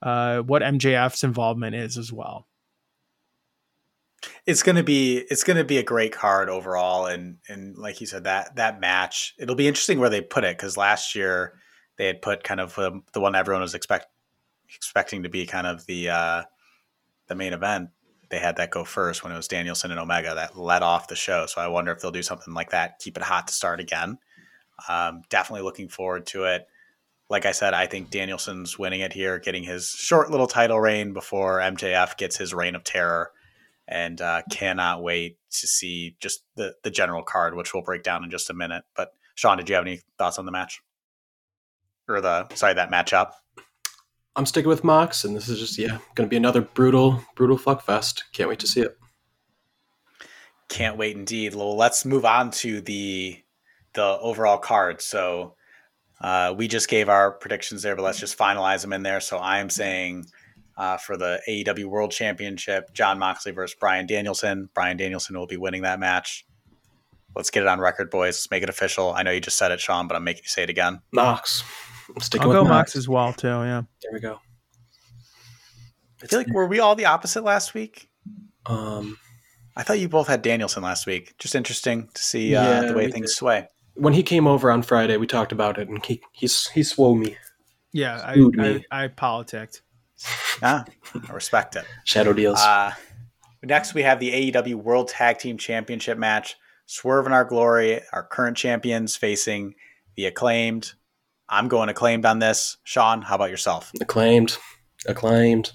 uh, 0.00 0.40
what 0.40 0.62
MJF's 0.62 1.22
involvement 1.22 1.76
is 1.76 1.96
as 1.98 2.12
well 2.12 2.46
it's 4.46 4.62
gonna 4.62 4.82
be 4.82 5.18
it's 5.30 5.44
gonna 5.44 5.64
be 5.64 5.78
a 5.78 5.82
great 5.82 6.12
card 6.12 6.48
overall, 6.48 7.06
and 7.06 7.38
and 7.48 7.76
like 7.76 8.00
you 8.00 8.06
said 8.06 8.24
that 8.24 8.56
that 8.56 8.80
match 8.80 9.34
it'll 9.38 9.54
be 9.54 9.68
interesting 9.68 9.98
where 9.98 10.10
they 10.10 10.20
put 10.20 10.44
it 10.44 10.56
because 10.56 10.76
last 10.76 11.14
year 11.14 11.54
they 11.96 12.06
had 12.06 12.22
put 12.22 12.44
kind 12.44 12.60
of 12.60 12.78
um, 12.78 13.04
the 13.12 13.20
one 13.20 13.34
everyone 13.34 13.62
was 13.62 13.74
expect 13.74 14.06
expecting 14.74 15.22
to 15.22 15.28
be 15.28 15.46
kind 15.46 15.66
of 15.66 15.86
the 15.86 16.10
uh, 16.10 16.42
the 17.28 17.34
main 17.34 17.52
event. 17.52 17.90
They 18.30 18.38
had 18.38 18.56
that 18.56 18.70
go 18.70 18.84
first 18.84 19.22
when 19.22 19.32
it 19.32 19.36
was 19.36 19.48
Danielson 19.48 19.90
and 19.90 20.00
Omega 20.00 20.34
that 20.34 20.56
led 20.56 20.82
off 20.82 21.08
the 21.08 21.16
show. 21.16 21.44
So 21.46 21.60
I 21.60 21.68
wonder 21.68 21.92
if 21.92 22.00
they'll 22.00 22.10
do 22.10 22.22
something 22.22 22.54
like 22.54 22.70
that, 22.70 22.98
keep 22.98 23.18
it 23.18 23.22
hot 23.22 23.48
to 23.48 23.54
start 23.54 23.78
again. 23.78 24.18
Um, 24.88 25.22
definitely 25.28 25.64
looking 25.64 25.88
forward 25.88 26.26
to 26.28 26.44
it. 26.44 26.66
Like 27.28 27.44
I 27.44 27.52
said, 27.52 27.74
I 27.74 27.86
think 27.86 28.10
Danielson's 28.10 28.78
winning 28.78 29.00
it 29.00 29.12
here, 29.12 29.38
getting 29.38 29.64
his 29.64 29.90
short 29.90 30.30
little 30.30 30.46
title 30.46 30.80
reign 30.80 31.12
before 31.12 31.58
MJF 31.58 32.16
gets 32.16 32.36
his 32.36 32.54
reign 32.54 32.74
of 32.74 32.84
terror 32.84 33.32
and 33.92 34.22
uh, 34.22 34.40
cannot 34.50 35.02
wait 35.02 35.36
to 35.50 35.66
see 35.66 36.16
just 36.18 36.42
the 36.56 36.74
the 36.82 36.90
general 36.90 37.22
card, 37.22 37.54
which 37.54 37.74
we'll 37.74 37.82
break 37.82 38.02
down 38.02 38.24
in 38.24 38.30
just 38.30 38.50
a 38.50 38.54
minute. 38.54 38.84
But 38.96 39.12
Sean, 39.34 39.58
did 39.58 39.68
you 39.68 39.74
have 39.74 39.84
any 39.84 40.00
thoughts 40.18 40.38
on 40.38 40.46
the 40.46 40.52
match 40.52 40.80
or 42.08 42.20
the 42.20 42.48
sorry 42.54 42.74
that 42.74 42.90
matchup? 42.90 43.32
I'm 44.34 44.46
sticking 44.46 44.70
with 44.70 44.82
Mox, 44.82 45.24
and 45.24 45.36
this 45.36 45.48
is 45.48 45.58
just 45.58 45.76
yeah, 45.76 45.98
going 46.14 46.26
to 46.26 46.30
be 46.30 46.38
another 46.38 46.62
brutal, 46.62 47.22
brutal 47.36 47.58
fuck 47.58 47.82
fest. 47.84 48.24
Can't 48.32 48.48
wait 48.48 48.60
to 48.60 48.66
see 48.66 48.80
it. 48.80 48.96
Can't 50.68 50.96
wait 50.96 51.14
indeed. 51.14 51.54
Well, 51.54 51.76
let's 51.76 52.06
move 52.06 52.24
on 52.24 52.50
to 52.52 52.80
the 52.80 53.38
the 53.92 54.18
overall 54.20 54.56
card. 54.56 55.02
So 55.02 55.54
uh, 56.22 56.54
we 56.56 56.66
just 56.66 56.88
gave 56.88 57.10
our 57.10 57.30
predictions 57.30 57.82
there, 57.82 57.94
but 57.94 58.04
let's 58.04 58.20
just 58.20 58.38
finalize 58.38 58.80
them 58.80 58.94
in 58.94 59.02
there. 59.02 59.20
So 59.20 59.36
I 59.36 59.58
am 59.58 59.68
saying 59.68 60.24
uh, 60.76 60.96
for 60.96 61.16
the 61.16 61.40
AEW 61.48 61.86
World 61.86 62.10
Championship. 62.10 62.92
Jon 62.92 63.18
Moxley 63.18 63.52
versus 63.52 63.76
Bryan 63.78 64.06
Danielson. 64.06 64.68
Bryan 64.74 64.96
Danielson 64.96 65.36
will 65.38 65.46
be 65.46 65.56
winning 65.56 65.82
that 65.82 66.00
match. 66.00 66.46
Let's 67.34 67.50
get 67.50 67.62
it 67.62 67.68
on 67.68 67.80
record, 67.80 68.10
boys. 68.10 68.34
Let's 68.34 68.50
make 68.50 68.62
it 68.62 68.68
official. 68.68 69.12
I 69.12 69.22
know 69.22 69.30
you 69.30 69.40
just 69.40 69.56
said 69.56 69.72
it, 69.72 69.80
Sean, 69.80 70.06
but 70.06 70.16
I'm 70.16 70.24
making 70.24 70.42
you 70.44 70.48
say 70.48 70.64
it 70.64 70.70
again. 70.70 71.00
Mox. 71.12 71.64
I'm 72.14 72.20
sticking 72.20 72.42
I'll 72.42 72.48
with 72.48 72.56
go 72.56 72.64
Mox. 72.64 72.90
Mox 72.90 72.96
as 72.96 73.08
well, 73.08 73.32
too. 73.32 73.48
Yeah. 73.48 73.82
There 74.02 74.10
we 74.12 74.20
go. 74.20 74.38
I 76.22 76.26
feel 76.26 76.38
like 76.38 76.52
were 76.52 76.66
we 76.66 76.78
all 76.78 76.94
the 76.94 77.06
opposite 77.06 77.42
last 77.42 77.74
week? 77.74 78.08
Um, 78.66 79.18
I 79.76 79.82
thought 79.82 79.98
you 79.98 80.08
both 80.08 80.28
had 80.28 80.42
Danielson 80.42 80.82
last 80.82 81.06
week. 81.06 81.34
Just 81.38 81.54
interesting 81.54 82.08
to 82.14 82.22
see 82.22 82.54
uh, 82.54 82.62
yeah, 82.62 82.88
the 82.88 82.94
way 82.94 83.10
things 83.10 83.30
did. 83.30 83.36
sway. 83.36 83.68
When 83.94 84.12
he 84.12 84.22
came 84.22 84.46
over 84.46 84.70
on 84.70 84.82
Friday, 84.82 85.16
we 85.16 85.26
talked 85.26 85.52
about 85.52 85.78
it, 85.78 85.88
and 85.88 86.04
he 86.04 86.22
he 86.32 86.48
he 86.74 86.82
swole 86.82 87.14
me. 87.14 87.36
Yeah, 87.92 88.22
I, 88.24 88.36
me. 88.36 88.84
I 88.90 89.04
I 89.04 89.08
politicked 89.08 89.82
ah, 90.62 90.84
I 91.28 91.32
respect 91.32 91.76
it. 91.76 91.84
Shadow 92.04 92.32
deals. 92.32 92.60
Uh, 92.60 92.92
next, 93.62 93.94
we 93.94 94.02
have 94.02 94.20
the 94.20 94.52
AEW 94.52 94.74
World 94.74 95.08
Tag 95.08 95.38
Team 95.38 95.58
Championship 95.58 96.18
match. 96.18 96.56
Swerve 96.86 97.26
in 97.26 97.32
Our 97.32 97.44
Glory, 97.44 98.00
our 98.12 98.22
current 98.22 98.56
champions, 98.56 99.16
facing 99.16 99.74
the 100.16 100.26
acclaimed. 100.26 100.92
I'm 101.48 101.68
going 101.68 101.88
acclaimed 101.88 102.26
on 102.26 102.38
this. 102.38 102.78
Sean, 102.84 103.22
how 103.22 103.36
about 103.36 103.50
yourself? 103.50 103.92
Acclaimed. 104.00 104.58
Acclaimed. 105.06 105.72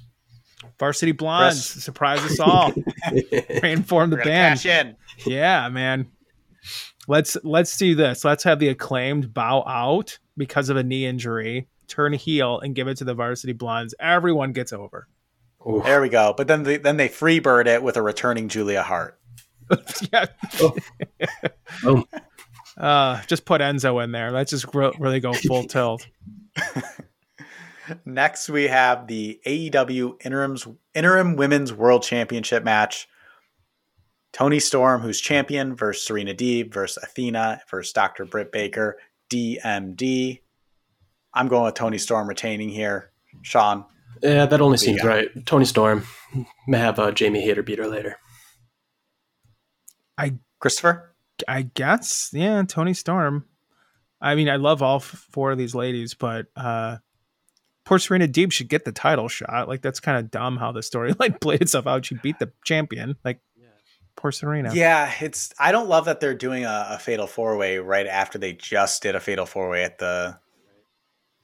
Varsity 0.80 1.12
Blondes, 1.12 1.72
Chris. 1.72 1.84
surprise 1.84 2.20
us 2.24 2.40
all. 2.40 2.72
Reinform 3.08 4.10
the 4.10 4.18
band. 4.18 4.96
Yeah, 5.26 5.70
man. 5.70 6.08
Let's 7.08 7.38
let's 7.44 7.78
do 7.78 7.96
this. 7.96 8.26
Let's 8.26 8.44
have 8.44 8.60
the 8.60 8.68
acclaimed 8.68 9.34
bow 9.34 9.64
out 9.66 10.20
because 10.36 10.70
of 10.70 10.78
a 10.78 10.84
knee 10.84 11.06
injury 11.06 11.68
turn 11.88 12.14
heel 12.14 12.60
and 12.60 12.76
give 12.76 12.88
it 12.88 12.98
to 12.98 13.04
the 13.04 13.14
varsity 13.14 13.54
blondes. 13.54 13.96
Everyone 14.00 14.54
gets 14.54 14.74
over. 14.74 15.08
Oof. 15.68 15.84
There 15.84 16.02
we 16.02 16.10
go. 16.10 16.34
But 16.36 16.48
then 16.48 16.64
they, 16.64 16.78
then 16.78 16.98
they 16.98 17.10
freebird 17.10 17.68
it 17.68 17.84
with 17.84 17.98
a 17.98 18.02
returning 18.02 18.48
Julia 18.48 18.84
Hart. 18.84 19.20
yeah. 20.14 20.26
oh. 20.62 20.76
oh. 21.84 22.04
Uh, 22.78 23.22
just 23.24 23.46
put 23.46 23.60
Enzo 23.60 24.04
in 24.04 24.12
there. 24.12 24.32
Let's 24.32 24.52
just 24.52 24.74
really 24.74 25.20
go 25.20 25.34
full 25.34 25.64
tilt. 25.68 26.08
Next, 28.06 28.50
we 28.50 28.66
have 28.66 29.08
the 29.08 29.40
AEW 29.46 30.22
Interims 30.22 30.68
Interim 30.94 31.36
Women's 31.36 31.74
World 31.74 32.04
Championship 32.04 32.64
match. 32.64 33.08
Toni 34.34 34.60
Storm, 34.60 35.02
who's 35.02 35.20
champion, 35.20 35.76
versus 35.76 36.06
Serena 36.06 36.34
Deeb, 36.34 36.72
versus 36.72 37.02
Athena, 37.02 37.62
versus 37.70 37.94
Dr. 37.94 38.26
Britt 38.26 38.52
Baker, 38.52 38.98
DMD. 39.32 40.42
I'm 41.34 41.48
going 41.48 41.66
with 41.66 41.76
Toni 41.76 41.98
Storm 41.98 42.28
retaining 42.28 42.70
here. 42.70 43.12
Sean. 43.42 43.86
Yeah, 44.24 44.46
that 44.46 44.62
only 44.62 44.78
seems 44.78 45.04
right. 45.04 45.30
Toni 45.46 45.66
Storm 45.66 46.04
may 46.68 46.80
have 46.80 46.98
uh, 47.00 47.12
Jamie 47.12 47.42
Hayter 47.42 47.64
beat 47.64 47.80
her 47.80 47.88
later. 47.88 48.18
I 50.18 50.38
Christopher. 50.60 51.16
I 51.48 51.64
guess 51.64 52.32
yeah, 52.34 52.64
Toni 52.68 52.96
Storm. 52.96 53.46
I 54.20 54.34
mean, 54.34 54.50
I 54.50 54.56
love 54.56 54.82
all 54.82 55.00
four 55.00 55.52
of 55.52 55.60
these 55.60 55.76
ladies, 55.76 56.16
but 56.16 56.48
uh 56.56 56.98
poor 57.86 58.00
Serena 58.00 58.28
Deeb 58.28 58.52
should 58.52 58.68
get 58.68 58.86
the 58.86 58.92
title 58.92 59.28
shot. 59.28 59.68
Like 59.68 59.82
that's 59.82 60.00
kind 60.00 60.18
of 60.18 60.32
dumb 60.32 60.58
how 60.58 60.72
the 60.72 60.82
storyline 60.82 61.40
played 61.42 61.62
itself 61.62 61.86
out. 61.86 62.06
She 62.06 62.16
beat 62.16 62.40
the 62.40 62.52
champion. 62.66 63.16
Like 63.24 63.40
poor 64.18 64.34
Serena. 64.34 64.74
Yeah, 64.74 65.14
it's. 65.22 65.54
I 65.58 65.72
don't 65.72 65.88
love 65.88 66.06
that 66.06 66.20
they're 66.20 66.36
doing 66.36 66.66
a, 66.66 66.88
a 66.92 67.00
fatal 67.00 67.28
four 67.28 67.56
way 67.56 67.78
right 67.78 68.08
after 68.08 68.38
they 68.38 68.52
just 68.52 69.02
did 69.04 69.16
a 69.16 69.22
fatal 69.22 69.46
four 69.46 69.70
way 69.70 69.84
at 69.86 70.00
the 70.00 70.38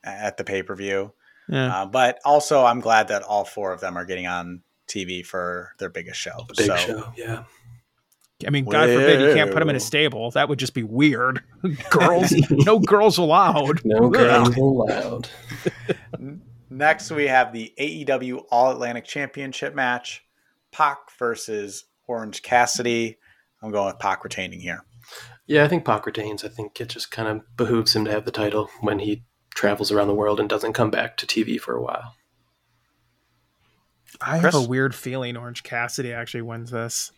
at 0.03 0.37
the 0.37 0.43
pay 0.43 0.63
per 0.63 0.75
view. 0.75 1.13
Yeah. 1.49 1.81
Uh, 1.81 1.85
but 1.85 2.19
also, 2.25 2.63
I'm 2.65 2.79
glad 2.79 3.09
that 3.09 3.23
all 3.23 3.43
four 3.43 3.73
of 3.73 3.81
them 3.81 3.97
are 3.97 4.05
getting 4.05 4.27
on 4.27 4.61
TV 4.87 5.25
for 5.25 5.73
their 5.79 5.89
biggest 5.89 6.19
show. 6.19 6.45
Big 6.55 6.67
so, 6.67 6.75
show, 6.77 7.13
yeah. 7.17 7.43
I 8.45 8.49
mean, 8.49 8.65
God 8.65 8.89
forbid 8.89 9.21
you 9.21 9.33
can't 9.33 9.51
put 9.51 9.59
them 9.59 9.69
in 9.69 9.75
a 9.75 9.79
stable. 9.79 10.31
That 10.31 10.49
would 10.49 10.59
just 10.59 10.73
be 10.73 10.83
weird. 10.83 11.43
girls, 11.89 12.33
no 12.49 12.79
girls 12.79 13.17
allowed. 13.17 13.81
No 13.85 14.09
girls 14.09 14.55
allowed. 14.57 15.29
Next, 16.69 17.11
we 17.11 17.27
have 17.27 17.53
the 17.53 17.73
AEW 17.79 18.45
All 18.51 18.71
Atlantic 18.71 19.05
Championship 19.05 19.75
match: 19.75 20.25
Pac 20.71 20.97
versus 21.17 21.85
Orange 22.07 22.41
Cassidy. 22.41 23.17
I'm 23.61 23.71
going 23.71 23.87
with 23.87 23.99
Pac 23.99 24.23
retaining 24.23 24.59
here. 24.59 24.83
Yeah, 25.45 25.63
I 25.63 25.67
think 25.67 25.85
Pac 25.85 26.05
retains. 26.05 26.43
I 26.43 26.49
think 26.49 26.79
it 26.81 26.89
just 26.89 27.11
kind 27.11 27.27
of 27.27 27.41
behooves 27.55 27.95
him 27.95 28.05
to 28.05 28.11
have 28.11 28.25
the 28.25 28.31
title 28.31 28.69
when 28.81 28.99
he 28.99 29.23
travels 29.53 29.91
around 29.91 30.07
the 30.07 30.13
world 30.13 30.39
and 30.39 30.49
doesn't 30.49 30.73
come 30.73 30.89
back 30.89 31.17
to 31.17 31.25
TV 31.25 31.59
for 31.59 31.75
a 31.75 31.81
while. 31.81 32.15
I 34.21 34.39
Chris? 34.39 34.53
have 34.53 34.63
a 34.63 34.67
weird 34.67 34.93
feeling 34.95 35.37
Orange 35.37 35.63
Cassidy 35.63 36.13
actually 36.13 36.43
wins 36.43 36.71
this. 36.71 37.11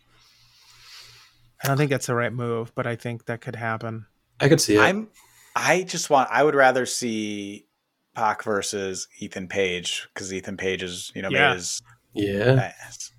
I 1.62 1.68
don't 1.68 1.76
think 1.76 1.90
that's 1.90 2.06
the 2.06 2.14
right 2.14 2.32
move, 2.32 2.74
but 2.74 2.86
I 2.86 2.96
think 2.96 3.26
that 3.26 3.40
could 3.40 3.56
happen. 3.56 4.06
I 4.40 4.48
could 4.48 4.60
see 4.60 4.76
it. 4.76 4.80
I'm. 4.80 5.08
I 5.54 5.82
just 5.82 6.10
want. 6.10 6.28
I 6.30 6.42
would 6.42 6.54
rather 6.54 6.84
see 6.84 7.66
Pac 8.14 8.42
versus 8.44 9.08
Ethan 9.18 9.48
Page 9.48 10.08
because 10.12 10.32
Ethan 10.32 10.56
Page 10.56 10.82
is 10.82 11.12
you 11.14 11.22
know 11.22 11.30
yeah. 11.30 11.54
his 11.54 11.82
yeah 12.12 12.72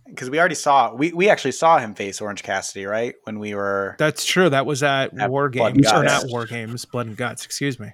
because 0.07 0.29
we 0.29 0.39
already 0.39 0.55
saw 0.55 0.93
we 0.93 1.11
we 1.13 1.29
actually 1.29 1.51
saw 1.51 1.77
him 1.79 1.93
face 1.93 2.21
Orange 2.21 2.43
Cassidy 2.43 2.85
right 2.85 3.15
when 3.23 3.39
we 3.39 3.55
were. 3.55 3.95
That's 3.97 4.25
true. 4.25 4.49
That 4.49 4.65
was 4.65 4.83
at, 4.83 5.17
at 5.19 5.29
War 5.29 5.49
Games 5.49 5.91
or 5.91 6.03
not 6.03 6.25
War 6.27 6.45
Games, 6.45 6.85
Blood 6.85 7.07
and 7.07 7.17
Guts. 7.17 7.45
Excuse 7.45 7.79
me. 7.79 7.93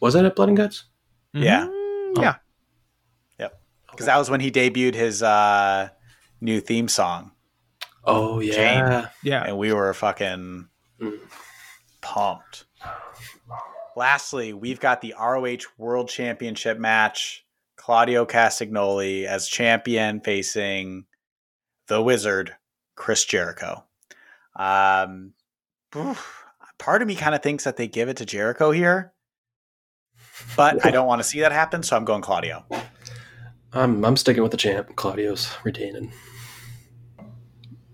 Was 0.00 0.14
that 0.14 0.24
at 0.24 0.36
Blood 0.36 0.48
and 0.48 0.56
Guts? 0.56 0.84
Yeah. 1.32 1.66
Mm-hmm. 1.66 2.22
Yeah. 2.22 2.34
Yep. 3.38 3.60
Because 3.90 4.04
okay. 4.04 4.12
that 4.12 4.18
was 4.18 4.30
when 4.30 4.40
he 4.40 4.50
debuted 4.50 4.94
his 4.94 5.22
uh, 5.22 5.88
new 6.40 6.60
theme 6.60 6.88
song. 6.88 7.32
Oh 8.04 8.40
yeah, 8.40 8.54
Jane. 8.54 9.08
yeah. 9.22 9.44
And 9.44 9.58
we 9.58 9.72
were 9.72 9.92
fucking 9.92 10.68
mm. 11.00 11.18
pumped. 12.00 12.64
Lastly, 13.96 14.52
we've 14.52 14.78
got 14.78 15.00
the 15.00 15.14
ROH 15.18 15.68
World 15.78 16.08
Championship 16.08 16.78
match. 16.78 17.46
Claudio 17.86 18.26
Castagnoli 18.26 19.26
as 19.26 19.46
champion 19.46 20.20
facing 20.20 21.04
the 21.86 22.02
Wizard, 22.02 22.56
Chris 22.96 23.24
Jericho. 23.24 23.84
Um, 24.56 25.34
oof, 25.94 26.44
part 26.78 27.00
of 27.00 27.06
me 27.06 27.14
kind 27.14 27.36
of 27.36 27.44
thinks 27.44 27.62
that 27.62 27.76
they 27.76 27.86
give 27.86 28.08
it 28.08 28.16
to 28.16 28.26
Jericho 28.26 28.72
here, 28.72 29.12
but 30.56 30.84
I 30.84 30.90
don't 30.90 31.06
want 31.06 31.20
to 31.20 31.28
see 31.28 31.40
that 31.40 31.52
happen, 31.52 31.82
so 31.82 31.96
I'm 31.96 32.04
going 32.04 32.22
Claudio. 32.22 32.64
I'm 33.72 34.04
I'm 34.04 34.16
sticking 34.16 34.42
with 34.42 34.52
the 34.52 34.58
champ. 34.58 34.96
Claudio's 34.96 35.50
retaining 35.64 36.12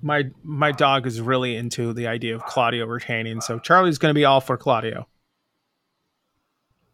my 0.02 0.24
my 0.42 0.72
dog 0.72 1.06
is 1.06 1.20
really 1.20 1.56
into 1.56 1.92
the 1.92 2.08
idea 2.08 2.34
of 2.34 2.44
Claudio 2.44 2.86
retaining, 2.86 3.40
so 3.40 3.58
Charlie's 3.58 3.98
going 3.98 4.12
to 4.12 4.18
be 4.18 4.24
all 4.24 4.40
for 4.40 4.56
Claudio. 4.56 5.06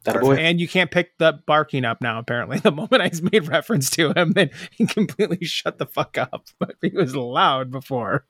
That 0.05 0.21
boy. 0.21 0.37
And 0.37 0.61
you 0.61 0.69
can't 0.69 0.91
pick 0.91 1.19
the 1.19 1.41
barking 1.47 1.85
up 1.85 2.01
now. 2.01 2.19
Apparently, 2.19 2.59
the 2.63 2.71
moment 2.71 3.03
I 3.03 3.11
made 3.33 3.49
reference 3.49 3.91
to 3.91 4.13
him, 4.13 4.33
then 4.33 4.51
he 4.71 4.87
completely 4.87 5.39
shut 5.45 5.79
the 5.79 5.87
fuck 5.87 6.19
up. 6.19 6.47
But 6.59 6.77
he 6.83 6.91
was 6.91 7.17
loud 7.17 7.71
before. 7.71 8.27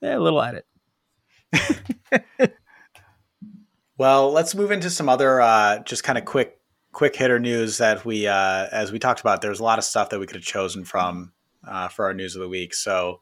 yeah, 0.00 0.16
a 0.16 0.18
little 0.18 0.42
edit. 0.42 0.66
Well, 3.98 4.30
let's 4.30 4.54
move 4.54 4.70
into 4.70 4.88
some 4.88 5.08
other 5.08 5.40
uh, 5.40 5.80
just 5.80 6.04
kind 6.04 6.16
of 6.16 6.24
quick 6.24 6.58
quick 6.92 7.14
hitter 7.14 7.38
news 7.38 7.78
that 7.78 8.04
we 8.04 8.26
uh, 8.26 8.66
as 8.72 8.92
we 8.92 8.98
talked 8.98 9.20
about. 9.20 9.42
There's 9.42 9.60
a 9.60 9.64
lot 9.64 9.78
of 9.78 9.84
stuff 9.84 10.10
that 10.10 10.20
we 10.20 10.26
could 10.26 10.36
have 10.36 10.44
chosen 10.44 10.84
from 10.84 11.32
uh, 11.66 11.88
for 11.88 12.06
our 12.06 12.14
news 12.14 12.34
of 12.36 12.40
the 12.40 12.48
week. 12.48 12.72
So 12.74 13.20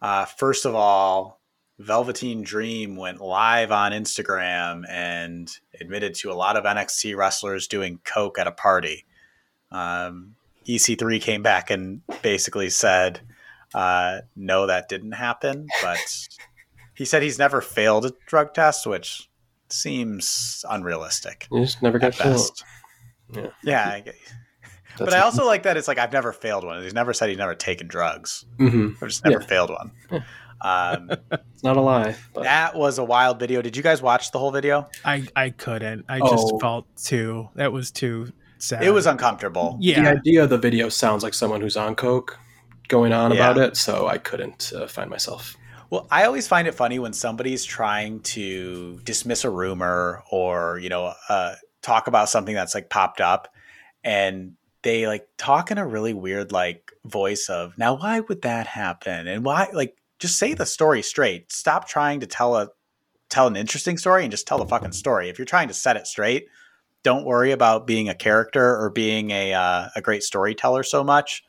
uh, 0.00 0.24
first 0.24 0.64
of 0.64 0.74
all, 0.74 1.40
Velveteen 1.80 2.42
Dream 2.42 2.94
went 2.96 3.20
live 3.20 3.72
on 3.72 3.90
Instagram 3.90 4.84
and 4.88 5.50
admitted 5.80 6.14
to 6.16 6.30
a 6.30 6.34
lot 6.34 6.56
of 6.56 6.64
NXT 6.64 7.16
wrestlers 7.16 7.66
doing 7.66 7.98
coke 8.04 8.38
at 8.38 8.46
a 8.46 8.52
party. 8.52 9.04
Um, 9.72 10.36
EC3 10.66 11.20
came 11.20 11.42
back 11.42 11.70
and 11.70 12.02
basically 12.22 12.70
said, 12.70 13.20
uh, 13.74 14.20
"No, 14.36 14.68
that 14.68 14.88
didn't 14.88 15.12
happen." 15.12 15.66
But 15.82 16.28
he 16.94 17.04
said 17.04 17.24
he's 17.24 17.38
never 17.38 17.60
failed 17.60 18.06
a 18.06 18.12
drug 18.28 18.54
test, 18.54 18.86
which 18.86 19.28
seems 19.68 20.64
unrealistic. 20.68 21.46
You 21.50 21.64
just 21.64 21.82
never 21.82 21.98
got 21.98 22.16
best. 22.18 22.64
Yeah, 23.32 23.48
yeah. 23.62 24.00
That's 24.96 25.10
but 25.10 25.14
I 25.14 25.22
also 25.22 25.44
like 25.44 25.64
that 25.64 25.76
it's 25.76 25.88
like 25.88 25.98
I've 25.98 26.12
never 26.12 26.32
failed 26.32 26.64
one. 26.64 26.80
He's 26.82 26.94
never 26.94 27.12
said 27.12 27.28
he's 27.28 27.38
never 27.38 27.54
taken 27.54 27.88
drugs. 27.88 28.44
Mm-hmm. 28.58 29.02
I've 29.02 29.08
just 29.08 29.24
never 29.24 29.40
yeah. 29.40 29.46
failed 29.46 29.70
one. 29.70 30.24
Um, 30.60 31.10
it's 31.32 31.64
not 31.64 31.76
a 31.76 31.80
lie. 31.80 32.14
But. 32.32 32.44
That 32.44 32.76
was 32.76 32.98
a 32.98 33.04
wild 33.04 33.40
video. 33.40 33.60
Did 33.60 33.76
you 33.76 33.82
guys 33.82 34.00
watch 34.00 34.30
the 34.30 34.38
whole 34.38 34.52
video? 34.52 34.88
I 35.04 35.26
I 35.34 35.50
couldn't. 35.50 36.04
I 36.08 36.20
just 36.20 36.52
oh. 36.54 36.58
felt 36.58 36.86
too. 36.96 37.48
That 37.56 37.72
was 37.72 37.90
too 37.90 38.32
sad. 38.58 38.84
It 38.84 38.90
was 38.90 39.06
uncomfortable. 39.06 39.76
Yeah. 39.80 40.02
The 40.02 40.10
idea 40.18 40.44
of 40.44 40.50
the 40.50 40.58
video 40.58 40.88
sounds 40.88 41.24
like 41.24 41.34
someone 41.34 41.60
who's 41.60 41.76
on 41.76 41.96
coke 41.96 42.38
going 42.88 43.12
on 43.12 43.32
yeah. 43.32 43.36
about 43.36 43.58
it, 43.58 43.76
so 43.76 44.06
I 44.06 44.18
couldn't 44.18 44.72
uh, 44.76 44.86
find 44.86 45.10
myself. 45.10 45.56
Well, 45.94 46.08
I 46.10 46.24
always 46.24 46.48
find 46.48 46.66
it 46.66 46.74
funny 46.74 46.98
when 46.98 47.12
somebody's 47.12 47.64
trying 47.64 48.18
to 48.22 48.98
dismiss 49.04 49.44
a 49.44 49.48
rumor 49.50 50.24
or 50.28 50.80
you 50.80 50.88
know 50.88 51.14
uh, 51.28 51.54
talk 51.82 52.08
about 52.08 52.28
something 52.28 52.52
that's 52.52 52.74
like 52.74 52.90
popped 52.90 53.20
up, 53.20 53.46
and 54.02 54.54
they 54.82 55.06
like 55.06 55.28
talk 55.38 55.70
in 55.70 55.78
a 55.78 55.86
really 55.86 56.12
weird 56.12 56.50
like 56.50 56.90
voice 57.04 57.48
of 57.48 57.78
now 57.78 57.96
why 57.96 58.18
would 58.18 58.42
that 58.42 58.66
happen? 58.66 59.28
And 59.28 59.44
why 59.44 59.68
like 59.72 59.96
just 60.18 60.36
say 60.36 60.52
the 60.52 60.66
story 60.66 61.00
straight. 61.00 61.52
Stop 61.52 61.86
trying 61.86 62.18
to 62.18 62.26
tell 62.26 62.56
a 62.56 62.70
tell 63.28 63.46
an 63.46 63.54
interesting 63.54 63.96
story 63.96 64.24
and 64.24 64.32
just 64.32 64.48
tell 64.48 64.58
the 64.58 64.66
fucking 64.66 64.90
story. 64.90 65.28
If 65.28 65.38
you're 65.38 65.46
trying 65.46 65.68
to 65.68 65.74
set 65.74 65.96
it 65.96 66.08
straight 66.08 66.48
don't 67.04 67.26
worry 67.26 67.52
about 67.52 67.86
being 67.86 68.08
a 68.08 68.14
character 68.14 68.80
or 68.80 68.90
being 68.90 69.30
a 69.30 69.52
uh, 69.52 69.90
a 69.94 70.00
great 70.00 70.24
storyteller 70.24 70.82
so 70.82 71.04
much 71.04 71.44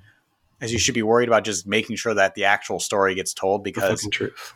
as 0.62 0.72
you 0.72 0.80
should 0.80 0.96
be 0.96 1.04
worried 1.04 1.30
about 1.30 1.44
just 1.44 1.68
making 1.68 1.96
sure 1.96 2.14
that 2.14 2.36
the 2.36 2.46
actual 2.46 2.80
story 2.80 3.16
gets 3.16 3.34
told 3.34 3.64
because 3.64 4.02
the 4.02 4.10
truth. 4.10 4.54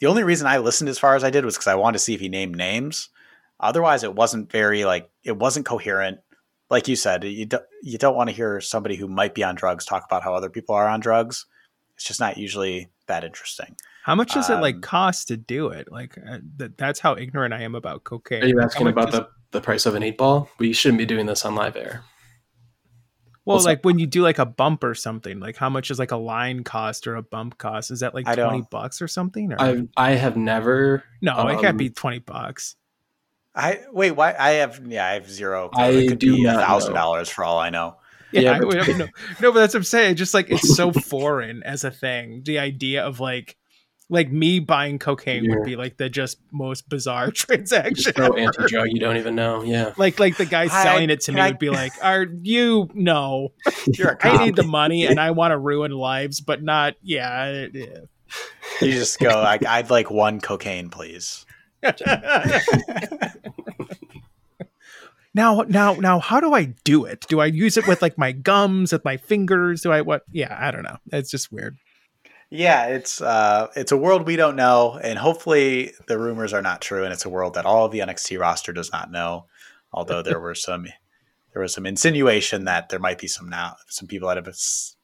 The 0.00 0.06
only 0.06 0.24
reason 0.24 0.46
I 0.46 0.58
listened 0.58 0.90
as 0.90 0.98
far 0.98 1.14
as 1.14 1.22
I 1.22 1.30
did 1.30 1.44
was 1.44 1.54
because 1.54 1.68
I 1.68 1.76
wanted 1.76 1.98
to 1.98 2.04
see 2.04 2.14
if 2.14 2.20
he 2.20 2.28
named 2.28 2.56
names. 2.56 3.08
Otherwise, 3.60 4.02
it 4.02 4.14
wasn't 4.14 4.50
very 4.50 4.84
like 4.84 5.08
it 5.22 5.36
wasn't 5.36 5.66
coherent 5.66 6.18
like 6.72 6.88
you 6.88 6.96
said, 6.96 7.22
you 7.22 7.44
don't 7.44 7.62
you 7.82 7.98
don't 7.98 8.16
want 8.16 8.30
to 8.30 8.34
hear 8.34 8.60
somebody 8.60 8.96
who 8.96 9.06
might 9.06 9.34
be 9.34 9.44
on 9.44 9.54
drugs 9.54 9.84
talk 9.84 10.04
about 10.06 10.22
how 10.22 10.34
other 10.34 10.48
people 10.48 10.74
are 10.74 10.88
on 10.88 11.00
drugs. 11.00 11.44
It's 11.94 12.04
just 12.04 12.18
not 12.18 12.38
usually 12.38 12.88
that 13.06 13.24
interesting. 13.24 13.76
How 14.04 14.14
much 14.14 14.32
does 14.32 14.48
um, 14.48 14.58
it 14.58 14.62
like 14.62 14.74
um, 14.76 14.80
cost 14.80 15.28
to 15.28 15.36
do 15.36 15.68
it? 15.68 15.92
Like 15.92 16.16
uh, 16.16 16.38
th- 16.58 16.72
that's 16.78 16.98
how 16.98 17.14
ignorant 17.14 17.52
I 17.52 17.60
am 17.60 17.74
about 17.74 18.04
cocaine. 18.04 18.42
Are 18.42 18.46
you 18.46 18.58
asking 18.58 18.86
about 18.86 19.12
the, 19.12 19.28
the 19.50 19.60
price 19.60 19.84
of 19.84 19.94
an 19.94 20.02
eight 20.02 20.16
ball? 20.16 20.48
We 20.58 20.72
shouldn't 20.72 20.98
be 20.98 21.04
doing 21.04 21.26
this 21.26 21.44
on 21.44 21.54
live 21.54 21.76
air. 21.76 22.02
Well, 23.44 23.56
What's 23.56 23.66
like 23.66 23.82
that? 23.82 23.86
when 23.86 23.98
you 23.98 24.06
do 24.06 24.22
like 24.22 24.38
a 24.38 24.46
bump 24.46 24.84
or 24.84 24.94
something, 24.94 25.40
like 25.40 25.56
how 25.56 25.68
much 25.68 25.90
is 25.90 25.98
like 25.98 26.12
a 26.12 26.16
line 26.16 26.62
cost 26.62 27.08
or 27.08 27.16
a 27.16 27.22
bump 27.22 27.58
cost? 27.58 27.90
Is 27.90 28.00
that 28.00 28.14
like 28.14 28.28
I 28.28 28.36
twenty 28.36 28.62
bucks 28.70 29.02
or 29.02 29.08
something? 29.08 29.52
Or? 29.52 29.60
I 29.60 29.82
I 29.96 30.10
have 30.12 30.36
never. 30.36 31.02
No, 31.20 31.36
um, 31.36 31.48
it 31.48 31.60
can't 31.60 31.76
be 31.76 31.90
twenty 31.90 32.20
bucks. 32.20 32.76
I 33.54 33.80
wait. 33.90 34.12
Why? 34.12 34.34
I 34.38 34.50
have 34.52 34.80
yeah. 34.86 35.06
I 35.06 35.14
have 35.14 35.28
zero. 35.28 35.70
I 35.74 35.90
it 35.90 36.08
could 36.08 36.18
do 36.20 36.36
be 36.36 36.44
a 36.44 36.52
thousand 36.52 36.94
dollars 36.94 37.28
for 37.28 37.44
all 37.44 37.58
I 37.58 37.70
know. 37.70 37.96
Yeah, 38.30 38.40
yeah 38.42 38.58
but- 38.60 38.88
I, 38.88 38.92
no, 38.92 39.06
no, 39.40 39.52
but 39.52 39.60
that's 39.60 39.74
what 39.74 39.80
I'm 39.80 39.84
saying. 39.84 40.16
Just 40.16 40.34
like 40.34 40.48
it's 40.48 40.76
so 40.76 40.92
foreign 40.92 41.64
as 41.64 41.82
a 41.82 41.90
thing. 41.90 42.42
The 42.44 42.60
idea 42.60 43.04
of 43.04 43.18
like 43.18 43.56
like 44.10 44.30
me 44.30 44.58
buying 44.58 44.98
cocaine 44.98 45.44
Yeah. 45.44 45.54
would 45.56 45.64
be 45.64 45.76
like 45.76 45.96
the 45.96 46.08
just 46.10 46.38
most 46.52 46.88
bizarre 46.88 47.30
transaction. 47.34 48.12
So 48.14 48.24
ever. 48.24 48.38
anti 48.38 48.66
drug, 48.66 48.88
you 48.90 49.00
don't 49.00 49.16
even 49.16 49.34
know. 49.34 49.62
Yeah. 49.62 49.92
Like 49.96 50.18
like 50.20 50.36
the 50.36 50.44
guy 50.46 50.66
Hi, 50.66 50.82
selling 50.82 51.08
it 51.10 51.20
to 51.22 51.32
me 51.32 51.40
I- 51.40 51.48
would 51.48 51.58
be 51.58 51.70
like, 51.70 51.92
"Are 52.02 52.26
you 52.42 52.90
no? 52.94 53.52
You're 53.86 54.10
a 54.10 54.18
I 54.26 54.44
need 54.44 54.56
the 54.56 54.62
money 54.64 55.06
and 55.06 55.18
I 55.20 55.30
want 55.30 55.52
to 55.52 55.58
ruin 55.58 55.92
lives, 55.92 56.40
but 56.40 56.62
not 56.62 56.94
yeah." 57.02 57.66
You 58.80 58.92
just 58.92 59.18
go 59.18 59.28
like, 59.28 59.64
I'd 59.66 59.90
like 59.90 60.10
one 60.10 60.40
cocaine, 60.40 60.88
please. 60.88 61.44
now 65.34 65.62
now 65.68 65.94
now 65.94 66.18
how 66.20 66.40
do 66.40 66.52
I 66.54 66.74
do 66.84 67.04
it? 67.04 67.24
Do 67.28 67.40
I 67.40 67.46
use 67.46 67.76
it 67.76 67.86
with 67.86 68.02
like 68.02 68.18
my 68.18 68.32
gums, 68.32 68.92
with 68.92 69.04
my 69.04 69.16
fingers? 69.16 69.82
Do 69.82 69.92
I 69.92 70.00
what? 70.02 70.22
Yeah, 70.30 70.56
I 70.58 70.70
don't 70.70 70.82
know. 70.82 70.98
It's 71.12 71.30
just 71.30 71.50
weird. 71.52 71.76
Yeah, 72.54 72.88
it's 72.88 73.22
uh, 73.22 73.68
it's 73.74 73.92
a 73.92 73.96
world 73.96 74.26
we 74.26 74.36
don't 74.36 74.56
know, 74.56 75.00
and 75.02 75.18
hopefully 75.18 75.92
the 76.06 76.18
rumors 76.18 76.52
are 76.52 76.60
not 76.60 76.82
true, 76.82 77.02
and 77.02 77.10
it's 77.10 77.24
a 77.24 77.30
world 77.30 77.54
that 77.54 77.64
all 77.64 77.86
of 77.86 77.92
the 77.92 78.00
NXT 78.00 78.38
roster 78.38 78.74
does 78.74 78.92
not 78.92 79.10
know. 79.10 79.46
Although 79.90 80.20
there 80.20 80.38
were 80.38 80.54
some 80.54 80.86
there 81.54 81.62
was 81.62 81.72
some 81.72 81.86
insinuation 81.86 82.66
that 82.66 82.90
there 82.90 82.98
might 82.98 83.18
be 83.18 83.26
some 83.26 83.48
now 83.48 83.76
some 83.88 84.06
people 84.06 84.28
that 84.28 84.36
have 84.36 84.54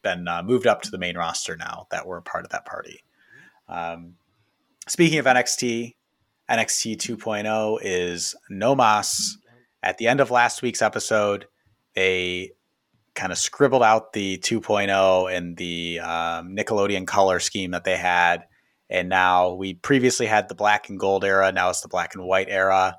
been 0.03 0.28
uh, 0.28 0.42
moved 0.42 0.66
up 0.66 0.82
to 0.82 0.90
the 0.90 0.99
main 0.99 1.16
roster 1.16 1.57
now 1.57 1.86
that 1.90 2.07
were 2.07 2.18
a 2.18 2.22
part 2.22 2.44
of 2.44 2.51
that 2.51 2.66
party. 2.66 3.03
Um, 3.66 4.16
speaking 4.86 5.18
of 5.18 5.24
NXT, 5.24 5.94
NXT 6.51 6.96
2.0 6.99 7.78
is 7.80 8.34
No 8.51 8.74
Mas. 8.74 9.38
At 9.82 9.96
the 9.96 10.07
end 10.07 10.20
of 10.20 10.30
last 10.30 10.61
week's 10.61 10.82
episode, 10.82 11.46
they 11.94 12.51
kind 13.19 13.33
of 13.33 13.39
scribbled 13.39 13.83
out 13.83 14.12
the 14.12 14.39
2.0 14.39 15.37
and 15.37 15.57
the 15.57 15.99
um, 15.99 16.55
Nickelodeon 16.55 17.07
color 17.07 17.41
scheme 17.41 17.73
that 17.73 17.83
they 17.83 17.97
had. 17.97 18.47
And 18.89 19.09
now 19.09 19.55
we 19.55 19.75
previously 19.75 20.27
had 20.27 20.49
the 20.49 20.55
black 20.55 20.89
and 20.89 20.99
gold 20.99 21.25
era. 21.25 21.51
Now 21.51 21.69
it's 21.69 21.81
the 21.81 21.89
black 21.89 22.14
and 22.14 22.25
white 22.25 22.47
era. 22.49 22.97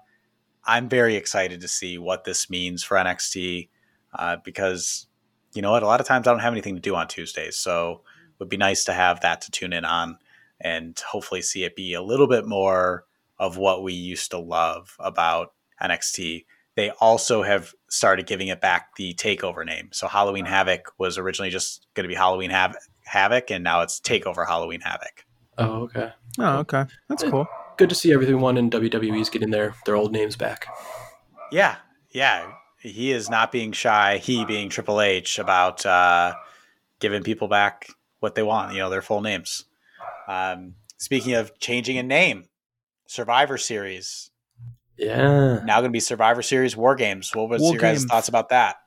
I'm 0.65 0.89
very 0.89 1.15
excited 1.15 1.61
to 1.61 1.67
see 1.69 1.97
what 1.97 2.25
this 2.25 2.49
means 2.49 2.83
for 2.83 2.97
NXT 2.97 3.69
uh, 4.13 4.37
because, 4.43 5.07
you 5.53 5.61
know 5.61 5.71
what, 5.71 5.83
a 5.83 5.87
lot 5.87 6.01
of 6.01 6.05
times 6.05 6.27
I 6.27 6.31
don't 6.31 6.41
have 6.41 6.53
anything 6.53 6.75
to 6.75 6.81
do 6.81 6.95
on 6.95 7.07
Tuesdays. 7.07 7.55
So 7.55 8.01
it 8.33 8.39
would 8.39 8.49
be 8.49 8.57
nice 8.57 8.83
to 8.83 8.93
have 8.93 9.21
that 9.21 9.41
to 9.41 9.51
tune 9.51 9.71
in 9.71 9.85
on 9.85 10.17
and 10.59 10.99
hopefully 10.99 11.41
see 11.41 11.63
it 11.63 11.77
be 11.77 11.93
a 11.93 12.01
little 12.01 12.27
bit 12.27 12.45
more 12.45 13.05
of 13.39 13.57
what 13.57 13.83
we 13.83 13.93
used 13.93 14.31
to 14.31 14.37
love 14.37 14.97
about 14.99 15.53
NXT 15.81 16.43
they 16.79 16.91
also 17.01 17.43
have 17.43 17.73
started 17.89 18.27
giving 18.27 18.47
it 18.47 18.61
back 18.61 18.95
the 18.95 19.13
takeover 19.15 19.65
name. 19.65 19.89
So 19.91 20.07
Halloween 20.07 20.45
Havoc 20.45 20.93
was 20.97 21.17
originally 21.17 21.49
just 21.49 21.87
going 21.95 22.03
to 22.03 22.07
be 22.07 22.15
Halloween 22.15 22.51
Hav- 22.51 22.77
Havoc, 23.05 23.51
and 23.51 23.63
now 23.63 23.81
it's 23.81 23.99
Takeover 23.99 24.47
Halloween 24.47 24.81
Havoc. 24.81 25.25
Oh, 25.57 25.81
okay. 25.83 26.11
Oh, 26.37 26.59
okay. 26.59 26.85
That's 27.09 27.23
cool. 27.23 27.47
Good 27.77 27.89
to 27.89 27.95
see 27.95 28.13
everyone 28.13 28.57
in 28.57 28.69
WWE's 28.69 29.29
getting 29.29 29.49
their 29.49 29.75
their 29.85 29.95
old 29.95 30.11
names 30.11 30.35
back. 30.35 30.67
Yeah, 31.51 31.77
yeah. 32.11 32.51
He 32.81 33.11
is 33.11 33.29
not 33.29 33.51
being 33.51 33.73
shy. 33.73 34.17
He 34.17 34.45
being 34.45 34.69
Triple 34.69 35.01
H 35.01 35.37
about 35.37 35.85
uh, 35.85 36.33
giving 36.99 37.23
people 37.23 37.49
back 37.49 37.89
what 38.19 38.35
they 38.35 38.43
want. 38.43 38.73
You 38.73 38.79
know, 38.79 38.89
their 38.89 39.01
full 39.01 39.21
names. 39.21 39.65
Um, 40.27 40.75
speaking 40.97 41.33
of 41.33 41.57
changing 41.59 41.97
a 41.97 42.03
name, 42.03 42.45
Survivor 43.07 43.57
Series 43.57 44.31
Yeah. 44.99 45.59
now 45.63 45.79
going 45.79 45.85
to 45.85 45.89
be 45.89 45.99
Survivor 45.99 46.41
Series 46.41 46.75
War 46.75 46.95
Games. 46.95 47.33
What 47.33 47.49
was 47.49 47.61
War 47.61 47.73
your 47.73 47.81
guys' 47.81 48.05
thoughts 48.05 48.27
about 48.27 48.49
that? 48.49 48.77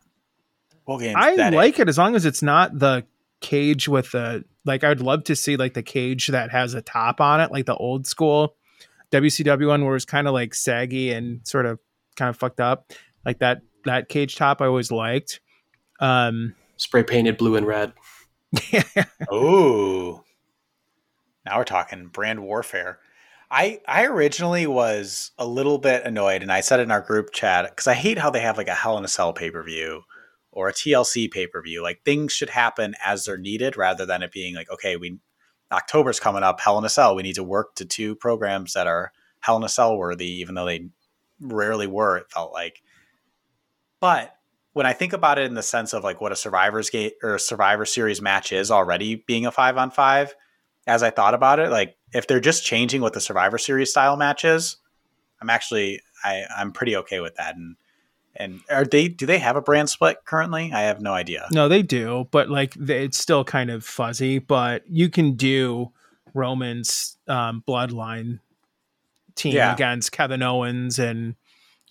War 0.87 0.99
Games. 0.99 1.17
I 1.19 1.37
Daddy. 1.37 1.57
like 1.57 1.79
it 1.79 1.89
as 1.89 1.99
long 1.99 2.15
as 2.15 2.27
it's 2.27 2.43
not 2.43 2.79
the 2.79 3.05
cage 3.41 3.89
with 3.89 4.13
the 4.13 4.45
like. 4.65 4.85
I'd 4.85 5.01
love 5.01 5.25
to 5.25 5.37
see 5.37 5.57
like 5.57 5.75
the 5.75 5.83
cage 5.83 6.29
that 6.29 6.51
has 6.51 6.75
a 6.75 6.83
top 6.83 7.21
on 7.21 7.41
it, 7.41 7.51
like 7.51 7.67
the 7.67 7.77
old 7.77 8.07
school 8.07 8.57
WCW 9.11 9.69
one, 9.69 9.85
where 9.85 9.97
it's 9.97 10.05
kind 10.05 10.27
of 10.27 10.35
like 10.35 10.55
saggy 10.55 11.13
and 11.13 11.47
sort 11.47 11.67
of 11.67 11.79
kind 12.17 12.29
of 12.29 12.37
fucked 12.37 12.61
up. 12.61 12.93
Like 13.25 13.39
that 13.39 13.63
that 13.85 14.09
cage 14.09 14.37
top, 14.37 14.61
I 14.61 14.67
always 14.67 14.91
liked. 14.91 15.41
Um, 16.01 16.55
Spray 16.77 17.05
painted 17.05 17.37
blue 17.39 17.57
and 17.57 17.67
red. 17.67 17.93
oh, 19.31 20.25
Now 21.47 21.59
we're 21.59 21.65
talking 21.65 22.09
brand 22.09 22.43
warfare. 22.43 22.99
I 23.53 23.81
I 23.87 24.07
originally 24.07 24.67
was 24.67 25.31
a 25.37 25.47
little 25.47 25.77
bit 25.77 26.05
annoyed, 26.07 26.41
and 26.41 26.51
I 26.51 26.63
said 26.63 26.81
in 26.81 26.91
our 26.91 27.03
group 27.03 27.33
chat 27.33 27.69
because 27.69 27.87
I 27.87 27.93
hate 27.93 28.17
how 28.17 28.31
they 28.31 28.41
have 28.41 28.57
like 28.57 28.69
a 28.69 28.75
Hell 28.75 28.97
in 28.97 29.05
a 29.05 29.09
Cell 29.09 29.35
pay 29.35 29.51
per 29.51 29.63
view 29.63 30.03
or 30.51 30.69
a 30.69 30.73
TLC 30.73 31.31
pay 31.31 31.47
per 31.47 31.63
view. 31.63 31.83
Like 31.83 32.01
things 32.03 32.33
should 32.33 32.49
happen 32.49 32.95
as 33.05 33.25
they're 33.25 33.37
needed, 33.37 33.77
rather 33.77 34.07
than 34.07 34.23
it 34.23 34.33
being 34.33 34.55
like, 34.55 34.71
okay, 34.71 34.97
we 34.97 35.19
October's 35.71 36.19
coming 36.19 36.43
up, 36.43 36.61
Hell 36.61 36.79
in 36.79 36.85
a 36.87 36.89
Cell. 36.89 37.15
We 37.15 37.23
need 37.23 37.35
to 37.35 37.45
work 37.45 37.75
to 37.75 37.85
two 37.85 38.17
programs 38.17 38.73
that 38.73 38.87
are 38.87 39.13
Hell 39.41 39.59
in 39.59 39.65
a 39.65 39.69
Cell 39.69 39.99
worthy, 39.99 40.41
even 40.41 40.55
though 40.55 40.67
they 40.67 40.89
rarely 41.39 41.87
were. 41.87 42.17
It 42.17 42.31
felt 42.31 42.55
like, 42.55 42.81
but 44.01 44.35
when 44.73 44.87
I 44.87 44.95
think 44.95 45.13
about 45.13 45.39
it 45.39 45.45
in 45.45 45.55
the 45.55 45.63
sense 45.63 45.93
of 45.93 46.05
like 46.05 46.23
what 46.23 46.33
a 46.33 46.37
Survivor's 46.37 46.89
Gate 46.89 47.17
or 47.23 47.37
Survivor 47.37 47.85
Series 47.85 48.23
match 48.23 48.51
is 48.51 48.71
already 48.71 49.17
being 49.27 49.45
a 49.45 49.53
five 49.53 49.77
on 49.77 49.91
five, 49.91 50.35
as 50.87 51.03
I 51.03 51.11
thought 51.11 51.35
about 51.35 51.59
it, 51.59 51.71
like 51.71 51.97
if 52.13 52.27
they're 52.27 52.41
just 52.41 52.65
changing 52.65 53.01
what 53.01 53.13
the 53.13 53.21
Survivor 53.21 53.59
Series 53.59 53.91
style 53.91 54.17
match 54.17 54.45
is, 54.45 54.77
I'm 55.41 55.51
actually 55.51 56.01
I 56.25 56.45
I'm 56.57 56.73
pretty 56.73 56.97
okay 56.97 57.21
with 57.21 57.35
that. 57.37 57.57
And 57.57 57.77
and 58.37 58.61
are 58.71 58.85
they 58.85 59.09
do 59.09 59.27
they 59.27 59.39
have 59.39 59.57
a 59.57 59.61
brand 59.61 59.91
split 59.91 60.19
currently? 60.25 60.73
I 60.73 60.83
have 60.83 61.01
no 61.01 61.13
idea. 61.13 61.47
no, 61.53 61.69
they 61.69 61.83
do, 61.83 62.29
but 62.31 62.49
like 62.49 62.75
they, 62.75 63.05
it's 63.05 63.19
still 63.19 63.45
kind 63.45 63.71
of 63.71 63.85
fuzzy. 63.85 64.39
But 64.39 64.83
you 64.89 65.09
can 65.09 65.35
do 65.35 65.93
Roman's 66.35 67.17
um, 67.29 67.63
bloodline 67.69 68.41
team 69.35 69.55
Yeah. 69.55 69.75
against 69.75 70.13
Kevin 70.13 70.43
Owens 70.43 70.99
and 70.99 71.35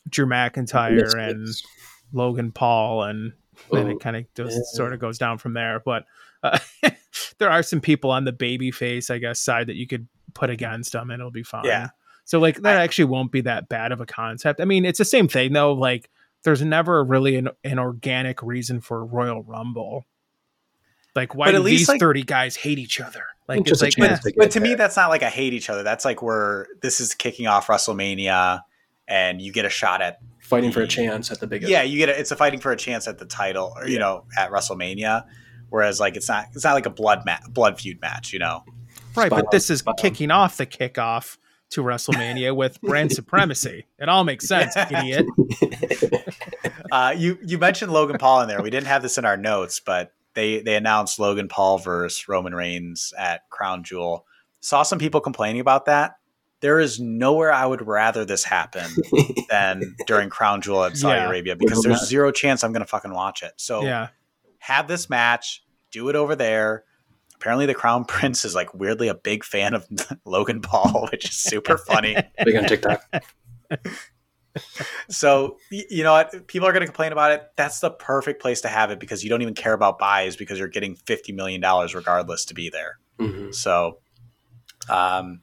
Drew 0.10 0.26
McIntyre 0.26 0.90
and 1.30 1.42
Misfits. 1.42 1.64
Logan 2.12 2.52
Paul, 2.52 3.04
and 3.04 3.34
then 3.72 3.88
it 3.92 4.00
kind 4.00 4.16
of 4.16 4.26
just 4.34 4.52
yeah. 4.56 4.62
sort 4.74 4.94
of 4.94 5.00
goes 5.00 5.18
down 5.18 5.38
from 5.38 5.54
there. 5.54 5.80
But 5.84 6.06
uh, 6.44 6.58
there 7.42 7.50
are 7.52 7.64
some 7.64 7.82
people 7.82 8.12
on 8.12 8.24
the 8.24 8.32
baby 8.32 8.72
face, 8.72 9.10
I 9.10 9.18
guess, 9.18 9.40
side 9.40 9.68
that 9.68 9.76
you 9.76 9.88
could 9.88 10.08
put 10.34 10.50
against 10.50 10.94
them, 10.94 11.10
and 11.10 11.20
it'll 11.20 11.32
be 11.32 11.44
fine. 11.44 11.66
Yeah. 11.66 11.90
So 12.24 12.40
like 12.40 12.62
that 12.62 12.78
I- 12.78 12.84
actually 12.84 13.06
won't 13.06 13.32
be 13.32 13.42
that 13.42 13.68
bad 13.68 13.92
of 13.92 14.00
a 14.00 14.06
concept. 14.06 14.62
I 14.62 14.66
mean, 14.66 14.86
it's 14.86 15.00
the 15.00 15.06
same 15.06 15.28
thing 15.28 15.54
though. 15.54 15.74
Like 15.74 16.10
there's 16.44 16.62
never 16.62 17.04
really 17.04 17.36
an, 17.36 17.50
an 17.64 17.80
organic 17.80 18.42
reason 18.42 18.80
for 18.80 19.02
a 19.02 19.04
Royal 19.04 19.44
Rumble. 19.44 20.06
Like 21.16 21.36
why 21.36 21.52
do 21.52 21.58
at 21.58 21.64
least, 21.64 21.82
these 21.82 21.90
like- 21.90 22.00
30 22.00 22.24
guys 22.24 22.56
hate 22.56 22.80
each 22.80 23.02
other? 23.02 23.24
Like 23.48 23.64
Just 23.66 23.82
it's 23.84 23.98
a 23.98 24.02
like 24.02 24.10
chance 24.10 24.26
eh. 24.26 24.30
to 24.30 24.36
But 24.38 24.44
get 24.46 24.52
to 24.52 24.60
me, 24.62 24.76
that's 24.76 24.96
not 24.96 25.10
like 25.10 25.24
I 25.24 25.30
hate 25.30 25.52
each 25.54 25.70
other. 25.70 25.84
That's 25.84 26.06
like 26.06 26.22
we're 26.22 26.68
this 26.82 27.02
is 27.02 27.14
kicking 27.14 27.48
off 27.48 27.68
WrestleMania, 27.68 28.62
and 29.10 29.42
you 29.42 29.52
get 29.52 29.66
a 29.66 29.70
shot 29.70 30.02
at 30.02 30.20
fighting 30.40 30.72
for 30.72 30.82
a 30.82 30.88
chance 30.88 31.32
at 31.32 31.40
the 31.42 31.48
biggest. 31.48 31.70
yeah, 31.70 31.82
you 31.82 31.98
get 31.98 32.08
a, 32.08 32.18
it's 32.18 32.32
a 32.32 32.36
fighting 32.38 32.60
for 32.62 32.72
a 32.72 32.78
chance 32.78 33.08
at 33.10 33.18
the 33.18 33.26
title, 33.26 33.74
or 33.76 33.88
you 33.90 34.00
know, 34.00 34.24
at 34.38 34.52
WrestleMania. 34.52 35.26
Whereas 35.72 36.00
like 36.00 36.16
it's 36.16 36.30
not 36.30 36.46
it's 36.54 36.64
not 36.64 36.74
like 36.76 36.86
a 36.86 36.90
blood 36.92 37.24
ma- 37.26 37.40
blood 37.50 37.80
feud 37.80 38.00
match, 38.02 38.32
you 38.32 38.38
know. 38.40 38.64
right, 39.16 39.28
Spot 39.32 39.46
but 39.46 39.52
this 39.52 39.70
is 39.72 39.80
spot 39.80 39.96
on. 39.98 40.04
kicking 40.04 40.30
off 40.30 40.58
the 40.58 40.68
kickoff 40.68 41.38
to 41.72 41.82
WrestleMania 41.82 42.56
with 42.56 42.80
brand 42.82 43.12
supremacy. 43.14 43.86
It 43.98 44.10
all 44.10 44.24
makes 44.24 44.48
sense, 44.48 44.76
idiot. 44.78 45.26
Uh, 46.92 47.14
you 47.18 47.38
you 47.42 47.58
mentioned 47.58 47.92
Logan 47.94 48.18
Paul 48.18 48.42
in 48.42 48.50
there. 48.50 48.62
We 48.62 48.70
didn't 48.70 48.88
have 48.88 49.02
this 49.02 49.18
in 49.18 49.24
our 49.24 49.38
notes, 49.38 49.80
but 49.80 50.12
they 50.34 50.60
they 50.62 50.76
announced 50.76 51.20
Logan 51.20 51.48
Paul 51.48 51.78
versus 51.78 52.28
Roman 52.28 52.54
Reigns 52.54 53.14
at 53.18 53.50
Crown 53.50 53.84
Jewel. 53.86 54.26
Saw 54.60 54.84
some 54.84 55.00
people 55.00 55.22
complaining 55.22 55.62
about 55.62 55.86
that. 55.86 56.16
There 56.60 56.80
is 56.82 57.00
nowhere 57.00 57.52
I 57.54 57.66
would 57.66 57.88
rather 57.88 58.26
this 58.26 58.44
happen 58.44 58.86
than 59.50 59.96
during 60.06 60.30
Crown 60.30 60.62
Jewel 60.62 60.84
at 60.84 60.98
Saudi 60.98 61.16
Yeah. 61.20 61.28
Arabia 61.30 61.56
because 61.56 61.82
there's 61.82 62.06
zero 62.06 62.32
chance 62.32 62.62
I'm 62.64 62.74
going 62.74 62.84
to 62.84 62.88
fucking 62.90 63.14
watch 63.14 63.42
it. 63.42 63.54
So 63.56 63.84
Yeah. 63.84 64.10
Have 64.62 64.88
this 64.88 65.10
match, 65.10 65.64
do 65.92 66.08
it 66.10 66.16
over 66.16 66.36
there. 66.36 66.84
Apparently, 67.36 67.66
the 67.66 67.74
Crown 67.74 68.06
Prince 68.08 68.46
is 68.46 68.54
like 68.56 68.74
weirdly 68.74 69.08
a 69.08 69.16
big 69.16 69.44
fan 69.44 69.74
of 69.74 69.88
Logan 70.26 70.62
Paul, 70.62 71.08
which 71.12 71.26
is 71.26 71.36
super 71.36 71.78
funny. 71.78 72.16
Big 72.46 72.56
on 72.56 72.66
TikTok. 72.66 73.04
So 75.10 75.58
you 75.72 76.04
know 76.04 76.12
what? 76.12 76.48
People 76.48 76.68
are 76.68 76.74
going 76.74 76.82
to 76.82 76.88
complain 76.88 77.12
about 77.12 77.32
it. 77.32 77.44
That's 77.56 77.80
the 77.80 77.90
perfect 77.90 78.42
place 78.42 78.62
to 78.62 78.68
have 78.68 78.92
it 78.92 79.00
because 79.00 79.24
you 79.24 79.30
don't 79.30 79.42
even 79.42 79.54
care 79.54 79.74
about 79.74 79.98
buys 79.98 80.36
because 80.36 80.60
you're 80.60 80.68
getting 80.68 80.96
fifty 80.96 81.32
million 81.32 81.60
dollars 81.62 81.96
regardless 81.96 82.46
to 82.46 82.54
be 82.54 82.70
there. 82.70 83.00
Mhm. 83.18 83.56
So, 83.56 84.00
um, 84.90 85.42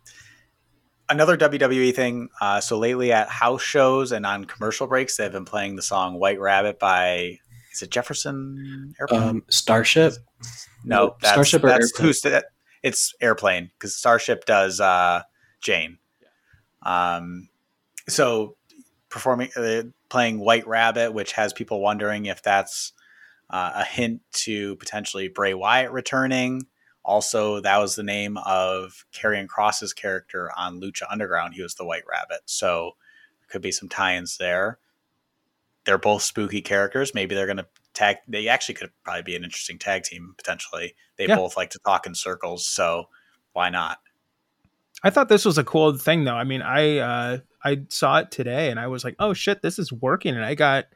another 1.08 1.36
WWE 1.36 1.94
thing. 1.94 2.28
Uh, 2.40 2.60
so 2.60 2.78
lately 2.78 3.10
at 3.10 3.30
house 3.30 3.62
shows 3.62 4.12
and 4.12 4.26
on 4.26 4.44
commercial 4.44 4.86
breaks, 4.86 5.16
they've 5.16 5.32
been 5.32 5.46
playing 5.46 5.76
the 5.76 5.82
song 5.82 6.18
"White 6.20 6.38
Rabbit" 6.38 6.78
by 6.78 7.38
is 7.78 7.82
it 7.82 7.90
Jefferson 7.90 8.94
Airplane? 9.00 9.22
Um, 9.22 9.44
Starship. 9.48 10.14
no, 10.84 11.14
that's, 11.20 11.32
Starship 11.32 11.62
or 11.62 11.68
that's 11.68 11.92
Airplane? 12.00 12.14
that? 12.24 12.46
It's 12.82 13.14
Airplane 13.20 13.70
because 13.74 13.96
Starship 13.96 14.44
does 14.46 14.80
uh, 14.80 15.22
Jane. 15.60 15.98
Um, 16.82 17.48
so 18.08 18.56
performing, 19.10 19.50
uh, 19.56 19.84
playing 20.08 20.40
White 20.40 20.66
Rabbit, 20.66 21.12
which 21.12 21.32
has 21.32 21.52
people 21.52 21.80
wondering 21.80 22.26
if 22.26 22.42
that's 22.42 22.92
uh, 23.50 23.72
a 23.76 23.84
hint 23.84 24.22
to 24.32 24.74
potentially 24.76 25.28
Bray 25.28 25.54
Wyatt 25.54 25.92
returning. 25.92 26.66
Also, 27.04 27.60
that 27.60 27.78
was 27.78 27.94
the 27.94 28.02
name 28.02 28.38
of 28.38 29.04
Karrion 29.14 29.46
Kross's 29.46 29.92
character 29.92 30.50
on 30.56 30.80
Lucha 30.80 31.04
Underground. 31.08 31.54
He 31.54 31.62
was 31.62 31.74
the 31.74 31.84
White 31.84 32.02
Rabbit. 32.10 32.40
So 32.46 32.96
there 33.40 33.48
could 33.48 33.62
be 33.62 33.72
some 33.72 33.88
tie-ins 33.88 34.36
there. 34.36 34.78
They're 35.88 35.96
both 35.96 36.20
spooky 36.20 36.60
characters. 36.60 37.14
Maybe 37.14 37.34
they're 37.34 37.46
going 37.46 37.56
to 37.56 37.66
tag. 37.94 38.18
They 38.28 38.46
actually 38.48 38.74
could 38.74 38.90
probably 39.04 39.22
be 39.22 39.34
an 39.36 39.42
interesting 39.42 39.78
tag 39.78 40.02
team 40.02 40.34
potentially. 40.36 40.94
They 41.16 41.26
Yeah. 41.26 41.36
both 41.36 41.56
like 41.56 41.70
to 41.70 41.78
talk 41.78 42.06
in 42.06 42.14
circles, 42.14 42.66
so 42.66 43.08
why 43.54 43.70
not? 43.70 43.96
I 45.02 45.08
thought 45.08 45.30
this 45.30 45.46
was 45.46 45.56
a 45.56 45.64
cool 45.64 45.96
thing 45.96 46.24
though. 46.24 46.34
I 46.34 46.44
mean, 46.44 46.60
I 46.60 46.98
uh 46.98 47.38
I 47.64 47.78
saw 47.88 48.18
it 48.18 48.30
today 48.30 48.70
and 48.70 48.78
I 48.78 48.88
was 48.88 49.02
like, 49.02 49.16
"Oh 49.18 49.32
shit, 49.32 49.62
this 49.62 49.78
is 49.78 49.90
working." 49.90 50.34
And 50.36 50.44
I 50.44 50.54
got 50.54 50.88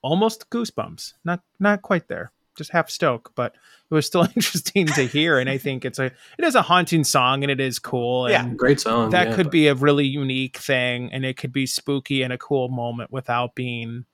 almost 0.00 0.48
goosebumps. 0.48 1.12
Not 1.26 1.42
not 1.60 1.82
quite 1.82 2.08
there. 2.08 2.32
Just 2.56 2.72
half 2.72 2.88
stoke, 2.88 3.32
but 3.34 3.54
it 3.90 3.94
was 3.94 4.06
still 4.06 4.22
interesting 4.36 4.86
to 4.86 5.02
hear 5.06 5.38
and 5.38 5.50
I 5.50 5.58
think 5.58 5.84
it's 5.84 5.98
a 5.98 6.06
it 6.06 6.14
is 6.44 6.54
a 6.54 6.62
haunting 6.62 7.04
song 7.04 7.42
and 7.44 7.50
it 7.50 7.60
is 7.60 7.78
cool 7.78 8.30
Yeah. 8.30 8.44
and 8.44 8.58
Great 8.58 8.80
song. 8.80 9.10
that 9.10 9.28
yeah, 9.28 9.36
could 9.36 9.46
but- 9.46 9.52
be 9.52 9.66
a 9.68 9.74
really 9.74 10.06
unique 10.06 10.56
thing 10.56 11.12
and 11.12 11.26
it 11.26 11.36
could 11.36 11.52
be 11.52 11.66
spooky 11.66 12.22
and 12.22 12.32
a 12.32 12.38
cool 12.38 12.68
moment 12.70 13.12
without 13.12 13.54
being 13.54 14.06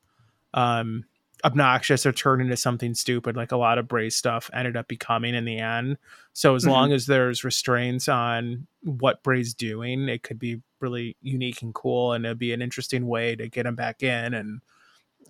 um 0.55 1.05
obnoxious 1.45 2.05
or 2.05 2.11
turn 2.13 2.41
into 2.41 2.57
something 2.57 2.95
stupid 2.95 3.37
like 3.37 3.53
a 3.53 3.57
lot 3.57 3.79
of 3.79 3.87
Bray 3.87 4.11
stuff 4.11 4.51
ended 4.53 4.77
up 4.77 4.89
becoming 4.89 5.37
in 5.37 5.45
the 5.45 5.59
end. 5.59 5.97
So 6.33 6.57
as 6.57 6.65
Mhm. 6.65 6.71
long 6.71 6.93
as 6.93 7.07
there's 7.07 7.45
restraints 7.45 8.09
on 8.09 8.67
what 8.83 9.23
Bray's 9.23 9.55
doing, 9.55 10.09
it 10.09 10.25
could 10.25 10.41
be 10.41 10.61
really 10.81 11.17
unique 11.23 11.63
and 11.63 11.73
cool 11.73 12.13
and 12.13 12.25
it'd 12.27 12.39
be 12.41 12.53
an 12.53 12.61
interesting 12.61 13.07
way 13.07 13.37
to 13.37 13.49
get 13.49 13.67
him 13.67 13.77
back 13.77 14.03
in 14.03 14.35
and 14.35 14.61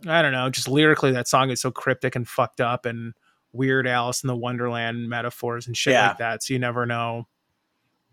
I 0.07 0.23
don't 0.23 0.33
know, 0.33 0.49
just 0.49 0.67
lyrically 0.69 1.13
that 1.13 1.29
song 1.29 1.51
is 1.51 1.61
so 1.61 1.71
cryptic 1.71 2.17
and 2.17 2.27
fucked 2.27 2.61
up 2.63 2.87
and 2.87 3.13
weird 3.53 3.87
Alice 3.87 4.23
in 4.23 4.29
the 4.29 4.37
Wonderland 4.37 5.11
metaphors 5.11 5.67
and 5.67 5.77
shit 5.77 5.93
Yeah. 5.93 6.09
like 6.09 6.19
that. 6.19 6.43
So 6.43 6.55
you 6.55 6.59
never 6.59 6.87
know. 6.87 7.27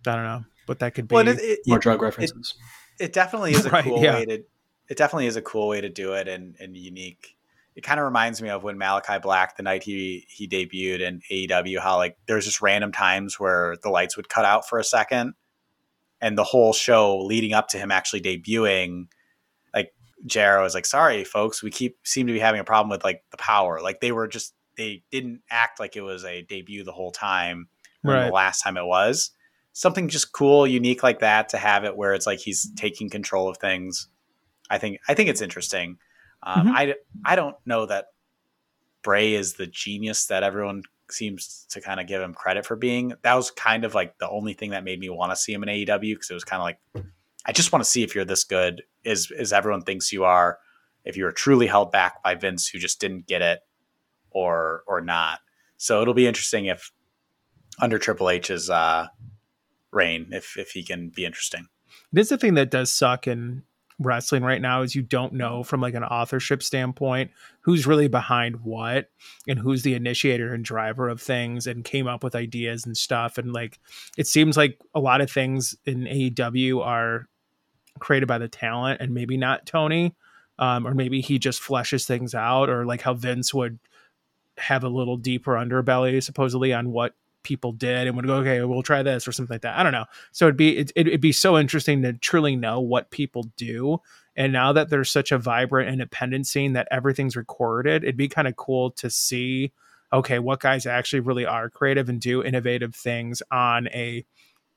I 0.06 0.16
don't 0.16 0.24
know 0.26 0.46
what 0.66 0.80
that 0.80 0.96
could 0.96 1.08
be. 1.08 1.16
Well, 1.16 1.28
it, 1.30 1.40
it, 1.40 1.60
more 1.66 1.80
drug 1.80 2.02
references. 2.02 2.56
it 3.00 3.14
definitely 3.14 3.54
is 3.54 3.66
a 3.66 3.70
Right, 3.72 3.84
cool 3.86 4.02
yeah. 4.04 4.16
way 4.16 4.26
to 4.26 4.44
it 4.88 4.98
definitely 4.98 5.28
is 5.28 5.36
a 5.36 5.42
cool 5.42 5.68
way 5.68 5.82
to 5.82 5.90
do 5.90 6.14
it 6.14 6.28
and, 6.28 6.56
and 6.60 6.76
unique. 6.78 7.36
It 7.76 7.84
kind 7.84 8.00
of 8.00 8.06
reminds 8.06 8.42
me 8.42 8.50
of 8.50 8.64
when 8.64 8.78
malakai 8.78 9.22
black 9.22 9.58
the 9.58 9.64
night 9.64 9.84
he 9.84 10.26
he 10.30 10.48
debuted 10.48 11.02
in 11.02 11.22
aew 11.30 11.80
how 11.80 11.98
like 11.98 12.18
there's 12.26 12.46
just 12.46 12.62
random 12.62 12.92
times 12.92 13.40
where 13.40 13.76
the 13.84 13.90
lights 13.90 14.16
would 14.16 14.30
cut 14.30 14.46
out 14.46 14.68
for 14.68 14.80
a 14.80 14.84
second 14.84 15.34
and 16.22 16.38
the 16.38 16.44
whole 16.44 16.72
show 16.72 17.20
leading 17.20 17.54
up 17.54 17.68
to 17.70 17.78
him 17.78 17.92
actually 17.92 18.22
debuting 18.22 19.08
like 19.74 19.94
Jarrow 20.26 20.64
was 20.64 20.74
like 20.74 20.86
sorry 20.86 21.26
folks 21.26 21.62
we 21.62 21.70
keep 21.70 21.98
seem 22.04 22.28
to 22.28 22.34
be 22.34 22.40
having 22.40 22.62
a 22.62 22.66
problem 22.66 22.90
with 22.90 23.04
like 23.04 23.24
the 23.32 23.38
power. 23.38 23.82
Like 23.82 24.00
they 24.00 24.14
were 24.14 24.28
just 24.28 24.54
they 24.78 25.04
didn't 25.12 25.42
act 25.50 25.80
like 25.80 25.98
it 25.98 26.02
was 26.02 26.24
a 26.24 26.44
debut 26.44 26.84
the 26.84 26.92
whole 26.94 27.12
time 27.12 27.68
Right. 28.04 28.28
the 28.28 28.32
last 28.32 28.62
time 28.62 28.78
it 28.78 28.86
was. 28.86 29.32
Something 29.74 30.08
just 30.08 30.32
cool 30.32 30.66
unique 30.66 31.04
like 31.04 31.20
that 31.20 31.50
to 31.50 31.58
have 31.58 31.84
it 31.84 31.98
where 31.98 32.14
it's 32.14 32.28
like 32.28 32.40
he's 32.40 32.72
taking 32.76 33.10
control 33.10 33.50
of 33.50 33.58
things 33.58 34.08
i 34.70 34.78
think 34.78 35.00
i 35.08 35.14
think 35.14 35.30
it's 35.30 35.42
interesting 35.42 35.98
um, 36.44 36.68
Mhm. 36.68 36.72
i 36.76 36.96
i 37.26 37.36
don't 37.36 37.56
know 37.66 37.86
that 37.86 38.06
bray 39.04 39.34
is 39.34 39.54
the 39.54 39.68
genius 39.68 40.26
that 40.28 40.44
everyone 40.44 40.84
seems 41.12 41.68
to 41.70 41.80
kind 41.82 42.00
of 42.00 42.08
give 42.08 42.22
him 42.22 42.34
credit 42.34 42.66
for 42.66 42.76
being 42.76 43.14
that 43.22 43.36
was 43.36 43.52
kind 43.52 43.86
of 43.86 43.94
like 43.94 44.18
the 44.18 44.30
only 44.30 44.54
thing 44.54 44.72
that 44.72 44.84
made 44.84 45.00
me 45.00 45.10
want 45.10 45.32
to 45.32 45.36
see 45.36 45.54
him 45.54 45.62
in 45.64 45.70
aew 45.70 46.00
because 46.02 46.30
it 46.30 46.34
was 46.34 46.44
kind 46.44 46.60
of 46.60 46.64
like 46.64 46.80
i 47.46 47.52
just 47.52 47.72
want 47.72 47.84
to 47.84 47.90
see 47.90 48.02
if 48.04 48.16
you're 48.16 48.26
this 48.26 48.44
good 48.44 48.82
is 49.04 49.30
is 49.32 49.54
everyone 49.54 49.82
thinks 49.84 50.12
you 50.12 50.24
are 50.24 50.58
if 51.04 51.16
you 51.16 51.24
were 51.24 51.32
truly 51.32 51.68
held 51.68 51.92
back 51.92 52.24
by 52.24 52.34
vince 52.34 52.68
who 52.68 52.80
just 52.80 53.00
didn't 53.00 53.28
get 53.28 53.42
it 53.44 53.60
or 54.32 54.84
or 54.88 55.00
not 55.00 55.40
so 55.78 56.02
it'll 56.02 56.14
be 56.16 56.26
interesting 56.26 56.66
if 56.66 56.92
under 57.80 58.00
triple 58.00 58.30
h's 58.30 58.70
uh 58.70 59.06
reign 59.92 60.28
if 60.32 60.58
if 60.58 60.72
he 60.72 60.84
can 60.84 61.10
be 61.10 61.24
interesting. 61.26 61.68
It 62.12 62.20
is 62.20 62.30
the 62.30 62.38
thing 62.38 62.56
that 62.56 62.70
does 62.72 62.92
suck 62.92 63.28
in 63.28 63.64
wrestling 64.00 64.44
right 64.44 64.62
now 64.62 64.82
is 64.82 64.96
you 64.96 65.02
don't 65.02 65.34
know 65.34 65.64
from 65.64 65.82
like 65.82 65.94
an 65.94 66.04
authorship 66.04 66.62
standpoint 66.62 67.32
who's 67.62 67.88
really 67.88 68.08
behind 68.08 68.58
what 68.62 69.10
and 69.48 69.58
who's 69.60 69.84
the 69.84 69.94
initiator 69.94 70.54
and 70.54 70.66
driver 70.66 71.08
of 71.08 71.22
things 71.22 71.66
and 71.66 71.86
came 71.86 72.08
up 72.08 72.24
with 72.24 72.36
ideas 72.36 72.86
and 72.86 72.98
stuff. 72.98 73.38
And 73.38 73.54
like 73.54 73.80
it 74.18 74.28
seems 74.28 74.58
like 74.58 74.80
a 74.94 75.00
lot 75.00 75.22
of 75.22 75.32
things 75.32 75.76
in 75.86 76.02
AEW 76.02 76.86
are 76.86 77.28
created 78.00 78.28
by 78.28 78.38
the 78.38 78.50
talent 78.50 79.00
and 79.02 79.14
maybe 79.14 79.38
not 79.38 79.66
Tony 79.66 80.14
um, 80.60 80.88
or 80.88 80.94
maybe 80.94 81.22
he 81.22 81.40
just 81.40 81.62
fleshes 81.62 82.06
things 82.06 82.34
out 82.34 82.70
or 82.70 82.86
like 82.86 83.02
how 83.02 83.14
Vince 83.14 83.54
would 83.54 83.80
have 84.58 84.84
a 84.84 84.90
little 84.90 85.18
deeper 85.18 85.54
underbelly 85.54 86.22
supposedly 86.24 86.74
on 86.74 86.92
what 86.92 87.14
people 87.46 87.72
did 87.72 88.08
and 88.08 88.16
would 88.18 88.26
go 88.26 88.38
okay 88.38 88.62
we'll 88.64 88.84
try 88.84 89.04
this 89.04 89.28
or 89.28 89.32
something 89.32 89.54
like 89.54 89.62
that. 89.62 89.78
I 89.78 89.84
don't 89.84 89.94
know. 89.94 90.06
So 90.34 90.48
it'd 90.48 90.58
be 90.58 90.78
it, 90.78 90.92
it'd 90.96 91.22
be 91.22 91.32
so 91.32 91.58
interesting 91.58 92.02
to 92.02 92.14
truly 92.14 92.58
know 92.58 92.82
what 92.82 93.12
people 93.12 93.44
do. 93.56 94.00
And 94.36 94.52
now 94.52 94.74
that 94.74 94.90
there's 94.90 95.10
such 95.10 95.32
a 95.32 95.38
vibrant 95.38 95.90
independent 95.90 96.48
scene 96.48 96.74
that 96.74 96.90
everything's 96.92 97.38
recorded 97.38 98.04
it'd 98.04 98.18
be 98.18 98.28
kind 98.28 98.48
of 98.48 98.58
cool 98.58 98.92
to 98.92 99.10
see 99.10 99.72
okay 100.12 100.40
what 100.40 100.60
guys 100.60 100.86
actually 100.86 101.22
really 101.22 101.46
are 101.46 101.70
creative 101.70 102.10
and 102.10 102.20
do 102.20 102.44
innovative 102.44 102.94
things 102.94 103.42
on 103.52 103.88
a 103.90 104.26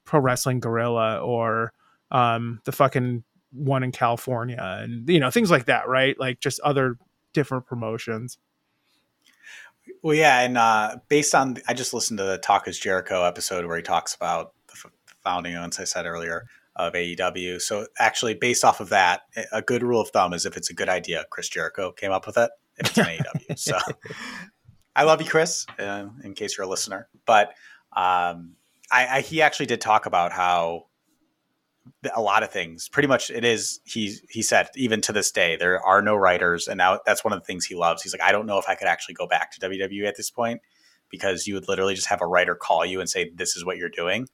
pro 0.04 0.20
wrestling 0.20 0.60
guerrilla 0.60 1.18
or 1.18 1.72
um 2.10 2.60
the 2.64 2.72
fucking 2.72 3.24
one 3.52 3.82
in 3.82 3.92
california 3.92 4.80
and 4.82 5.08
you 5.08 5.18
know 5.18 5.30
things 5.30 5.50
like 5.50 5.64
that 5.64 5.88
right? 5.88 6.18
Like 6.20 6.40
just 6.40 6.60
other 6.60 6.98
different 7.32 7.66
promotions 7.66 8.38
Well, 10.02 10.14
yeah, 10.14 10.40
and 10.40 10.56
uh, 10.56 10.96
based 11.08 11.34
on 11.34 11.58
I 11.66 11.74
just 11.74 11.92
listened 11.92 12.18
to 12.18 12.24
the 12.24 12.38
Talk 12.38 12.68
is 12.68 12.78
Jericho 12.78 13.24
episode 13.24 13.66
where 13.66 13.76
he 13.76 13.82
talks 13.82 14.14
about 14.14 14.52
the 14.68 14.90
founding, 15.24 15.54
as 15.54 15.78
I 15.78 15.84
said 15.84 16.06
earlier, 16.06 16.46
of 16.76 16.92
AEW. 16.92 17.60
So 17.60 17.86
actually, 17.98 18.34
based 18.34 18.64
off 18.64 18.80
of 18.80 18.90
that, 18.90 19.22
a 19.52 19.62
good 19.62 19.82
rule 19.82 20.00
of 20.00 20.08
thumb 20.10 20.32
is 20.32 20.46
if 20.46 20.56
it's 20.56 20.70
a 20.70 20.74
good 20.74 20.88
idea, 20.88 21.24
Chris 21.30 21.48
Jericho 21.48 21.92
came 21.92 22.12
up 22.12 22.26
with 22.26 22.36
it. 22.38 22.50
If 22.76 22.88
it's 22.90 22.98
an 22.98 23.06
AEW, 23.06 23.58
so 23.58 23.78
I 24.94 25.02
love 25.02 25.20
you, 25.20 25.28
Chris. 25.28 25.66
Uh, 25.78 26.06
in 26.22 26.34
case 26.34 26.56
you're 26.56 26.66
a 26.66 26.70
listener, 26.70 27.08
but 27.26 27.48
um, 27.96 28.54
I, 28.90 29.06
I 29.16 29.20
he 29.20 29.42
actually 29.42 29.66
did 29.66 29.80
talk 29.80 30.06
about 30.06 30.32
how 30.32 30.86
a 32.14 32.20
lot 32.20 32.42
of 32.42 32.50
things. 32.50 32.88
Pretty 32.88 33.08
much 33.08 33.30
it 33.30 33.44
is 33.44 33.80
he 33.84 34.16
he 34.28 34.42
said 34.42 34.68
even 34.74 35.00
to 35.02 35.12
this 35.12 35.30
day 35.30 35.56
there 35.56 35.80
are 35.84 36.02
no 36.02 36.14
writers 36.14 36.68
and 36.68 36.78
now 36.78 37.00
that's 37.06 37.24
one 37.24 37.32
of 37.32 37.40
the 37.40 37.44
things 37.44 37.64
he 37.64 37.74
loves. 37.74 38.02
He's 38.02 38.12
like 38.12 38.22
i 38.22 38.32
don't 38.32 38.46
know 38.46 38.58
if 38.58 38.68
i 38.68 38.74
could 38.74 38.88
actually 38.88 39.14
go 39.14 39.26
back 39.26 39.52
to 39.52 39.60
wwe 39.60 40.06
at 40.06 40.16
this 40.16 40.30
point 40.30 40.60
because 41.10 41.46
you 41.46 41.54
would 41.54 41.68
literally 41.68 41.94
just 41.94 42.08
have 42.08 42.20
a 42.20 42.26
writer 42.26 42.54
call 42.54 42.84
you 42.84 43.00
and 43.00 43.08
say 43.08 43.30
this 43.34 43.56
is 43.56 43.64
what 43.64 43.76
you're 43.76 43.88
doing 43.88 44.26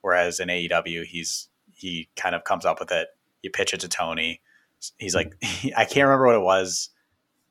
whereas 0.00 0.40
in 0.40 0.48
aew 0.48 1.04
he's 1.04 1.48
he 1.74 2.08
kind 2.16 2.34
of 2.34 2.44
comes 2.44 2.64
up 2.64 2.80
with 2.80 2.90
it. 2.90 3.08
You 3.42 3.50
pitch 3.50 3.74
it 3.74 3.80
to 3.80 3.88
tony. 3.88 4.40
He's 4.98 5.14
like 5.14 5.34
i 5.76 5.84
can't 5.84 6.06
remember 6.06 6.26
what 6.26 6.36
it 6.36 6.42
was. 6.42 6.90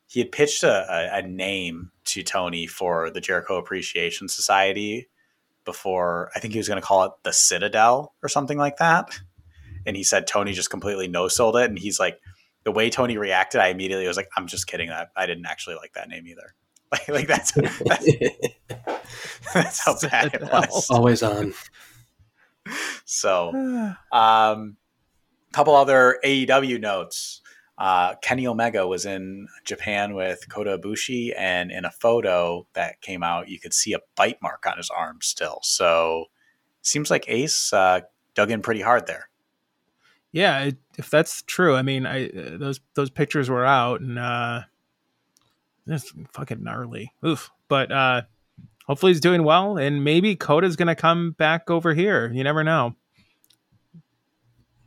He 0.08 0.20
had 0.20 0.30
pitched 0.30 0.62
a, 0.62 0.86
a, 0.88 1.18
a 1.18 1.22
name 1.22 1.90
to 2.04 2.22
tony 2.22 2.66
for 2.66 3.10
the 3.10 3.20
jericho 3.20 3.56
appreciation 3.56 4.28
society 4.28 5.08
before 5.64 6.30
i 6.34 6.38
think 6.38 6.52
he 6.52 6.58
was 6.58 6.68
going 6.68 6.80
to 6.80 6.86
call 6.86 7.04
it 7.04 7.12
the 7.24 7.32
citadel 7.32 8.14
or 8.22 8.28
something 8.28 8.56
like 8.56 8.76
that 8.76 9.18
and 9.86 9.96
he 9.96 10.02
said 10.02 10.26
Tony 10.26 10.52
just 10.52 10.70
completely 10.70 11.08
no 11.08 11.28
sold 11.28 11.56
it. 11.56 11.68
And 11.68 11.78
he's 11.78 11.98
like, 11.98 12.20
the 12.64 12.72
way 12.72 12.90
Tony 12.90 13.16
reacted, 13.16 13.60
I 13.60 13.68
immediately 13.68 14.08
was 14.08 14.16
like, 14.16 14.28
I'm 14.36 14.48
just 14.48 14.66
kidding. 14.66 14.88
That 14.88 15.10
I 15.16 15.26
didn't 15.26 15.46
actually 15.46 15.76
like 15.76 15.92
that 15.94 16.08
name 16.08 16.26
either. 16.26 16.54
Like, 16.92 17.08
like 17.08 17.26
that's 17.26 17.50
that's, 17.84 18.06
that's 19.52 19.84
how 19.84 19.98
bad 20.08 20.34
it 20.34 20.42
was. 20.42 20.86
Always 20.90 21.20
on. 21.20 21.52
So, 23.04 23.94
um, 24.12 24.76
couple 25.52 25.74
other 25.74 26.20
AEW 26.24 26.80
notes. 26.80 27.40
Uh, 27.76 28.14
Kenny 28.22 28.46
Omega 28.46 28.86
was 28.86 29.04
in 29.04 29.48
Japan 29.64 30.14
with 30.14 30.48
Kota 30.48 30.78
Ibushi, 30.78 31.32
and 31.36 31.72
in 31.72 31.84
a 31.84 31.90
photo 31.90 32.68
that 32.74 33.00
came 33.00 33.24
out, 33.24 33.48
you 33.48 33.58
could 33.58 33.74
see 33.74 33.92
a 33.92 34.00
bite 34.14 34.40
mark 34.40 34.64
on 34.64 34.76
his 34.76 34.88
arm 34.88 35.18
still. 35.22 35.58
So, 35.62 36.26
seems 36.82 37.10
like 37.10 37.24
Ace 37.26 37.72
uh, 37.72 38.02
dug 38.34 38.52
in 38.52 38.62
pretty 38.62 38.82
hard 38.82 39.06
there. 39.06 39.28
Yeah 40.36 40.64
it, 40.64 40.76
if 40.98 41.08
that's 41.08 41.42
true 41.42 41.74
i 41.74 41.82
mean 41.82 42.04
i 42.04 42.26
uh, 42.26 42.58
those 42.58 42.80
those 42.92 43.08
pictures 43.08 43.48
were 43.48 43.64
out 43.64 44.02
and 44.02 44.18
uh 44.18 44.60
that's 45.86 46.12
fucking 46.32 46.62
gnarly 46.62 47.12
oof 47.24 47.50
but 47.68 47.90
uh 47.90 48.20
hopefully 48.86 49.12
he's 49.12 49.20
doing 49.20 49.44
well 49.44 49.78
and 49.78 50.04
maybe 50.04 50.36
kota's 50.36 50.76
gonna 50.76 50.94
come 50.94 51.30
back 51.32 51.70
over 51.70 51.94
here 51.94 52.30
you 52.34 52.44
never 52.44 52.62
know 52.62 52.94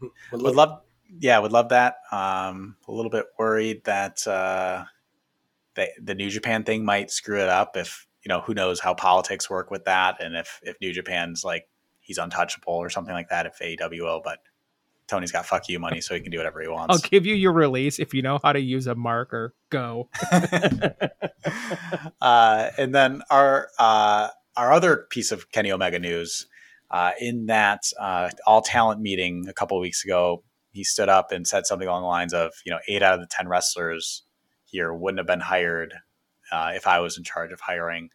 Would 0.32 0.56
love, 0.56 0.82
yeah, 1.18 1.40
would 1.40 1.52
love 1.52 1.70
that. 1.70 1.98
Um, 2.12 2.76
a 2.88 2.92
little 2.92 3.12
bit 3.12 3.26
worried 3.38 3.84
that 3.86 4.26
uh, 4.28 4.86
the 5.76 5.88
the 6.02 6.16
New 6.16 6.30
Japan 6.30 6.64
thing 6.64 6.86
might 6.86 7.12
screw 7.12 7.42
it 7.42 7.50
up. 7.50 7.76
If 7.76 8.08
you 8.24 8.30
know, 8.30 8.42
who 8.42 8.54
knows 8.54 8.80
how 8.80 8.94
politics 8.94 9.50
work 9.50 9.72
with 9.72 9.86
that, 9.86 10.24
and 10.24 10.36
if 10.36 10.60
if 10.64 10.80
New 10.82 10.94
Japan's 10.94 11.44
like 11.44 11.68
he's 12.00 12.18
untouchable 12.18 12.74
or 12.74 12.90
something 12.90 13.14
like 13.14 13.30
that. 13.30 13.46
If 13.46 13.60
will, 14.02 14.22
but 14.24 14.40
Tony's 15.10 15.32
got 15.32 15.46
fuck 15.46 15.68
you 15.68 15.80
money, 15.80 16.02
so 16.02 16.14
he 16.14 16.22
can 16.22 16.32
do 16.32 16.38
whatever 16.38 16.62
he 16.62 16.68
wants. 16.78 16.96
i'll 16.96 17.10
give 17.10 17.26
you 17.26 17.36
your 17.36 17.54
release 17.54 18.00
if 18.00 18.14
you 18.14 18.22
know 18.22 18.40
how 18.44 18.54
to 18.54 18.60
use 18.60 18.88
a 18.88 18.96
marker 18.96 19.54
go 19.70 20.10
uh, 22.22 22.70
and 22.78 22.94
then 22.94 23.22
our 23.30 23.70
uh, 23.78 24.30
our 24.56 24.72
other 24.72 25.08
piece 25.10 25.32
of 25.32 25.52
Kenny 25.52 25.72
Omega 25.72 26.00
news, 26.00 26.48
uh, 26.92 27.12
in 27.20 27.46
that 27.46 27.84
uh, 28.00 28.30
all 28.46 28.62
talent 28.62 29.00
meeting 29.00 29.46
a 29.48 29.54
couple 29.54 29.80
weeks 29.80 30.04
ago, 30.04 30.44
he 30.72 30.84
stood 30.84 31.10
up 31.10 31.32
and 31.32 31.48
said 31.48 31.66
something 31.66 31.88
along 31.88 32.02
the 32.02 32.08
lines 32.08 32.34
of, 32.34 32.52
you 32.66 32.72
know, 32.72 32.80
eight 32.88 33.02
out 33.02 33.14
of 33.14 33.22
the 33.22 33.28
10 33.28 33.48
wrestlers 33.48 34.24
here 34.66 34.94
wouldn't 34.94 35.20
have 35.20 35.28
been 35.28 35.40
hired 35.40 35.94
uh, 36.52 36.72
if 36.76 36.88
I 36.88 37.00
was 37.00 37.18
in 37.18 37.24
charge 37.24 37.52
of 37.52 37.62
hiring. 37.62 38.10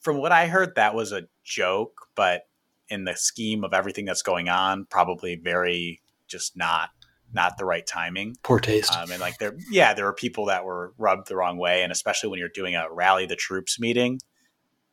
From 0.00 0.18
what 0.18 0.32
I 0.32 0.46
heard, 0.46 0.76
that 0.76 0.94
was 0.94 1.12
a 1.12 1.24
joke, 1.44 2.06
but 2.14 2.42
in 2.88 3.04
the 3.04 3.16
scheme 3.16 3.64
of 3.64 3.74
everything 3.74 4.04
that's 4.04 4.22
going 4.22 4.48
on, 4.48 4.86
probably 4.88 5.36
very 5.36 6.00
just 6.26 6.56
not 6.56 6.90
not 7.32 7.58
the 7.58 7.64
right 7.64 7.86
timing. 7.86 8.36
Poor 8.42 8.60
taste. 8.60 8.92
Um, 8.92 9.10
and 9.10 9.20
like 9.20 9.38
there, 9.38 9.56
yeah, 9.70 9.94
there 9.94 10.04
were 10.04 10.12
people 10.12 10.46
that 10.46 10.64
were 10.64 10.94
rubbed 10.96 11.28
the 11.28 11.36
wrong 11.36 11.58
way, 11.58 11.82
and 11.82 11.92
especially 11.92 12.30
when 12.30 12.38
you're 12.38 12.48
doing 12.48 12.74
a 12.74 12.90
rally 12.90 13.26
the 13.26 13.36
troops 13.36 13.80
meeting, 13.80 14.20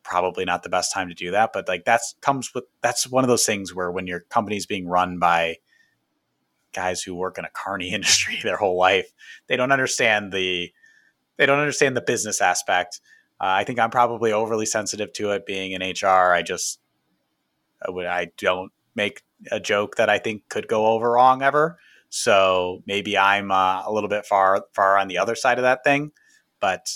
probably 0.03 0.45
not 0.45 0.63
the 0.63 0.69
best 0.69 0.93
time 0.93 1.09
to 1.09 1.13
do 1.13 1.31
that. 1.31 1.51
But 1.53 1.67
like 1.67 1.85
that's 1.85 2.15
comes 2.21 2.53
with 2.53 2.65
that's 2.81 3.07
one 3.07 3.23
of 3.23 3.27
those 3.27 3.45
things 3.45 3.73
where 3.73 3.91
when 3.91 4.07
your 4.07 4.21
company's 4.21 4.65
being 4.65 4.87
run 4.87 5.19
by 5.19 5.57
guys 6.73 7.01
who 7.01 7.15
work 7.15 7.37
in 7.37 7.45
a 7.45 7.49
carny 7.53 7.89
industry 7.93 8.39
their 8.43 8.57
whole 8.57 8.77
life, 8.77 9.11
they 9.47 9.55
don't 9.55 9.71
understand 9.71 10.31
the 10.31 10.71
they 11.37 11.45
don't 11.45 11.59
understand 11.59 11.95
the 11.97 12.01
business 12.01 12.41
aspect. 12.41 12.99
Uh, 13.39 13.47
I 13.47 13.63
think 13.63 13.79
I'm 13.79 13.89
probably 13.89 14.31
overly 14.31 14.65
sensitive 14.65 15.11
to 15.13 15.31
it 15.31 15.45
being 15.45 15.71
in 15.71 15.81
HR. 15.81 16.33
I 16.33 16.41
just 16.41 16.79
I 17.85 18.29
don't 18.37 18.71
make 18.95 19.23
a 19.51 19.59
joke 19.59 19.95
that 19.95 20.09
I 20.09 20.17
think 20.17 20.47
could 20.49 20.67
go 20.67 20.87
over 20.87 21.11
wrong 21.11 21.41
ever. 21.41 21.77
So 22.09 22.83
maybe 22.85 23.17
I'm 23.17 23.51
uh, 23.51 23.83
a 23.85 23.91
little 23.91 24.09
bit 24.09 24.25
far 24.25 24.65
far 24.73 24.97
on 24.97 25.07
the 25.07 25.17
other 25.17 25.35
side 25.35 25.57
of 25.57 25.63
that 25.63 25.83
thing, 25.83 26.11
but 26.59 26.87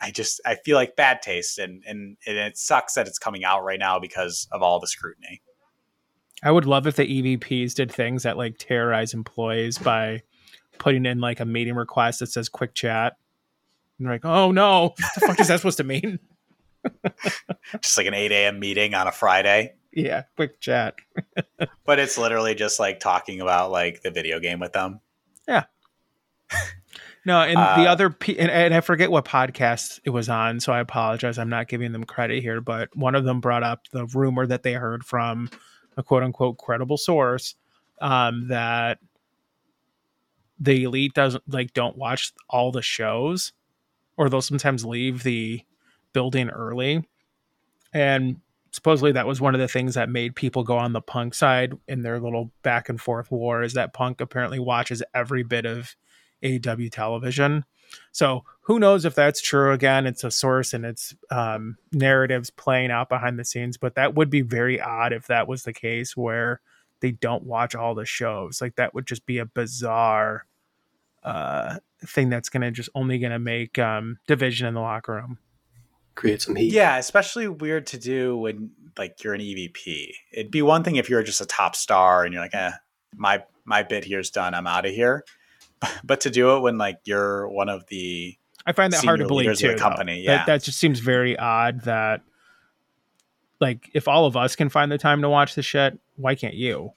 I 0.00 0.10
just 0.10 0.40
I 0.46 0.54
feel 0.54 0.76
like 0.76 0.96
bad 0.96 1.20
taste, 1.20 1.58
and 1.58 1.82
and, 1.86 2.16
and 2.26 2.36
it 2.38 2.56
sucks 2.56 2.94
that 2.94 3.06
it's 3.06 3.18
coming 3.18 3.44
out 3.44 3.64
right 3.64 3.78
now 3.78 3.98
because 3.98 4.48
of 4.50 4.62
all 4.62 4.80
the 4.80 4.86
scrutiny. 4.86 5.42
I 6.42 6.50
would 6.50 6.64
love 6.64 6.86
if 6.86 6.96
the 6.96 7.04
EVPs 7.04 7.74
did 7.74 7.92
things 7.92 8.22
that 8.22 8.38
like 8.38 8.56
terrorize 8.58 9.12
employees 9.12 9.76
by 9.76 10.22
putting 10.78 11.04
in 11.04 11.20
like 11.20 11.40
a 11.40 11.44
meeting 11.44 11.74
request 11.74 12.20
that 12.20 12.28
says 12.28 12.48
quick 12.48 12.74
chat. 12.74 13.16
And 13.98 14.06
they're 14.06 14.14
like, 14.14 14.24
oh 14.24 14.50
no, 14.50 14.94
what 14.98 15.14
the 15.14 15.20
fuck 15.20 15.40
is 15.40 15.48
that 15.48 15.58
supposed 15.58 15.76
to 15.76 15.84
mean? 15.84 16.18
just 17.82 17.98
like 17.98 18.06
an 18.06 18.14
8 18.14 18.32
a.m. 18.32 18.58
meeting 18.58 18.94
on 18.94 19.06
a 19.06 19.12
Friday. 19.12 19.74
Yeah, 19.92 20.22
quick 20.36 20.60
chat. 20.60 20.94
but 21.84 21.98
it's 21.98 22.16
literally 22.16 22.54
just 22.54 22.78
like 22.78 23.00
talking 23.00 23.40
about 23.40 23.70
like 23.70 24.02
the 24.02 24.10
video 24.10 24.38
game 24.40 24.60
with 24.60 24.72
them. 24.72 25.00
Yeah. 25.48 25.64
No, 27.26 27.42
and 27.42 27.58
uh, 27.58 27.76
the 27.76 27.86
other, 27.86 28.16
and, 28.38 28.50
and, 28.50 28.74
I 28.74 28.80
forget 28.80 29.10
what 29.10 29.26
podcast 29.26 30.00
it 30.04 30.10
was 30.10 30.30
on, 30.30 30.58
so 30.58 30.72
I 30.72 30.80
apologize. 30.80 31.38
I'm 31.38 31.50
not 31.50 31.68
giving 31.68 31.92
them 31.92 32.04
credit 32.04 32.42
here, 32.42 32.62
but 32.62 32.88
one 32.96 33.14
of 33.14 33.24
them 33.24 33.40
brought 33.40 33.62
up 33.62 33.82
the 33.92 34.06
rumor 34.06 34.46
that 34.46 34.62
they 34.62 34.72
heard 34.72 35.04
from 35.04 35.50
a 35.98 36.02
quote 36.02 36.22
unquote 36.22 36.56
credible 36.56 36.96
source 36.96 37.56
um, 38.00 38.48
that 38.48 39.00
the 40.58 40.84
elite 40.84 41.12
doesn't 41.12 41.44
like 41.46 41.74
don't 41.74 41.96
watch 41.96 42.32
all 42.48 42.72
the 42.72 42.82
shows, 42.82 43.52
or 44.16 44.30
they'll 44.30 44.40
sometimes 44.40 44.84
leave 44.86 45.22
the 45.22 45.60
building 46.14 46.48
early, 46.48 47.06
and 47.92 48.40
supposedly 48.70 49.12
that 49.12 49.26
was 49.26 49.40
one 49.40 49.54
of 49.54 49.60
the 49.60 49.68
things 49.68 49.94
that 49.94 50.08
made 50.08 50.36
people 50.36 50.62
go 50.62 50.76
on 50.76 50.92
the 50.92 51.00
punk 51.00 51.34
side 51.34 51.72
in 51.88 52.02
their 52.02 52.20
little 52.20 52.50
back 52.62 52.88
and 52.88 53.00
forth 53.00 53.30
war 53.30 53.62
is 53.62 53.74
that 53.74 53.92
punk 53.92 54.20
apparently 54.20 54.58
watches 54.58 55.02
every 55.14 55.42
bit 55.42 55.66
of 55.66 55.94
AW 56.44 56.88
television. 56.90 57.64
So 58.12 58.44
who 58.62 58.78
knows 58.78 59.04
if 59.04 59.14
that's 59.14 59.40
true? 59.40 59.72
Again, 59.72 60.06
it's 60.06 60.24
a 60.24 60.30
source 60.30 60.72
and 60.72 60.84
it's 60.84 61.14
um, 61.30 61.76
narratives 61.92 62.50
playing 62.50 62.90
out 62.90 63.08
behind 63.08 63.38
the 63.38 63.44
scenes, 63.44 63.76
but 63.76 63.96
that 63.96 64.14
would 64.14 64.30
be 64.30 64.42
very 64.42 64.80
odd 64.80 65.12
if 65.12 65.26
that 65.26 65.48
was 65.48 65.64
the 65.64 65.72
case 65.72 66.16
where 66.16 66.60
they 67.00 67.10
don't 67.10 67.44
watch 67.44 67.74
all 67.74 67.94
the 67.94 68.04
shows. 68.04 68.60
Like 68.60 68.76
that 68.76 68.94
would 68.94 69.06
just 69.06 69.26
be 69.26 69.38
a 69.38 69.46
bizarre 69.46 70.46
uh, 71.24 71.78
thing 72.06 72.30
that's 72.30 72.48
going 72.48 72.62
to 72.62 72.70
just 72.70 72.90
only 72.94 73.18
going 73.18 73.32
to 73.32 73.38
make 73.38 73.78
um, 73.78 74.18
division 74.26 74.66
in 74.66 74.74
the 74.74 74.80
locker 74.80 75.14
room. 75.14 75.38
Create 76.14 76.42
some 76.42 76.56
heat. 76.56 76.72
Yeah, 76.72 76.98
especially 76.98 77.48
weird 77.48 77.86
to 77.88 77.98
do 77.98 78.36
when 78.36 78.70
like 78.98 79.22
you're 79.22 79.34
an 79.34 79.40
EVP. 79.40 80.12
It'd 80.32 80.50
be 80.50 80.62
one 80.62 80.84
thing 80.84 80.96
if 80.96 81.08
you're 81.08 81.22
just 81.22 81.40
a 81.40 81.46
top 81.46 81.74
star 81.76 82.24
and 82.24 82.32
you're 82.32 82.42
like, 82.42 82.54
eh, 82.54 82.72
my 83.16 83.42
my 83.64 83.82
bit 83.82 84.04
here's 84.04 84.30
done. 84.30 84.54
I'm 84.54 84.66
out 84.66 84.86
of 84.86 84.92
here 84.92 85.24
but 86.04 86.20
to 86.22 86.30
do 86.30 86.56
it 86.56 86.60
when 86.60 86.78
like 86.78 87.00
you're 87.04 87.48
one 87.48 87.68
of 87.68 87.86
the 87.86 88.36
I 88.66 88.72
find 88.72 88.92
that 88.92 89.04
hard 89.04 89.20
to 89.20 89.26
believe 89.26 89.56
too. 89.56 89.74
company, 89.76 90.22
yeah, 90.22 90.38
that, 90.38 90.46
that 90.46 90.62
just 90.62 90.78
seems 90.78 90.98
very 91.00 91.38
odd. 91.38 91.82
That 91.84 92.22
like 93.60 93.90
if 93.94 94.06
all 94.06 94.26
of 94.26 94.36
us 94.36 94.54
can 94.54 94.68
find 94.68 94.92
the 94.92 94.98
time 94.98 95.22
to 95.22 95.28
watch 95.28 95.54
the 95.54 95.62
shit, 95.62 95.98
why 96.16 96.34
can't 96.34 96.54
you? 96.54 96.92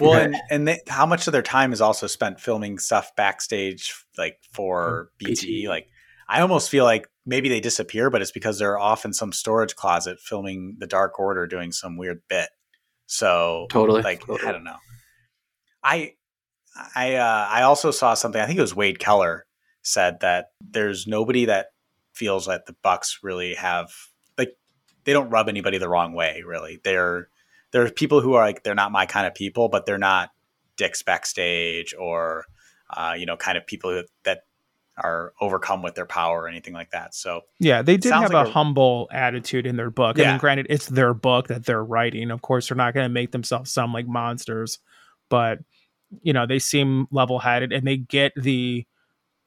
Well, 0.00 0.14
and 0.14 0.36
and 0.50 0.68
they, 0.68 0.80
how 0.88 1.06
much 1.06 1.26
of 1.26 1.32
their 1.32 1.42
time 1.42 1.72
is 1.72 1.80
also 1.80 2.06
spent 2.06 2.40
filming 2.40 2.78
stuff 2.78 3.14
backstage, 3.14 3.94
like 4.18 4.40
for 4.52 5.10
BT. 5.18 5.68
Like 5.68 5.88
I 6.28 6.40
almost 6.40 6.70
feel 6.70 6.84
like 6.84 7.08
maybe 7.26 7.48
they 7.48 7.60
disappear, 7.60 8.10
but 8.10 8.22
it's 8.22 8.30
because 8.30 8.58
they're 8.58 8.78
off 8.78 9.04
in 9.04 9.12
some 9.12 9.32
storage 9.32 9.76
closet 9.76 10.18
filming 10.20 10.76
the 10.78 10.86
Dark 10.86 11.18
Order 11.18 11.46
doing 11.46 11.72
some 11.72 11.96
weird 11.96 12.22
bit. 12.28 12.48
So 13.06 13.66
totally, 13.70 14.02
like 14.02 14.20
totally. 14.20 14.48
I 14.48 14.52
don't 14.52 14.64
know. 14.64 14.76
I 15.82 16.14
I 16.94 17.14
uh, 17.16 17.48
I 17.50 17.62
also 17.62 17.90
saw 17.90 18.14
something. 18.14 18.40
I 18.40 18.46
think 18.46 18.58
it 18.58 18.62
was 18.62 18.74
Wade 18.74 18.98
Keller 18.98 19.46
said 19.82 20.20
that 20.20 20.46
there's 20.60 21.06
nobody 21.06 21.46
that 21.46 21.68
feels 22.12 22.46
that 22.46 22.66
the 22.66 22.76
Bucks 22.82 23.20
really 23.22 23.54
have 23.54 23.90
like 24.38 24.56
they 25.04 25.12
don't 25.12 25.30
rub 25.30 25.48
anybody 25.48 25.78
the 25.78 25.88
wrong 25.88 26.14
way. 26.14 26.42
Really, 26.46 26.80
they're 26.84 27.28
there 27.72 27.84
are 27.84 27.90
people 27.90 28.20
who 28.20 28.34
are 28.34 28.44
like 28.44 28.62
they're 28.62 28.74
not 28.74 28.92
my 28.92 29.06
kind 29.06 29.26
of 29.26 29.34
people, 29.34 29.68
but 29.68 29.86
they're 29.86 29.98
not 29.98 30.30
dicks 30.76 31.02
backstage 31.02 31.94
or 31.98 32.44
uh, 32.96 33.14
you 33.16 33.26
know 33.26 33.36
kind 33.36 33.58
of 33.58 33.66
people 33.66 34.02
that 34.24 34.42
are 35.02 35.32
overcome 35.40 35.82
with 35.82 35.94
their 35.94 36.06
power 36.06 36.42
or 36.42 36.48
anything 36.48 36.74
like 36.74 36.90
that. 36.90 37.14
So 37.14 37.42
yeah, 37.58 37.82
they 37.82 37.96
did 37.96 38.12
have 38.12 38.32
like 38.32 38.46
a, 38.46 38.48
a, 38.48 38.52
humble 38.52 39.08
attitude 39.12 39.66
in 39.66 39.76
their 39.76 39.90
book. 39.90 40.18
Yeah. 40.18 40.28
I 40.28 40.30
mean, 40.32 40.40
granted, 40.40 40.66
it's 40.70 40.86
their 40.86 41.14
book 41.14 41.48
that 41.48 41.64
they're 41.64 41.84
writing. 41.84 42.30
Of 42.30 42.42
course, 42.42 42.68
they're 42.68 42.76
not 42.76 42.94
going 42.94 43.04
to 43.04 43.12
make 43.12 43.32
themselves 43.32 43.70
sound 43.70 43.92
like 43.92 44.06
monsters, 44.06 44.78
but 45.28 45.60
you 46.22 46.32
know 46.32 46.46
they 46.46 46.58
seem 46.58 47.06
level 47.10 47.38
headed 47.38 47.72
and 47.72 47.86
they 47.86 47.96
get 47.96 48.32
the 48.36 48.86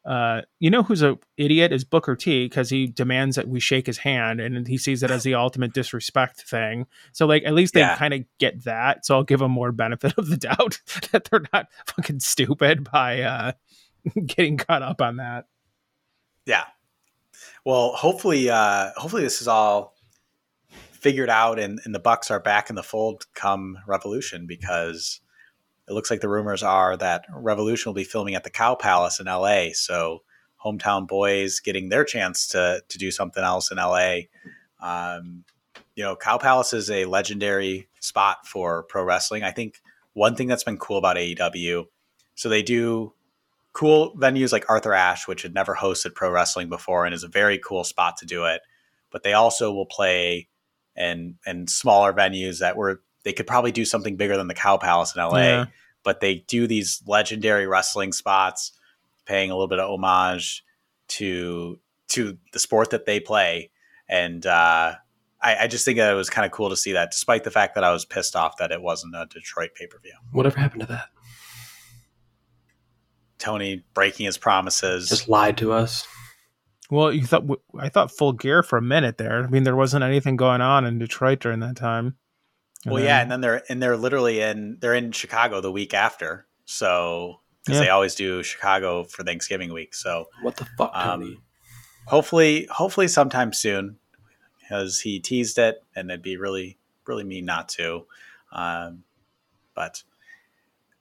uh, 0.06 0.42
you 0.60 0.70
know 0.70 0.84
who's 0.84 1.02
a 1.02 1.18
idiot 1.38 1.72
is 1.72 1.86
Booker 1.86 2.16
T 2.16 2.46
because 2.46 2.70
he 2.70 2.88
demands 2.88 3.38
that 3.38 3.48
we 3.48 3.60
shake 3.60 3.86
his 3.86 3.98
hand 3.98 4.42
and 4.42 4.68
he 4.68 4.78
sees 4.78 5.02
it 5.02 5.10
as 5.10 5.24
the 5.24 5.36
ultimate 5.36 5.74
disrespect 5.74 6.42
thing. 6.42 6.88
So 7.14 7.26
like 7.26 7.44
at 7.46 7.54
least 7.54 7.74
they 7.74 7.80
yeah. 7.80 7.96
kind 7.96 8.14
of 8.14 8.26
get 8.38 8.66
that. 8.66 9.06
So 9.06 9.16
I'll 9.16 9.24
give 9.24 9.40
them 9.40 9.52
more 9.52 9.72
benefit 9.72 10.14
of 10.18 10.28
the 10.28 10.36
doubt 10.38 10.82
that 11.12 11.26
they're 11.26 11.46
not 11.54 11.68
fucking 11.88 12.20
stupid 12.20 12.90
by 12.92 13.22
uh, 13.22 13.52
getting 14.26 14.58
caught 14.58 14.82
up 14.82 15.02
on 15.02 15.18
that. 15.18 15.46
Yeah. 16.46 16.66
Well, 17.66 17.94
hopefully, 17.94 18.50
uh, 18.50 18.92
hopefully 18.96 19.24
this 19.24 19.42
is 19.42 19.48
all 19.48 19.96
figured 20.92 21.30
out 21.30 21.60
and, 21.60 21.80
and 21.84 21.94
the 21.94 22.00
Bucks 22.00 22.32
are 22.32 22.40
back 22.40 22.70
in 22.70 22.76
the 22.76 22.84
fold 22.84 23.26
come 23.34 23.78
Revolution 23.88 24.48
because 24.48 25.20
it 25.88 25.94
looks 25.94 26.10
like 26.10 26.22
the 26.22 26.30
rumors 26.30 26.64
are 26.64 26.96
that 26.98 27.26
Revolution 27.30 27.90
will 27.90 27.96
be 27.96 28.04
filming 28.04 28.36
at 28.36 28.44
the 28.44 28.50
Cow 28.50 28.76
Palace 28.76 29.20
in 29.20 29.26
LA. 29.26 29.68
So 29.74 30.24
hometown 30.64 31.08
boys 31.08 31.60
getting 31.60 31.90
their 31.90 32.06
chance 32.06 32.48
to 32.48 32.82
to 32.88 32.98
do 32.98 33.12
something 33.12 33.44
else 33.44 33.72
in 33.72 33.78
LA. 33.78 34.22
Um, 34.80 35.44
you 35.96 36.04
know, 36.04 36.16
Cow 36.16 36.38
Palace 36.38 36.74
is 36.74 36.90
a 36.90 37.06
legendary 37.06 37.88
spot 38.00 38.48
for 38.48 38.84
pro 38.84 39.04
wrestling. 39.04 39.44
I 39.44 39.52
think 39.52 39.82
one 40.14 40.36
thing 40.36 40.48
that's 40.48 40.64
been 40.64 40.78
cool 40.78 40.98
about 40.98 41.18
AEW, 41.18 41.86
so 42.36 42.50
they 42.50 42.64
do 42.64 43.14
cool 43.74 44.16
venues 44.16 44.52
like 44.52 44.70
Arthur 44.70 44.94
Ashe, 44.94 45.28
which 45.28 45.42
had 45.42 45.54
never 45.54 45.76
hosted 45.76 46.16
pro 46.16 46.30
wrestling 46.30 46.70
before 46.70 47.06
and 47.06 47.14
is 47.14 47.24
a 47.24 47.28
very 47.28 47.58
cool 47.58 47.84
spot 47.84 48.18
to 48.18 48.26
do 48.26 48.46
it. 48.46 48.62
But 49.12 49.24
they 49.24 49.34
also 49.34 49.72
will 49.72 49.86
play 49.86 50.48
in 50.96 51.36
in 51.46 51.68
smaller 51.68 52.14
venues 52.14 52.60
that 52.60 52.78
were 52.78 53.02
they 53.24 53.34
could 53.34 53.48
probably 53.48 53.72
do 53.72 53.86
something 53.86 54.16
bigger 54.16 54.38
than 54.38 54.48
the 54.48 54.54
Cow 54.54 54.78
Palace 54.78 55.16
in 55.16 55.22
LA, 55.22 55.38
yeah. 55.38 55.66
but 56.04 56.20
they 56.20 56.44
do 56.48 56.68
these 56.68 57.02
legendary 57.08 57.68
wrestling 57.68 58.12
spots, 58.12 58.74
paying 59.26 59.50
a 59.50 59.54
little 59.54 59.68
bit 59.68 59.80
of 59.80 59.90
homage 59.90 60.64
to 61.10 61.80
to 62.10 62.38
the 62.52 62.60
sport 62.60 62.92
that 62.92 63.06
they 63.06 63.20
play, 63.20 63.72
and 64.08 64.46
uh, 64.46 64.96
I, 65.42 65.56
I, 65.62 65.68
just 65.68 65.84
think 65.86 65.98
that 65.98 66.12
it 66.12 66.16
was 66.16 66.30
kind 66.30 66.46
of 66.46 66.52
cool 66.52 66.70
to 66.70 66.78
see 66.78 66.94
that, 66.94 67.12
despite 67.12 67.44
the 67.44 67.52
fact 67.52 67.76
that 67.76 67.84
I 67.84 67.92
was 67.92 68.06
pissed 68.06 68.36
off 68.36 68.58
that 68.58 68.72
it 68.72 68.82
wasn't 68.82 69.16
a 69.16 69.26
Detroit 69.30 69.72
pay 69.76 69.88
per 69.88 70.00
view. 70.00 70.14
Whatever 70.32 70.60
happened 70.60 70.82
to 70.82 70.88
that? 70.88 71.08
Tony 73.44 73.84
breaking 73.94 74.26
his 74.26 74.38
promises, 74.38 75.10
just 75.10 75.28
lied 75.28 75.58
to 75.58 75.74
us. 75.74 76.08
Well, 76.90 77.12
you 77.12 77.26
thought 77.26 77.46
I 77.78 77.90
thought 77.90 78.12
full 78.12 78.34
gear 78.34 78.64
for 78.64 78.78
a 78.78 78.82
minute 78.82 79.18
there. 79.18 79.44
I 79.44 79.48
mean, 79.48 79.64
there 79.64 79.76
wasn't 79.76 80.04
anything 80.04 80.38
going 80.38 80.62
on 80.62 80.86
in 80.86 81.00
Detroit 81.00 81.40
during 81.40 81.60
that 81.60 81.76
time. 81.76 82.16
Well, 82.86 82.96
then, 82.96 83.06
yeah, 83.06 83.22
and 83.22 83.32
then 83.32 83.42
they're 83.42 83.64
and 83.70 83.82
they're 83.82 83.98
literally 83.98 84.42
in 84.42 84.78
they're 84.80 84.94
in 84.94 85.12
Chicago 85.12 85.60
the 85.60 85.72
week 85.72 85.94
after, 85.94 86.48
so 86.66 87.42
because 87.66 87.80
yeah. 87.80 87.86
they 87.86 87.90
always 87.90 88.16
do 88.16 88.44
Chicago 88.44 89.04
for 89.04 89.24
Thanksgiving 89.24 89.74
week. 89.74 89.96
So 89.96 90.28
what 90.42 90.58
the 90.58 90.66
fuck, 90.78 90.94
Tony? 90.94 91.26
Um, 91.26 91.44
hopefully, 92.08 92.68
hopefully 92.70 93.08
sometime 93.08 93.54
soon. 93.54 93.98
because 94.62 95.02
he 95.02 95.20
teased 95.20 95.58
it, 95.58 95.84
and 95.96 96.10
it'd 96.10 96.22
be 96.22 96.38
really, 96.38 96.78
really 97.06 97.24
mean 97.24 97.46
not 97.46 97.70
to. 97.70 98.06
Um, 98.52 99.04
but 99.76 100.04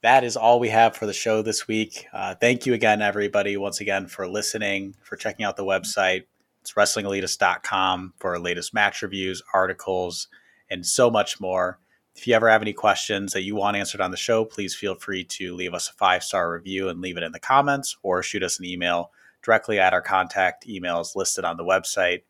that 0.03 0.25
is 0.25 0.35
all 0.35 0.59
we 0.59 0.67
have 0.69 0.95
for 0.95 1.05
the 1.05 1.13
show 1.13 1.41
this 1.41 1.65
week. 1.65 2.05
Uh, 2.13 2.35
thank 2.35 2.65
you 2.65 2.73
again, 2.73 3.01
everybody, 3.01 3.55
once 3.55 3.79
again, 3.79 4.05
for 4.05 4.27
listening, 4.27 4.93
for 5.01 5.15
checking 5.15 5.45
out 5.45 5.55
the 5.55 5.63
website. 5.63 6.25
It's 6.61 6.73
WrestlingElitist.com 6.73 8.13
for 8.19 8.31
our 8.31 8.39
latest 8.39 8.73
match 8.73 9.01
reviews, 9.01 9.41
articles, 9.53 10.27
and 10.69 10.85
so 10.85 11.09
much 11.09 11.39
more. 11.39 11.79
If 12.15 12.27
you 12.27 12.35
ever 12.35 12.49
have 12.49 12.61
any 12.61 12.73
questions 12.73 13.31
that 13.31 13.43
you 13.43 13.55
want 13.55 13.77
answered 13.77 14.01
on 14.01 14.11
the 14.11 14.17
show, 14.17 14.43
please 14.43 14.75
feel 14.75 14.93
free 14.95 15.23
to 15.23 15.55
leave 15.55 15.73
us 15.73 15.89
a 15.89 15.93
five 15.93 16.21
star 16.21 16.51
review 16.51 16.89
and 16.89 16.99
leave 16.99 17.17
it 17.17 17.23
in 17.23 17.31
the 17.31 17.39
comments 17.39 17.97
or 18.03 18.21
shoot 18.21 18.43
us 18.43 18.59
an 18.59 18.65
email 18.65 19.11
directly 19.41 19.79
at 19.79 19.93
our 19.93 20.01
contact 20.01 20.67
emails 20.67 21.15
listed 21.15 21.45
on 21.45 21.55
the 21.55 21.63
website. 21.63 22.23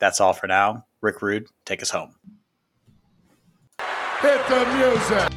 That's 0.00 0.20
all 0.20 0.32
for 0.32 0.48
now. 0.48 0.86
Rick 1.00 1.22
Rude, 1.22 1.46
take 1.64 1.82
us 1.82 1.90
home. 1.90 2.16
Hit 4.20 4.46
the 4.48 4.66
music. 4.76 5.31